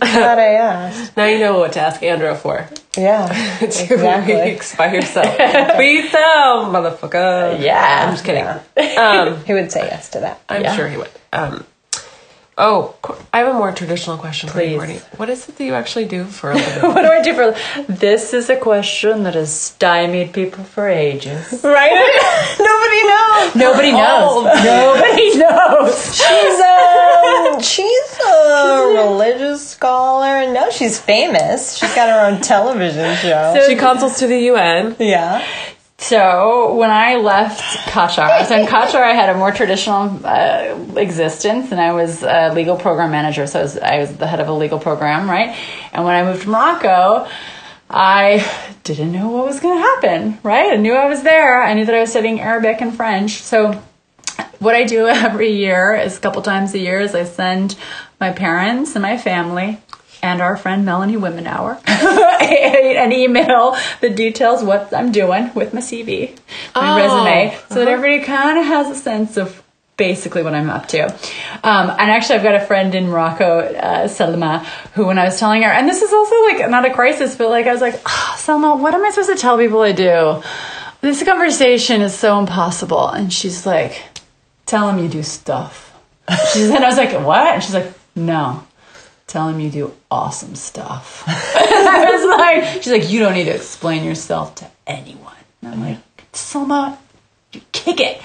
Glad 0.00 0.38
I 0.38 0.52
asked. 0.54 1.03
Now 1.16 1.26
you 1.26 1.38
know 1.38 1.58
what 1.58 1.72
to 1.74 1.80
ask 1.80 2.02
Andrew 2.02 2.34
for. 2.34 2.68
Yeah. 2.96 3.26
Two 3.60 3.66
Exactly. 3.94 4.34
weeks 4.50 4.74
by 4.76 4.92
yourself. 4.92 5.26
Tweet 5.76 6.10
them, 6.12 6.72
motherfucker. 6.72 7.60
Yeah. 7.60 8.04
I'm 8.06 8.12
just 8.14 8.24
kidding. 8.24 8.44
Yeah. 8.76 9.22
Um, 9.36 9.44
He 9.44 9.52
would 9.52 9.70
say 9.70 9.82
yes 9.86 10.10
to 10.10 10.20
that. 10.20 10.40
I'm 10.48 10.62
Yeah. 10.62 10.74
sure 10.76 10.88
he 10.88 10.96
would. 10.96 11.10
Um, 11.32 11.64
oh, 12.58 12.94
I 13.32 13.38
have 13.38 13.48
a 13.48 13.54
more 13.54 13.72
traditional 13.72 14.16
question 14.16 14.48
for 14.48 14.62
you, 14.62 14.76
Marty. 14.76 14.98
What 15.16 15.28
is 15.30 15.48
it 15.48 15.56
that 15.56 15.64
you 15.64 15.74
actually 15.74 16.06
do 16.06 16.24
for 16.24 16.52
a 16.52 16.54
living? 16.54 16.82
what 16.94 17.02
do 17.02 17.08
I 17.08 17.22
do 17.22 17.34
for 17.34 17.92
this 17.92 18.32
is 18.34 18.48
a 18.50 18.56
question 18.56 19.24
that 19.24 19.34
has 19.34 19.52
stymied 19.52 20.32
people 20.32 20.64
for 20.64 20.88
ages 20.88 21.62
Right? 21.64 21.90
Nobody 22.58 23.02
knows. 23.02 23.54
nobody 23.56 23.90
oh. 23.92 24.42
knows 24.44 24.64
nobody 24.64 25.38
knows 25.38 26.16
She's 26.16 26.60
a 26.60 27.62
she's 27.62 28.20
a 28.26 28.94
religious 28.94 29.68
scholar. 29.68 30.52
No, 30.52 30.70
she's 30.70 30.98
famous. 31.00 31.76
She's 31.76 31.94
got 31.94 32.08
her 32.08 32.32
own 32.32 32.40
television 32.40 33.16
show. 33.16 33.64
she 33.66 33.76
consults 33.76 34.18
to 34.20 34.26
the 34.26 34.38
UN. 34.50 34.96
yeah. 34.98 35.44
So 36.04 36.74
when 36.74 36.90
I 36.90 37.14
left 37.16 37.62
Qatar, 37.88 38.44
so 38.44 38.60
in 38.60 38.66
Qatar 38.66 39.02
I 39.02 39.14
had 39.14 39.30
a 39.30 39.38
more 39.38 39.50
traditional 39.52 40.20
uh, 40.22 40.98
existence, 40.98 41.72
and 41.72 41.80
I 41.80 41.94
was 41.94 42.22
a 42.22 42.52
legal 42.52 42.76
program 42.76 43.10
manager. 43.10 43.46
So 43.46 43.60
I 43.60 43.62
was, 43.62 43.78
I 43.78 43.98
was 44.00 44.14
the 44.18 44.26
head 44.26 44.38
of 44.38 44.48
a 44.48 44.52
legal 44.52 44.78
program, 44.78 45.30
right? 45.30 45.56
And 45.94 46.04
when 46.04 46.14
I 46.14 46.30
moved 46.30 46.42
to 46.42 46.50
Morocco, 46.50 47.26
I 47.88 48.46
didn't 48.82 49.12
know 49.12 49.30
what 49.30 49.46
was 49.46 49.60
going 49.60 49.78
to 49.78 49.80
happen, 49.80 50.38
right? 50.42 50.74
I 50.74 50.76
knew 50.76 50.92
I 50.92 51.08
was 51.08 51.22
there. 51.22 51.62
I 51.62 51.72
knew 51.72 51.86
that 51.86 51.94
I 51.94 52.00
was 52.00 52.10
studying 52.10 52.38
Arabic 52.38 52.82
and 52.82 52.94
French. 52.94 53.40
So 53.40 53.82
what 54.58 54.74
I 54.74 54.84
do 54.84 55.06
every 55.08 55.52
year 55.52 55.94
is 55.94 56.18
a 56.18 56.20
couple 56.20 56.42
times 56.42 56.74
a 56.74 56.78
year 56.78 57.00
is 57.00 57.14
I 57.14 57.24
send 57.24 57.76
my 58.20 58.30
parents 58.30 58.94
and 58.94 59.00
my 59.00 59.16
family 59.16 59.80
and 60.24 60.40
our 60.40 60.56
friend 60.56 60.86
Melanie 60.86 61.16
Wimenauer 61.16 61.78
an 61.86 63.12
email 63.12 63.76
that 64.00 64.16
details 64.16 64.62
what 64.64 64.92
I'm 64.94 65.12
doing 65.12 65.52
with 65.54 65.74
my 65.74 65.80
CV, 65.80 66.34
my 66.74 66.92
Oh, 66.92 66.96
resume, 66.96 67.58
so 67.68 67.74
that 67.76 67.88
everybody 67.88 68.24
kind 68.24 68.58
of 68.58 68.64
has 68.64 68.90
a 68.90 68.94
sense 68.94 69.36
of 69.36 69.62
basically 69.98 70.42
what 70.42 70.54
I'm 70.54 70.70
up 70.70 70.88
to. 70.88 71.04
Um, 71.62 71.90
and 71.90 72.10
actually, 72.10 72.36
I've 72.36 72.42
got 72.42 72.54
a 72.54 72.64
friend 72.66 72.94
in 72.94 73.08
Morocco, 73.10 73.58
uh, 73.60 74.08
Selma, 74.08 74.60
who 74.94 75.04
when 75.06 75.18
I 75.18 75.24
was 75.24 75.38
telling 75.38 75.62
her, 75.62 75.70
and 75.70 75.86
this 75.86 76.00
is 76.00 76.12
also 76.12 76.34
like 76.46 76.70
not 76.70 76.86
a 76.86 76.94
crisis, 76.94 77.36
but 77.36 77.50
like 77.50 77.66
I 77.66 77.72
was 77.72 77.82
like, 77.82 78.00
oh, 78.06 78.34
Selma, 78.38 78.76
what 78.76 78.94
am 78.94 79.04
I 79.04 79.10
supposed 79.10 79.30
to 79.30 79.36
tell 79.36 79.58
people 79.58 79.80
I 79.82 79.92
do? 79.92 80.42
This 81.02 81.22
conversation 81.22 82.00
is 82.00 82.14
so 82.14 82.38
impossible. 82.38 83.08
And 83.08 83.30
she's 83.30 83.66
like, 83.66 84.02
tell 84.64 84.86
them 84.86 84.98
you 84.98 85.08
do 85.08 85.22
stuff. 85.22 85.92
She's, 86.54 86.70
and 86.70 86.82
I 86.82 86.88
was 86.88 86.96
like, 86.96 87.12
what? 87.24 87.54
And 87.54 87.62
she's 87.62 87.74
like, 87.74 87.92
no. 88.16 88.64
Tell 89.26 89.48
him 89.48 89.58
you 89.58 89.70
do 89.70 89.94
awesome 90.10 90.54
stuff. 90.54 91.24
I 91.26 92.10
was 92.10 92.38
like, 92.38 92.82
she's 92.82 92.92
like, 92.92 93.10
you 93.10 93.20
don't 93.20 93.34
need 93.34 93.44
to 93.44 93.54
explain 93.54 94.04
yourself 94.04 94.54
to 94.56 94.70
anyone. 94.86 95.32
And 95.62 95.74
I'm 95.74 95.80
like, 95.80 95.98
Selma, 96.32 96.98
you 97.52 97.62
kick 97.72 98.00
it. 98.00 98.20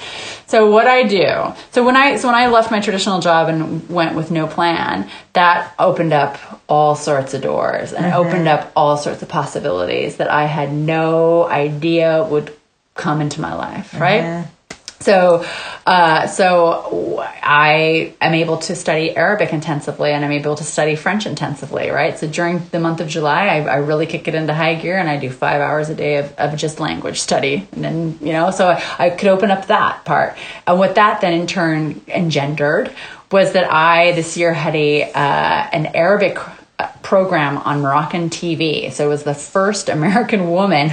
So 0.47 0.71
what 0.71 0.87
I 0.87 1.03
do, 1.03 1.53
so 1.71 1.85
when 1.85 1.95
I 1.95 2.15
so 2.15 2.27
when 2.27 2.35
I 2.35 2.47
left 2.47 2.71
my 2.71 2.79
traditional 2.79 3.19
job 3.19 3.49
and 3.49 3.87
went 3.87 4.15
with 4.15 4.31
no 4.31 4.47
plan, 4.47 5.07
that 5.33 5.75
opened 5.77 6.11
up 6.11 6.39
all 6.67 6.95
sorts 6.95 7.35
of 7.35 7.43
doors 7.43 7.93
and 7.93 8.05
mm-hmm. 8.05 8.17
opened 8.17 8.47
up 8.47 8.71
all 8.75 8.97
sorts 8.97 9.21
of 9.21 9.29
possibilities 9.29 10.17
that 10.17 10.29
I 10.29 10.45
had 10.45 10.73
no 10.73 11.47
idea 11.47 12.23
would 12.23 12.51
come 12.95 13.21
into 13.21 13.41
my 13.41 13.53
life, 13.53 13.93
right? 13.93 14.23
Mm-hmm. 14.23 14.49
So, 15.01 15.45
uh, 15.85 16.27
so 16.27 17.19
I 17.41 18.13
am 18.19 18.33
able 18.33 18.57
to 18.57 18.75
study 18.75 19.15
Arabic 19.15 19.53
intensively, 19.53 20.11
and 20.11 20.25
I'm 20.25 20.31
able 20.31 20.55
to 20.55 20.63
study 20.63 20.95
French 20.95 21.25
intensively, 21.25 21.89
right? 21.89 22.19
So 22.19 22.27
during 22.27 22.59
the 22.71 22.81
month 22.81 22.99
of 22.99 23.07
July, 23.07 23.47
I, 23.47 23.61
I 23.61 23.75
really 23.77 24.05
kick 24.05 24.27
it 24.27 24.35
into 24.35 24.53
high 24.53 24.75
gear, 24.75 24.97
and 24.97 25.09
I 25.09 25.17
do 25.17 25.29
five 25.29 25.61
hours 25.61 25.89
a 25.89 25.95
day 25.95 26.17
of, 26.17 26.33
of 26.37 26.57
just 26.57 26.81
language 26.81 27.21
study, 27.21 27.67
and 27.71 27.83
then 27.83 28.19
you 28.21 28.33
know, 28.33 28.51
so 28.51 28.67
I, 28.67 28.83
I 28.99 29.09
could 29.09 29.29
open 29.29 29.51
up 29.51 29.67
that 29.67 30.03
part, 30.03 30.37
and 30.67 30.77
what 30.77 30.95
that 30.95 31.21
then 31.21 31.33
in 31.33 31.47
turn 31.47 32.01
engendered 32.07 32.93
was 33.31 33.53
that 33.53 33.71
I 33.71 34.11
this 34.13 34.35
year 34.37 34.53
had 34.53 34.75
a 34.75 35.03
uh, 35.03 35.69
an 35.71 35.85
Arabic 35.95 36.37
program 37.01 37.57
on 37.57 37.81
Moroccan 37.81 38.29
TV. 38.29 38.91
So 38.91 39.05
it 39.05 39.09
was 39.09 39.23
the 39.23 39.33
first 39.33 39.89
American 39.89 40.49
woman 40.51 40.91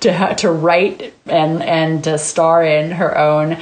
to 0.00 0.34
to 0.36 0.50
write 0.50 1.14
and 1.26 1.62
and 1.62 2.04
to 2.04 2.18
star 2.18 2.64
in 2.64 2.92
her 2.92 3.16
own 3.16 3.58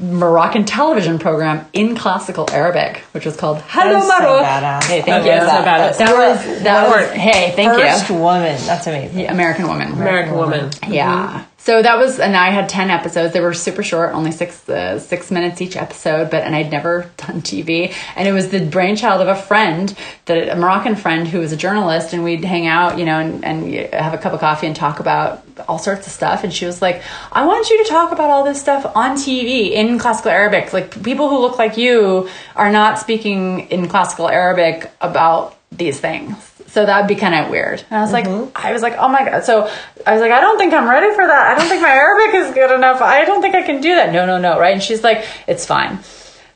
Moroccan 0.00 0.64
television 0.64 1.18
program 1.18 1.66
in 1.72 1.96
classical 1.96 2.48
Arabic, 2.52 2.98
which 3.10 3.26
was 3.26 3.36
called 3.36 3.60
Hello 3.66 3.94
That's 3.94 4.84
so 4.84 4.88
hey, 4.88 5.02
thank 5.02 5.24
you. 5.24 5.30
yeah, 5.30 5.48
so 5.48 5.64
badass. 5.64 5.98
That 5.98 6.16
was 6.16 6.62
that 6.62 6.88
was 6.88 7.10
hey, 7.10 7.52
thank 7.56 7.72
First 7.72 8.08
you. 8.08 8.14
woman. 8.16 8.56
That's 8.64 8.86
amazing. 8.86 9.26
American 9.26 9.66
woman. 9.66 9.92
American 9.92 10.36
woman. 10.36 10.70
Yeah. 10.86 11.44
So 11.68 11.82
that 11.82 11.98
was, 11.98 12.18
and 12.18 12.34
I 12.34 12.48
had 12.48 12.66
ten 12.70 12.88
episodes. 12.88 13.34
They 13.34 13.42
were 13.42 13.52
super 13.52 13.82
short, 13.82 14.14
only 14.14 14.30
six 14.30 14.66
uh, 14.70 14.98
six 14.98 15.30
minutes 15.30 15.60
each 15.60 15.76
episode. 15.76 16.30
But 16.30 16.44
and 16.44 16.56
I'd 16.56 16.70
never 16.70 17.10
done 17.18 17.42
TV, 17.42 17.94
and 18.16 18.26
it 18.26 18.32
was 18.32 18.48
the 18.48 18.64
brainchild 18.64 19.20
of 19.20 19.28
a 19.28 19.34
friend, 19.36 19.94
that 20.24 20.48
a 20.48 20.56
Moroccan 20.56 20.96
friend 20.96 21.28
who 21.28 21.40
was 21.40 21.52
a 21.52 21.58
journalist, 21.58 22.14
and 22.14 22.24
we'd 22.24 22.42
hang 22.42 22.66
out, 22.66 22.98
you 22.98 23.04
know, 23.04 23.18
and, 23.18 23.44
and 23.44 23.92
have 23.92 24.14
a 24.14 24.16
cup 24.16 24.32
of 24.32 24.40
coffee 24.40 24.66
and 24.66 24.74
talk 24.74 24.98
about 24.98 25.44
all 25.68 25.78
sorts 25.78 26.06
of 26.06 26.12
stuff. 26.14 26.42
And 26.42 26.54
she 26.54 26.64
was 26.64 26.80
like, 26.80 27.02
"I 27.32 27.44
want 27.44 27.68
you 27.68 27.84
to 27.84 27.90
talk 27.90 28.12
about 28.12 28.30
all 28.30 28.44
this 28.44 28.58
stuff 28.58 28.90
on 28.96 29.16
TV 29.16 29.72
in 29.72 29.98
classical 29.98 30.30
Arabic. 30.30 30.72
Like 30.72 31.02
people 31.02 31.28
who 31.28 31.38
look 31.38 31.58
like 31.58 31.76
you 31.76 32.30
are 32.56 32.72
not 32.72 32.98
speaking 32.98 33.68
in 33.68 33.88
classical 33.88 34.30
Arabic 34.30 34.90
about 35.02 35.54
these 35.70 36.00
things." 36.00 36.57
So 36.68 36.84
that 36.84 37.00
would 37.00 37.08
be 37.08 37.14
kind 37.14 37.34
of 37.34 37.50
weird. 37.50 37.82
And 37.90 37.98
I 37.98 38.02
was 38.02 38.12
like, 38.12 38.26
mm-hmm. 38.26 38.50
I 38.54 38.72
was 38.72 38.82
like, 38.82 38.94
oh 38.98 39.08
my 39.08 39.24
god. 39.24 39.44
So 39.44 39.70
I 40.06 40.12
was 40.12 40.20
like, 40.20 40.32
I 40.32 40.40
don't 40.40 40.58
think 40.58 40.74
I'm 40.74 40.88
ready 40.88 41.14
for 41.14 41.26
that. 41.26 41.46
I 41.52 41.58
don't 41.58 41.68
think 41.68 41.82
my 41.82 41.88
Arabic 41.88 42.34
is 42.34 42.54
good 42.54 42.74
enough. 42.74 43.00
I 43.00 43.24
don't 43.24 43.40
think 43.40 43.54
I 43.54 43.62
can 43.62 43.80
do 43.80 43.94
that. 43.94 44.12
No, 44.12 44.26
no, 44.26 44.38
no. 44.38 44.58
Right? 44.58 44.74
And 44.74 44.82
she's 44.82 45.02
like, 45.02 45.24
it's 45.46 45.64
fine. 45.64 45.92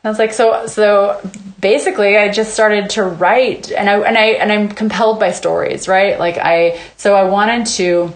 And 0.04 0.08
I 0.08 0.08
was 0.10 0.18
like, 0.18 0.32
so, 0.32 0.66
so 0.66 1.20
basically, 1.60 2.16
I 2.18 2.28
just 2.28 2.52
started 2.52 2.90
to 2.90 3.04
write, 3.04 3.70
and 3.70 3.88
I 3.88 4.00
and 4.00 4.18
I 4.18 4.24
and 4.32 4.50
I'm 4.52 4.68
compelled 4.68 5.20
by 5.20 5.30
stories, 5.30 5.86
right? 5.86 6.18
Like 6.18 6.38
I, 6.38 6.80
so 6.96 7.14
I 7.14 7.24
wanted 7.24 7.66
to 7.78 8.12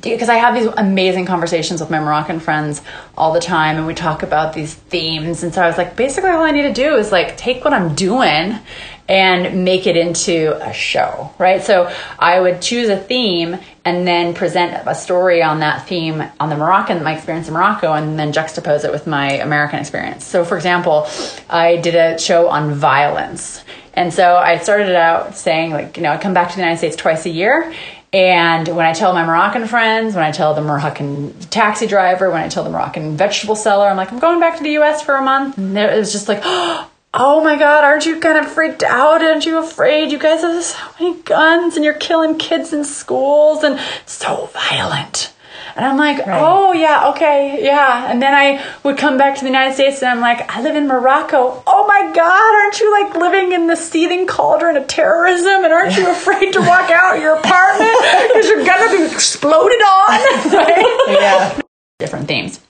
because 0.00 0.28
I 0.28 0.34
have 0.34 0.54
these 0.54 0.66
amazing 0.76 1.26
conversations 1.26 1.80
with 1.80 1.90
my 1.90 1.98
Moroccan 1.98 2.40
friends 2.40 2.82
all 3.16 3.32
the 3.32 3.40
time, 3.40 3.76
and 3.76 3.86
we 3.86 3.94
talk 3.94 4.22
about 4.22 4.54
these 4.54 4.74
themes. 4.74 5.42
And 5.42 5.52
so 5.52 5.62
I 5.62 5.66
was 5.66 5.76
like, 5.76 5.96
basically, 5.96 6.30
all 6.30 6.42
I 6.42 6.52
need 6.52 6.62
to 6.62 6.72
do 6.72 6.94
is 6.94 7.12
like 7.12 7.36
take 7.36 7.64
what 7.64 7.74
I'm 7.74 7.94
doing 7.94 8.58
and 9.08 9.64
make 9.64 9.86
it 9.86 9.96
into 9.96 10.56
a 10.66 10.72
show, 10.72 11.32
right? 11.38 11.62
So 11.62 11.92
I 12.18 12.40
would 12.40 12.62
choose 12.62 12.88
a 12.88 12.96
theme 12.96 13.58
and 13.84 14.06
then 14.06 14.32
present 14.32 14.86
a 14.86 14.94
story 14.94 15.42
on 15.42 15.60
that 15.60 15.88
theme 15.88 16.22
on 16.38 16.48
the 16.48 16.56
Moroccan, 16.56 17.02
my 17.02 17.16
experience 17.16 17.48
in 17.48 17.54
Morocco, 17.54 17.92
and 17.92 18.18
then 18.18 18.32
juxtapose 18.32 18.84
it 18.84 18.92
with 18.92 19.06
my 19.06 19.32
American 19.32 19.80
experience. 19.80 20.24
So, 20.24 20.44
for 20.44 20.56
example, 20.56 21.08
I 21.50 21.76
did 21.76 21.94
a 21.94 22.18
show 22.18 22.48
on 22.48 22.74
violence. 22.74 23.64
And 23.94 24.14
so 24.14 24.36
I 24.36 24.58
started 24.58 24.94
out 24.94 25.36
saying, 25.36 25.72
like, 25.72 25.96
you 25.96 26.02
know, 26.02 26.10
I 26.10 26.16
come 26.16 26.32
back 26.32 26.50
to 26.50 26.54
the 26.54 26.62
United 26.62 26.78
States 26.78 26.96
twice 26.96 27.26
a 27.26 27.30
year. 27.30 27.74
And 28.12 28.68
when 28.68 28.86
I 28.86 28.92
tell 28.92 29.12
my 29.14 29.24
Moroccan 29.24 29.66
friends, 29.66 30.14
when 30.14 30.22
I 30.22 30.32
tell 30.32 30.54
the 30.54 30.60
Moroccan 30.60 31.38
taxi 31.50 31.86
driver, 31.86 32.30
when 32.30 32.42
I 32.42 32.48
tell 32.48 32.62
the 32.62 32.70
Moroccan 32.70 33.16
vegetable 33.16 33.56
seller, 33.56 33.88
I'm 33.88 33.96
like, 33.96 34.12
I'm 34.12 34.18
going 34.18 34.38
back 34.38 34.58
to 34.58 34.62
the 34.62 34.78
US 34.78 35.02
for 35.02 35.16
a 35.16 35.22
month. 35.22 35.58
And 35.58 35.76
it 35.76 35.98
was 35.98 36.12
just 36.12 36.28
like, 36.28 36.40
oh 36.44 36.91
Oh 37.14 37.44
my 37.44 37.58
God, 37.58 37.84
aren't 37.84 38.06
you 38.06 38.20
kind 38.20 38.38
of 38.38 38.50
freaked 38.50 38.82
out? 38.82 39.22
Aren't 39.22 39.44
you 39.44 39.58
afraid? 39.58 40.10
You 40.10 40.18
guys 40.18 40.40
have 40.40 40.64
so 40.64 40.78
many 40.98 41.20
guns 41.22 41.76
and 41.76 41.84
you're 41.84 41.92
killing 41.92 42.38
kids 42.38 42.72
in 42.72 42.84
schools 42.84 43.62
and 43.64 43.78
so 44.06 44.46
violent. 44.54 45.30
And 45.76 45.84
I'm 45.84 45.98
like, 45.98 46.22
oh 46.26 46.72
yeah, 46.72 47.10
okay, 47.10 47.60
yeah. 47.62 48.10
And 48.10 48.20
then 48.22 48.32
I 48.34 48.64
would 48.82 48.96
come 48.96 49.18
back 49.18 49.34
to 49.36 49.40
the 49.40 49.46
United 49.46 49.74
States 49.74 50.02
and 50.02 50.10
I'm 50.10 50.20
like, 50.20 50.54
I 50.54 50.62
live 50.62 50.74
in 50.74 50.86
Morocco. 50.86 51.62
Oh 51.66 51.86
my 51.86 52.12
God, 52.14 52.62
aren't 52.62 52.80
you 52.80 52.90
like 52.92 53.14
living 53.14 53.52
in 53.52 53.66
the 53.66 53.76
seething 53.76 54.26
cauldron 54.26 54.76
of 54.78 54.86
terrorism? 54.86 55.64
And 55.64 55.72
aren't 55.72 55.96
you 55.96 56.10
afraid 56.10 56.52
to 56.54 56.60
walk 56.60 56.90
out 56.90 57.20
your 57.20 57.36
apartment 57.36 57.96
because 58.28 58.48
you're 58.48 58.64
gonna 58.64 58.90
be 58.90 59.12
exploded 59.12 59.80
on? 59.80 60.20
Right? 60.52 61.06
Yeah. 61.08 61.60
Different 61.98 62.26
themes. 62.26 62.60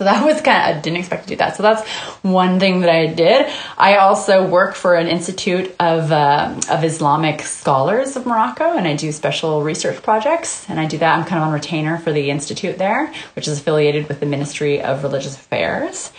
So 0.00 0.04
that 0.04 0.24
was 0.24 0.40
kind 0.40 0.56
of, 0.56 0.78
I 0.78 0.80
didn't 0.80 0.98
expect 0.98 1.24
to 1.24 1.28
do 1.28 1.36
that. 1.36 1.56
So 1.56 1.62
that's 1.62 1.86
one 2.22 2.58
thing 2.58 2.80
that 2.80 2.88
I 2.88 3.08
did. 3.08 3.52
I 3.76 3.96
also 3.96 4.48
work 4.48 4.74
for 4.74 4.94
an 4.94 5.08
institute 5.08 5.76
of, 5.78 6.10
uh, 6.10 6.58
of 6.70 6.84
Islamic 6.84 7.42
scholars 7.42 8.16
of 8.16 8.24
Morocco 8.24 8.78
and 8.78 8.88
I 8.88 8.96
do 8.96 9.12
special 9.12 9.62
research 9.62 10.02
projects. 10.02 10.66
And 10.70 10.80
I 10.80 10.86
do 10.86 10.96
that. 10.96 11.18
I'm 11.18 11.26
kind 11.26 11.42
of 11.42 11.48
on 11.48 11.52
retainer 11.52 11.98
for 11.98 12.12
the 12.12 12.30
institute 12.30 12.78
there, 12.78 13.12
which 13.36 13.46
is 13.46 13.60
affiliated 13.60 14.08
with 14.08 14.20
the 14.20 14.26
Ministry 14.26 14.80
of 14.80 15.02
Religious 15.02 15.34
Affairs. 15.34 16.10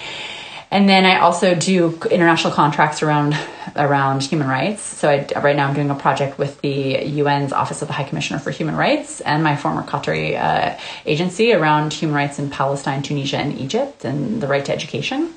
And 0.71 0.87
then 0.87 1.05
I 1.05 1.19
also 1.19 1.53
do 1.53 1.99
international 2.09 2.53
contracts 2.53 3.03
around 3.03 3.35
around 3.75 4.23
human 4.23 4.47
rights. 4.47 4.81
So 4.81 5.09
I, 5.09 5.39
right 5.39 5.55
now 5.55 5.67
I'm 5.67 5.75
doing 5.75 5.89
a 5.89 5.95
project 5.95 6.37
with 6.37 6.61
the 6.61 7.21
UN's 7.21 7.51
Office 7.51 7.81
of 7.81 7.89
the 7.89 7.93
High 7.93 8.05
Commissioner 8.05 8.39
for 8.39 8.51
Human 8.51 8.75
Rights 8.75 9.19
and 9.21 9.43
my 9.43 9.57
former 9.57 9.83
Qatari 9.83 10.41
uh, 10.41 10.77
agency 11.05 11.53
around 11.53 11.91
human 11.93 12.15
rights 12.15 12.39
in 12.39 12.49
Palestine, 12.49 13.03
Tunisia, 13.03 13.37
and 13.37 13.59
Egypt, 13.59 14.05
and 14.05 14.41
the 14.41 14.47
right 14.47 14.63
to 14.63 14.73
education. 14.73 15.33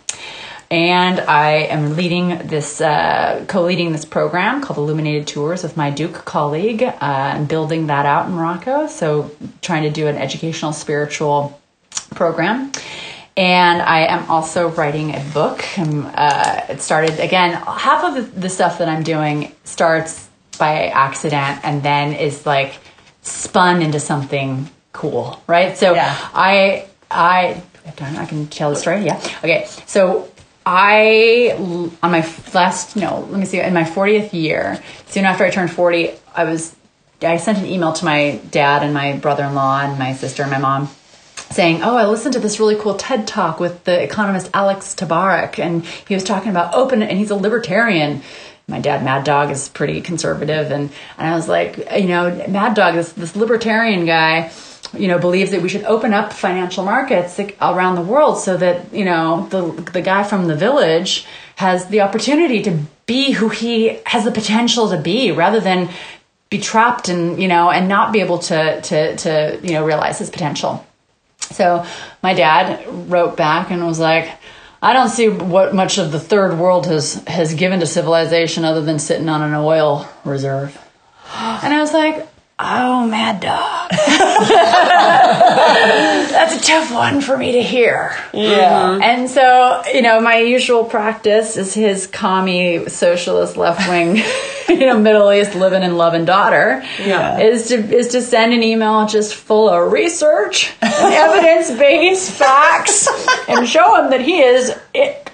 And 0.70 1.20
I 1.20 1.50
am 1.50 1.96
leading 1.96 2.38
this, 2.46 2.80
uh, 2.80 3.44
co-leading 3.48 3.92
this 3.92 4.04
program 4.04 4.62
called 4.62 4.78
Illuminated 4.78 5.26
Tours 5.26 5.62
with 5.62 5.76
my 5.76 5.90
Duke 5.90 6.24
colleague, 6.24 6.82
uh, 6.82 6.94
and 7.00 7.46
building 7.46 7.88
that 7.88 8.06
out 8.06 8.26
in 8.26 8.34
Morocco. 8.34 8.86
So 8.86 9.30
trying 9.62 9.82
to 9.82 9.90
do 9.90 10.06
an 10.06 10.16
educational, 10.16 10.72
spiritual 10.72 11.60
program 12.14 12.72
and 13.36 13.82
I 13.82 14.06
am 14.06 14.30
also 14.30 14.68
writing 14.68 15.14
a 15.14 15.20
book. 15.32 15.64
Um, 15.78 16.10
uh, 16.14 16.60
it 16.68 16.80
started 16.80 17.18
again. 17.18 17.52
Half 17.52 18.04
of 18.04 18.14
the, 18.14 18.40
the 18.40 18.48
stuff 18.48 18.78
that 18.78 18.88
I'm 18.88 19.02
doing 19.02 19.52
starts 19.64 20.28
by 20.58 20.86
accident, 20.86 21.60
and 21.64 21.82
then 21.82 22.12
is 22.12 22.46
like 22.46 22.74
spun 23.22 23.82
into 23.82 23.98
something 23.98 24.70
cool, 24.92 25.42
right? 25.46 25.76
So 25.76 25.94
Yeah. 25.94 26.16
I 26.32 26.86
I 27.10 27.62
I 28.00 28.26
can 28.26 28.46
tell 28.46 28.70
the 28.70 28.76
story. 28.76 29.04
Yeah. 29.04 29.16
Okay. 29.38 29.66
So 29.86 30.28
I 30.64 31.56
on 32.02 32.10
my 32.10 32.26
last 32.54 32.96
no, 32.96 33.26
let 33.30 33.38
me 33.38 33.46
see. 33.46 33.60
In 33.60 33.74
my 33.74 33.84
40th 33.84 34.32
year, 34.32 34.80
soon 35.08 35.24
after 35.24 35.44
I 35.44 35.50
turned 35.50 35.72
40, 35.72 36.12
I 36.34 36.44
was 36.44 36.74
I 37.20 37.36
sent 37.38 37.58
an 37.58 37.66
email 37.66 37.92
to 37.94 38.04
my 38.04 38.40
dad 38.50 38.82
and 38.82 38.94
my 38.94 39.14
brother-in-law 39.16 39.80
and 39.82 39.98
my 39.98 40.12
sister 40.14 40.42
and 40.42 40.50
my 40.50 40.58
mom 40.58 40.88
saying, 41.54 41.82
"Oh, 41.82 41.96
I 41.96 42.06
listened 42.06 42.34
to 42.34 42.40
this 42.40 42.58
really 42.58 42.76
cool 42.76 42.94
TED 42.94 43.26
talk 43.26 43.60
with 43.60 43.84
the 43.84 44.02
economist 44.02 44.50
Alex 44.52 44.94
Tabarrok, 44.94 45.58
and 45.58 45.84
he 45.84 46.14
was 46.14 46.24
talking 46.24 46.50
about 46.50 46.74
open, 46.74 47.02
and 47.02 47.18
he's 47.18 47.30
a 47.30 47.36
libertarian." 47.36 48.22
My 48.66 48.80
dad, 48.80 49.04
Mad 49.04 49.24
Dog, 49.24 49.50
is 49.50 49.68
pretty 49.68 50.00
conservative, 50.00 50.70
and 50.70 50.90
and 51.18 51.28
I 51.28 51.34
was 51.34 51.48
like, 51.48 51.76
you 51.96 52.08
know, 52.08 52.44
Mad 52.48 52.74
Dog, 52.74 52.94
this 52.94 53.12
this 53.12 53.36
libertarian 53.36 54.06
guy, 54.06 54.50
you 54.96 55.06
know, 55.06 55.18
believes 55.18 55.50
that 55.50 55.62
we 55.62 55.68
should 55.68 55.84
open 55.84 56.14
up 56.14 56.32
financial 56.32 56.84
markets 56.84 57.38
around 57.60 57.94
the 57.96 58.02
world 58.02 58.38
so 58.38 58.56
that 58.56 58.92
you 58.92 59.04
know 59.04 59.46
the 59.50 59.62
the 59.92 60.02
guy 60.02 60.24
from 60.24 60.46
the 60.48 60.56
village 60.56 61.26
has 61.56 61.86
the 61.86 62.00
opportunity 62.00 62.62
to 62.62 62.78
be 63.06 63.32
who 63.32 63.48
he 63.48 64.00
has 64.06 64.24
the 64.24 64.32
potential 64.32 64.88
to 64.88 64.98
be, 64.98 65.30
rather 65.30 65.60
than 65.60 65.90
be 66.48 66.58
trapped 66.58 67.08
and 67.08 67.40
you 67.40 67.48
know 67.48 67.70
and 67.70 67.88
not 67.88 68.12
be 68.12 68.20
able 68.20 68.38
to 68.38 68.80
to 68.80 69.16
to 69.16 69.60
you 69.62 69.72
know 69.72 69.84
realize 69.84 70.18
his 70.18 70.30
potential. 70.30 70.84
So 71.52 71.84
my 72.22 72.34
dad 72.34 72.86
wrote 73.10 73.36
back 73.36 73.70
and 73.70 73.86
was 73.86 73.98
like, 73.98 74.30
I 74.82 74.92
don't 74.92 75.08
see 75.08 75.28
what 75.28 75.74
much 75.74 75.98
of 75.98 76.12
the 76.12 76.20
third 76.20 76.58
world 76.58 76.86
has 76.86 77.14
has 77.26 77.54
given 77.54 77.80
to 77.80 77.86
civilization 77.86 78.64
other 78.64 78.82
than 78.82 78.98
sitting 78.98 79.28
on 79.28 79.40
an 79.40 79.54
oil 79.54 80.06
reserve. 80.24 80.78
And 81.34 81.72
I 81.72 81.80
was 81.80 81.92
like, 81.92 82.28
oh, 82.58 83.06
mad 83.06 83.40
dog. 83.40 83.90
That's 86.30 86.54
a 86.54 86.60
tough 86.60 86.92
one 86.92 87.20
for 87.20 87.36
me 87.36 87.52
to 87.52 87.62
hear. 87.62 88.16
Yeah. 88.32 88.98
And 89.02 89.28
so, 89.28 89.82
you 89.92 90.02
know, 90.02 90.20
my 90.20 90.38
usual 90.38 90.84
practice 90.84 91.56
is 91.56 91.74
his 91.74 92.06
commie 92.06 92.88
socialist 92.88 93.56
left 93.56 93.88
wing, 93.88 94.16
you 94.68 94.86
know, 94.86 94.98
Middle 94.98 95.32
East 95.32 95.54
living 95.54 95.82
in 95.82 95.96
love 95.96 96.14
and 96.14 96.26
daughter. 96.26 96.82
Yeah. 96.98 97.38
Is 97.38 97.68
to 97.68 97.76
is 97.76 98.08
to 98.08 98.22
send 98.22 98.52
an 98.52 98.62
email 98.62 99.06
just 99.06 99.34
full 99.34 99.68
of 99.68 99.92
research 99.92 100.72
evidence 100.82 101.70
based 101.78 102.30
facts 102.32 103.08
and 103.48 103.66
show 103.68 104.02
him 104.02 104.10
that 104.10 104.20
he 104.20 104.40
is 104.40 104.72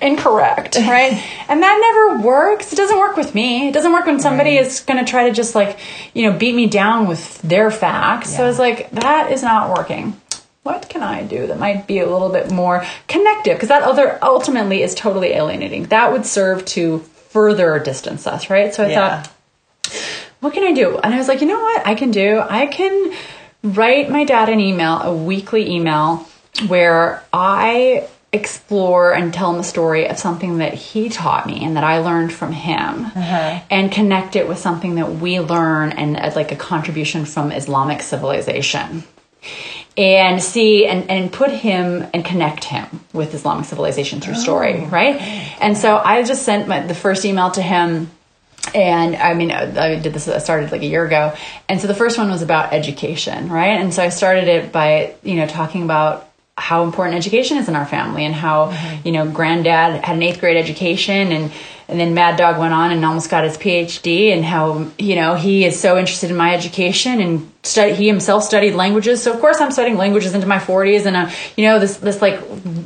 incorrect, 0.00 0.76
right? 0.80 1.12
And 1.48 1.62
that 1.62 1.78
never 2.16 2.26
works. 2.26 2.72
It 2.72 2.76
doesn't 2.76 2.98
work 2.98 3.16
with 3.16 3.34
me. 3.34 3.68
It 3.68 3.74
doesn't 3.74 3.92
work 3.92 4.06
when 4.06 4.20
somebody 4.20 4.56
is 4.56 4.80
going 4.80 5.04
to 5.04 5.10
try 5.10 5.28
to 5.28 5.34
just 5.34 5.54
like, 5.54 5.78
you 6.14 6.30
know, 6.30 6.36
beat 6.38 6.54
me 6.54 6.66
down 6.66 7.06
with 7.06 7.40
their 7.42 7.70
facts. 7.70 8.34
So 8.36 8.44
Yeah. 8.44 8.50
it's 8.50 8.58
like 8.58 8.90
that 8.92 9.32
is 9.32 9.42
not 9.42 9.76
working. 9.76 10.20
what 10.62 10.88
can 10.90 11.02
I 11.02 11.22
do 11.22 11.46
that 11.46 11.58
might 11.58 11.86
be 11.86 12.00
a 12.00 12.06
little 12.06 12.28
bit 12.28 12.50
more 12.52 12.84
connective? 13.08 13.56
Because 13.56 13.70
that 13.70 13.82
other 13.82 14.18
ultimately 14.22 14.82
is 14.82 14.94
totally 14.94 15.28
alienating. 15.32 15.84
That 15.84 16.12
would 16.12 16.26
serve 16.26 16.64
to 16.76 17.02
further 17.30 17.78
distance 17.78 18.26
us, 18.26 18.50
right? 18.50 18.74
So 18.74 18.84
I 18.84 18.88
Yeah. 18.88 19.22
thought, 19.22 19.30
what 20.40 20.52
can 20.52 20.64
I 20.64 20.72
do? 20.72 20.98
And 20.98 21.14
I 21.14 21.18
was 21.18 21.28
like, 21.28 21.40
you 21.40 21.46
know 21.46 21.60
what 21.60 21.86
I 21.86 21.94
can 21.94 22.10
do? 22.10 22.42
I 22.48 22.66
can 22.66 23.12
write 23.62 24.10
my 24.10 24.24
dad 24.24 24.48
an 24.48 24.60
email, 24.60 25.00
a 25.00 25.14
weekly 25.14 25.70
email, 25.70 26.26
where 26.66 27.22
I 27.32 28.08
explore 28.32 29.12
and 29.12 29.34
tell 29.34 29.52
him 29.52 29.58
a 29.58 29.64
story 29.64 30.08
of 30.08 30.16
something 30.16 30.58
that 30.58 30.72
he 30.72 31.08
taught 31.08 31.46
me 31.46 31.64
and 31.64 31.76
that 31.76 31.82
I 31.82 31.98
learned 31.98 32.32
from 32.32 32.52
him 32.52 33.06
uh-huh. 33.06 33.60
and 33.68 33.90
connect 33.90 34.36
it 34.36 34.46
with 34.48 34.58
something 34.58 34.94
that 34.96 35.16
we 35.16 35.40
learn 35.40 35.90
and 35.92 36.16
as 36.16 36.36
like 36.36 36.52
a 36.52 36.56
contribution 36.56 37.24
from 37.24 37.50
Islamic 37.50 38.02
civilization 38.02 39.02
and 39.96 40.42
see 40.42 40.86
and, 40.86 41.10
and 41.10 41.32
put 41.32 41.50
him 41.50 42.06
and 42.14 42.24
connect 42.24 42.64
him 42.64 42.86
with 43.12 43.34
Islamic 43.34 43.66
civilization 43.66 44.20
through 44.20 44.34
story, 44.34 44.82
oh. 44.84 44.86
right? 44.86 45.20
And 45.60 45.76
so 45.76 45.96
I 45.96 46.22
just 46.22 46.42
sent 46.42 46.68
my, 46.68 46.80
the 46.80 46.94
first 46.94 47.24
email 47.24 47.50
to 47.52 47.62
him. 47.62 48.10
And 48.74 49.16
I 49.16 49.34
mean, 49.34 49.50
I 49.50 49.98
did 49.98 50.12
this, 50.12 50.28
I 50.28 50.38
started 50.38 50.70
like 50.70 50.82
a 50.82 50.86
year 50.86 51.04
ago. 51.04 51.34
And 51.68 51.80
so 51.80 51.86
the 51.86 51.94
first 51.94 52.18
one 52.18 52.30
was 52.30 52.42
about 52.42 52.72
education, 52.72 53.48
right? 53.48 53.80
And 53.80 53.92
so 53.92 54.02
I 54.02 54.10
started 54.10 54.48
it 54.48 54.70
by, 54.70 55.14
you 55.22 55.36
know, 55.36 55.46
talking 55.46 55.82
about 55.82 56.28
how 56.56 56.84
important 56.84 57.16
education 57.16 57.56
is 57.56 57.68
in 57.68 57.74
our 57.74 57.86
family 57.86 58.24
and 58.24 58.34
how, 58.34 58.70
mm-hmm. 58.70 59.06
you 59.06 59.12
know, 59.12 59.28
granddad 59.30 60.04
had 60.04 60.16
an 60.16 60.22
eighth 60.22 60.40
grade 60.40 60.58
education 60.58 61.32
and, 61.32 61.52
and 61.90 61.98
then 61.98 62.14
Mad 62.14 62.36
Dog 62.36 62.58
went 62.58 62.72
on 62.72 62.92
and 62.92 63.04
almost 63.04 63.30
got 63.30 63.42
his 63.42 63.58
PhD, 63.58 64.32
and 64.32 64.44
how 64.44 64.88
you 64.98 65.16
know 65.16 65.34
he 65.34 65.64
is 65.64 65.78
so 65.78 65.98
interested 65.98 66.30
in 66.30 66.36
my 66.36 66.54
education 66.54 67.20
and 67.20 67.50
study, 67.64 67.94
he 67.94 68.06
himself 68.06 68.44
studied 68.44 68.74
languages. 68.74 69.22
So 69.22 69.32
of 69.32 69.40
course 69.40 69.60
I'm 69.60 69.72
studying 69.72 69.96
languages 69.96 70.34
into 70.34 70.46
my 70.46 70.58
40s, 70.58 71.04
and 71.06 71.16
uh, 71.16 71.30
you 71.56 71.64
know 71.64 71.80
this 71.80 71.96
this 71.96 72.22
like 72.22 72.40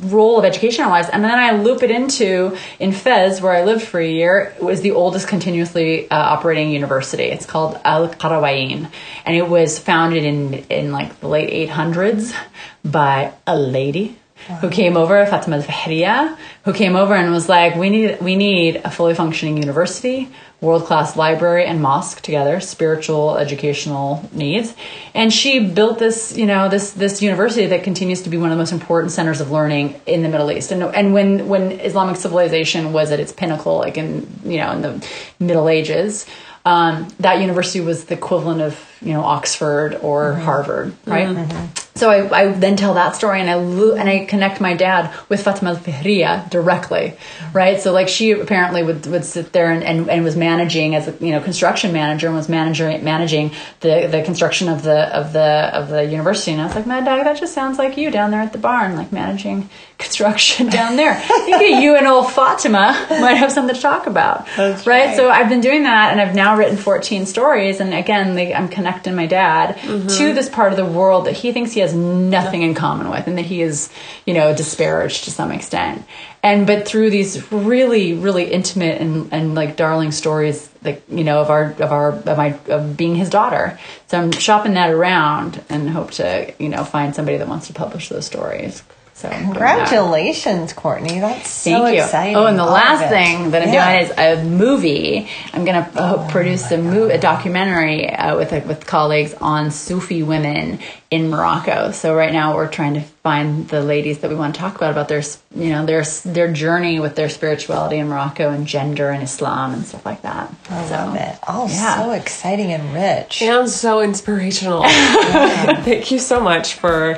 role 0.05 0.39
of 0.39 0.45
education 0.45 0.81
in 0.81 0.85
our 0.87 0.91
lives. 0.91 1.09
And 1.09 1.23
then 1.23 1.37
I 1.37 1.51
loop 1.51 1.83
it 1.83 1.91
into 1.91 2.57
in 2.79 2.91
Fez, 2.91 3.41
where 3.41 3.53
I 3.53 3.63
lived 3.63 3.83
for 3.83 3.99
a 3.99 4.09
year, 4.09 4.55
was 4.59 4.81
the 4.81 4.91
oldest 4.91 5.27
continuously 5.27 6.09
uh, 6.09 6.15
operating 6.15 6.71
university. 6.71 7.25
It's 7.25 7.45
called 7.45 7.79
Al 7.85 8.09
Qarawiyyin, 8.09 8.89
and 9.25 9.35
it 9.35 9.47
was 9.47 9.77
founded 9.77 10.23
in 10.23 10.53
in 10.69 10.91
like 10.91 11.19
the 11.19 11.27
late 11.27 11.69
800s 11.69 12.35
by 12.83 13.33
a 13.45 13.55
lady 13.55 14.17
who 14.61 14.69
came 14.69 14.95
over, 14.95 15.25
Fatima 15.25 15.59
Fihriya, 15.59 16.37
who 16.65 16.73
came 16.73 16.95
over 16.95 17.15
and 17.15 17.31
was 17.31 17.49
like, 17.49 17.75
"We 17.75 17.89
need 17.89 18.21
we 18.21 18.35
need 18.35 18.81
a 18.83 18.91
fully 18.91 19.15
functioning 19.15 19.57
university, 19.57 20.29
world 20.61 20.83
class 20.83 21.15
library 21.15 21.65
and 21.65 21.81
mosque 21.81 22.21
together, 22.21 22.59
spiritual 22.59 23.37
educational 23.37 24.29
needs." 24.33 24.75
And 25.13 25.33
she 25.33 25.59
built 25.59 25.97
this, 25.99 26.37
you 26.37 26.45
know, 26.45 26.69
this 26.69 26.91
this 26.91 27.21
university 27.21 27.65
that 27.67 27.83
continues 27.83 28.21
to 28.23 28.29
be 28.29 28.37
one 28.37 28.51
of 28.51 28.57
the 28.57 28.61
most 28.61 28.71
important 28.71 29.13
centers 29.13 29.41
of 29.41 29.51
learning 29.51 29.99
in 30.05 30.21
the 30.21 30.29
Middle 30.29 30.51
East. 30.51 30.71
And 30.71 30.83
and 30.83 31.13
when 31.13 31.47
when 31.47 31.71
Islamic 31.71 32.17
civilization 32.17 32.93
was 32.93 33.11
at 33.11 33.19
its 33.19 33.31
pinnacle, 33.31 33.77
like 33.77 33.97
in 33.97 34.27
you 34.43 34.57
know 34.57 34.71
in 34.73 34.81
the 34.81 35.07
Middle 35.39 35.69
Ages. 35.69 36.25
Um, 36.67 37.07
that 37.19 37.41
university 37.41 37.79
was 37.79 38.05
the 38.05 38.15
equivalent 38.15 38.59
of 38.59 38.83
you 38.99 39.13
know 39.13 39.21
Oxford 39.21 39.99
or 40.01 40.33
Harvard, 40.33 40.95
right? 41.05 41.84
So 41.97 42.09
I, 42.09 42.41
I 42.41 42.51
then 42.51 42.75
tell 42.75 42.95
that 42.95 43.15
story 43.15 43.39
and 43.39 43.49
I 43.49 43.53
lo- 43.55 43.95
and 43.95 44.09
I 44.09 44.25
connect 44.25 44.59
my 44.59 44.73
dad 44.73 45.13
with 45.29 45.41
Fatima 45.41 45.69
al 45.69 45.77
Fihriya 45.77 46.49
directly, 46.49 47.13
right? 47.53 47.79
So 47.79 47.93
like 47.93 48.09
she 48.09 48.31
apparently 48.31 48.83
would, 48.83 49.07
would 49.07 49.23
sit 49.23 49.53
there 49.53 49.71
and, 49.71 49.81
and, 49.81 50.09
and 50.09 50.21
was 50.25 50.35
managing 50.35 50.93
as 50.93 51.07
a 51.07 51.15
you 51.25 51.31
know 51.31 51.39
construction 51.39 51.93
manager 51.93 52.27
and 52.27 52.35
was 52.35 52.49
managing 52.49 53.01
managing 53.01 53.51
the, 53.79 54.09
the 54.11 54.21
construction 54.23 54.67
of 54.67 54.83
the 54.83 55.15
of 55.15 55.31
the 55.31 55.39
of 55.39 55.87
the 55.87 56.03
university 56.03 56.51
and 56.51 56.61
I 56.61 56.65
was 56.65 56.75
like, 56.75 56.85
my 56.85 56.99
dad, 56.99 57.25
that 57.25 57.39
just 57.39 57.53
sounds 57.53 57.77
like 57.77 57.95
you 57.95 58.11
down 58.11 58.31
there 58.31 58.41
at 58.41 58.51
the 58.51 58.59
barn, 58.59 58.97
like 58.97 59.13
managing 59.13 59.69
construction 59.97 60.67
down 60.69 60.95
there. 60.95 61.21
Maybe 61.47 61.81
you 61.83 61.95
and 61.95 62.07
old 62.07 62.31
Fatima 62.31 63.05
might 63.09 63.35
have 63.35 63.51
something 63.51 63.75
to 63.75 63.81
talk 63.81 64.07
about, 64.07 64.47
right? 64.57 64.85
right. 64.85 65.15
So 65.15 65.29
I've 65.29 65.49
been 65.49 65.61
doing 65.61 65.83
that 65.83 66.11
and 66.11 66.21
I've 66.21 66.35
now 66.35 66.57
written 66.57 66.77
14 66.77 67.25
stories 67.25 67.79
and 67.79 67.93
again 67.93 68.35
they, 68.35 68.53
I'm 68.53 68.67
connecting 68.67 69.15
my 69.15 69.25
dad 69.25 69.75
mm-hmm. 69.77 70.07
to 70.07 70.33
this 70.33 70.49
part 70.49 70.71
of 70.71 70.77
the 70.77 70.85
world 70.85 71.25
that 71.25 71.33
he 71.33 71.51
thinks 71.51 71.71
he 71.71 71.79
has 71.79 71.93
nothing 71.93 72.61
in 72.61 72.73
common 72.73 73.09
with 73.09 73.27
and 73.27 73.37
that 73.37 73.45
he 73.45 73.61
is 73.61 73.89
you 74.25 74.33
know 74.33 74.55
disparaged 74.55 75.25
to 75.25 75.31
some 75.31 75.51
extent 75.51 76.05
and 76.43 76.67
but 76.67 76.87
through 76.87 77.09
these 77.09 77.51
really 77.51 78.13
really 78.13 78.51
intimate 78.51 79.01
and, 79.01 79.33
and 79.33 79.55
like 79.55 79.75
darling 79.75 80.11
stories 80.11 80.69
like 80.83 81.03
you 81.09 81.23
know 81.23 81.41
of 81.41 81.49
our 81.49 81.71
of 81.71 81.91
our 81.91 82.11
of 82.11 82.37
my 82.37 82.57
of 82.67 82.95
being 82.95 83.15
his 83.15 83.29
daughter 83.29 83.79
so 84.07 84.19
I'm 84.19 84.31
shopping 84.31 84.75
that 84.75 84.91
around 84.91 85.63
and 85.69 85.89
hope 85.89 86.11
to 86.11 86.53
you 86.59 86.69
know 86.69 86.83
find 86.83 87.15
somebody 87.15 87.37
that 87.37 87.47
wants 87.47 87.67
to 87.67 87.73
publish 87.73 88.09
those 88.09 88.25
stories 88.25 88.83
so 89.17 89.29
I'm 89.29 89.43
doing 89.43 89.53
that. 89.53 89.87
Congratulations, 89.87 90.73
Courtney. 90.73 91.21
That's 91.21 91.49
so 91.49 91.71
Thank 91.71 91.95
you. 91.95 92.03
exciting. 92.03 92.35
Oh, 92.35 92.47
and 92.47 92.59
the 92.59 92.65
last 92.65 93.03
it. 93.05 93.09
thing 93.09 93.51
that 93.51 93.61
I'm 93.61 93.73
Yeah. 93.73 93.99
doing 93.99 94.11
is 94.11 94.41
a 94.41 94.43
movie. 94.43 95.29
I'm 95.53 95.63
going 95.63 95.81
to 95.85 95.89
uh, 96.01 96.29
produce 96.29 96.69
a, 96.71 96.77
mo- 96.77 97.07
a 97.07 97.17
documentary 97.17 98.09
uh, 98.09 98.35
with 98.35 98.51
with 98.67 98.85
colleagues 98.85 99.33
on 99.35 99.71
Sufi 99.71 100.21
women 100.21 100.79
in 101.09 101.29
Morocco. 101.29 101.91
So 101.91 102.13
right 102.13 102.33
now 102.33 102.55
we're 102.55 102.67
trying 102.69 102.95
to 102.95 103.01
find 103.01 103.67
the 103.69 103.81
ladies 103.81 104.19
that 104.19 104.29
we 104.29 104.35
want 104.35 104.53
to 104.55 104.59
talk 104.59 104.75
about 104.75 104.91
about 104.91 105.07
their 105.07 105.23
you 105.55 105.69
know 105.69 105.85
their 105.85 106.03
their 106.25 106.51
journey 106.51 106.99
with 106.99 107.15
their 107.15 107.29
spirituality 107.29 107.97
in 107.99 108.09
Morocco 108.09 108.49
and 108.51 108.67
gender 108.67 109.11
and 109.11 109.23
Islam 109.23 109.73
and 109.73 109.85
stuff 109.85 110.05
like 110.05 110.23
that. 110.23 110.53
I 110.69 110.85
so, 110.87 110.93
love 110.93 111.15
it. 111.15 111.39
Oh, 111.47 111.67
yeah. 111.69 112.03
so 112.03 112.11
exciting 112.11 112.73
and 112.73 112.93
rich. 112.93 113.39
Sounds 113.39 113.73
so 113.73 114.01
inspirational. 114.01 114.83
Thank 114.89 116.11
you 116.11 116.19
so 116.19 116.41
much 116.41 116.73
for 116.73 117.17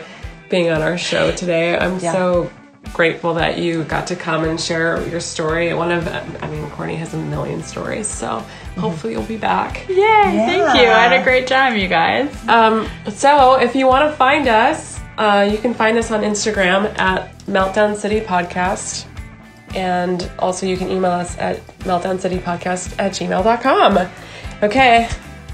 being 0.50 0.70
on 0.70 0.82
our 0.82 0.98
show 0.98 1.32
today. 1.32 1.78
I'm 1.78 2.00
Yeah. 2.00 2.12
so 2.14 2.50
grateful 2.93 3.34
that 3.36 3.58
you 3.58 3.84
got 3.84 4.08
to 4.08 4.16
come 4.16 4.45
and 4.45 4.60
share 4.60 5.06
your 5.10 5.20
story. 5.20 5.74
One 5.74 5.91
of, 5.91 6.08
I 6.08 6.48
mean, 6.50 6.70
Courtney 6.72 6.95
has 6.95 7.14
a 7.14 7.18
million 7.18 7.62
stories, 7.64 8.08
so 8.08 8.43
hopefully 8.78 9.14
you'll 9.14 9.24
be 9.24 9.38
back. 9.38 9.88
Yay! 9.89 9.95
Thank 9.95 10.80
you. 10.80 10.88
I 10.88 11.04
had 11.08 11.14
a 11.20 11.24
great 11.24 11.48
time, 11.48 11.76
you 11.78 11.88
guys. 11.89 12.34
Um, 12.48 12.88
so 13.12 13.60
if 13.60 13.76
you 13.76 13.88
want 13.88 14.10
to 14.10 14.16
find 14.16 14.48
us, 14.48 15.00
uh, 15.18 15.48
you 15.52 15.58
can 15.58 15.74
find 15.74 15.98
us 15.98 16.12
on 16.12 16.22
Instagram 16.22 16.98
at 16.98 17.38
Meltdown 17.45 17.95
City 17.98 18.22
Podcast. 18.22 19.06
And 19.76 20.30
also 20.39 20.66
you 20.66 20.78
can 20.78 20.89
email 20.89 21.12
us 21.12 21.38
at 21.39 21.66
meltdowncitypodcast 21.80 22.95
at 23.00 23.12
gmail.com. 23.12 24.10
Okay. 24.64 25.10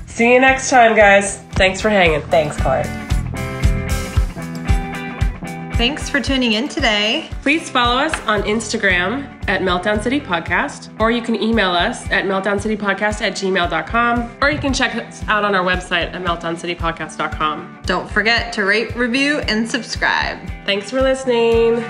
See 0.05 0.31
you 0.33 0.39
next 0.39 0.69
time, 0.69 0.95
guys. 0.95 1.39
Thanks 1.53 1.81
for 1.81 1.89
hanging. 1.89 2.21
Thanks, 2.21 2.61
Court. 2.61 2.85
Thanks 5.83 6.09
for 6.09 6.21
tuning 6.21 6.53
in 6.53 6.69
today. 6.69 7.29
Please 7.41 7.69
follow 7.69 7.97
us 8.01 8.17
on 8.21 8.43
Instagram 8.43 9.25
at 9.49 9.59
Meltdown 9.59 10.01
City 10.01 10.17
Podcast, 10.17 10.97
or 10.97 11.11
you 11.11 11.21
can 11.21 11.35
email 11.35 11.71
us 11.71 12.09
at 12.09 12.23
meltdowncitypodcast 12.23 13.21
at 13.21 13.33
gmail.com, 13.33 14.37
or 14.41 14.49
you 14.49 14.59
can 14.59 14.73
check 14.73 14.95
us 14.95 15.21
out 15.27 15.43
on 15.43 15.53
our 15.53 15.65
website 15.65 16.13
at 16.13 16.23
meltdowncitypodcast.com. 16.23 17.81
Don't 17.85 18.09
forget 18.09 18.53
to 18.53 18.63
rate, 18.63 18.95
review, 18.95 19.39
and 19.39 19.69
subscribe. 19.69 20.39
Thanks 20.65 20.89
for 20.89 21.01
listening. 21.01 21.83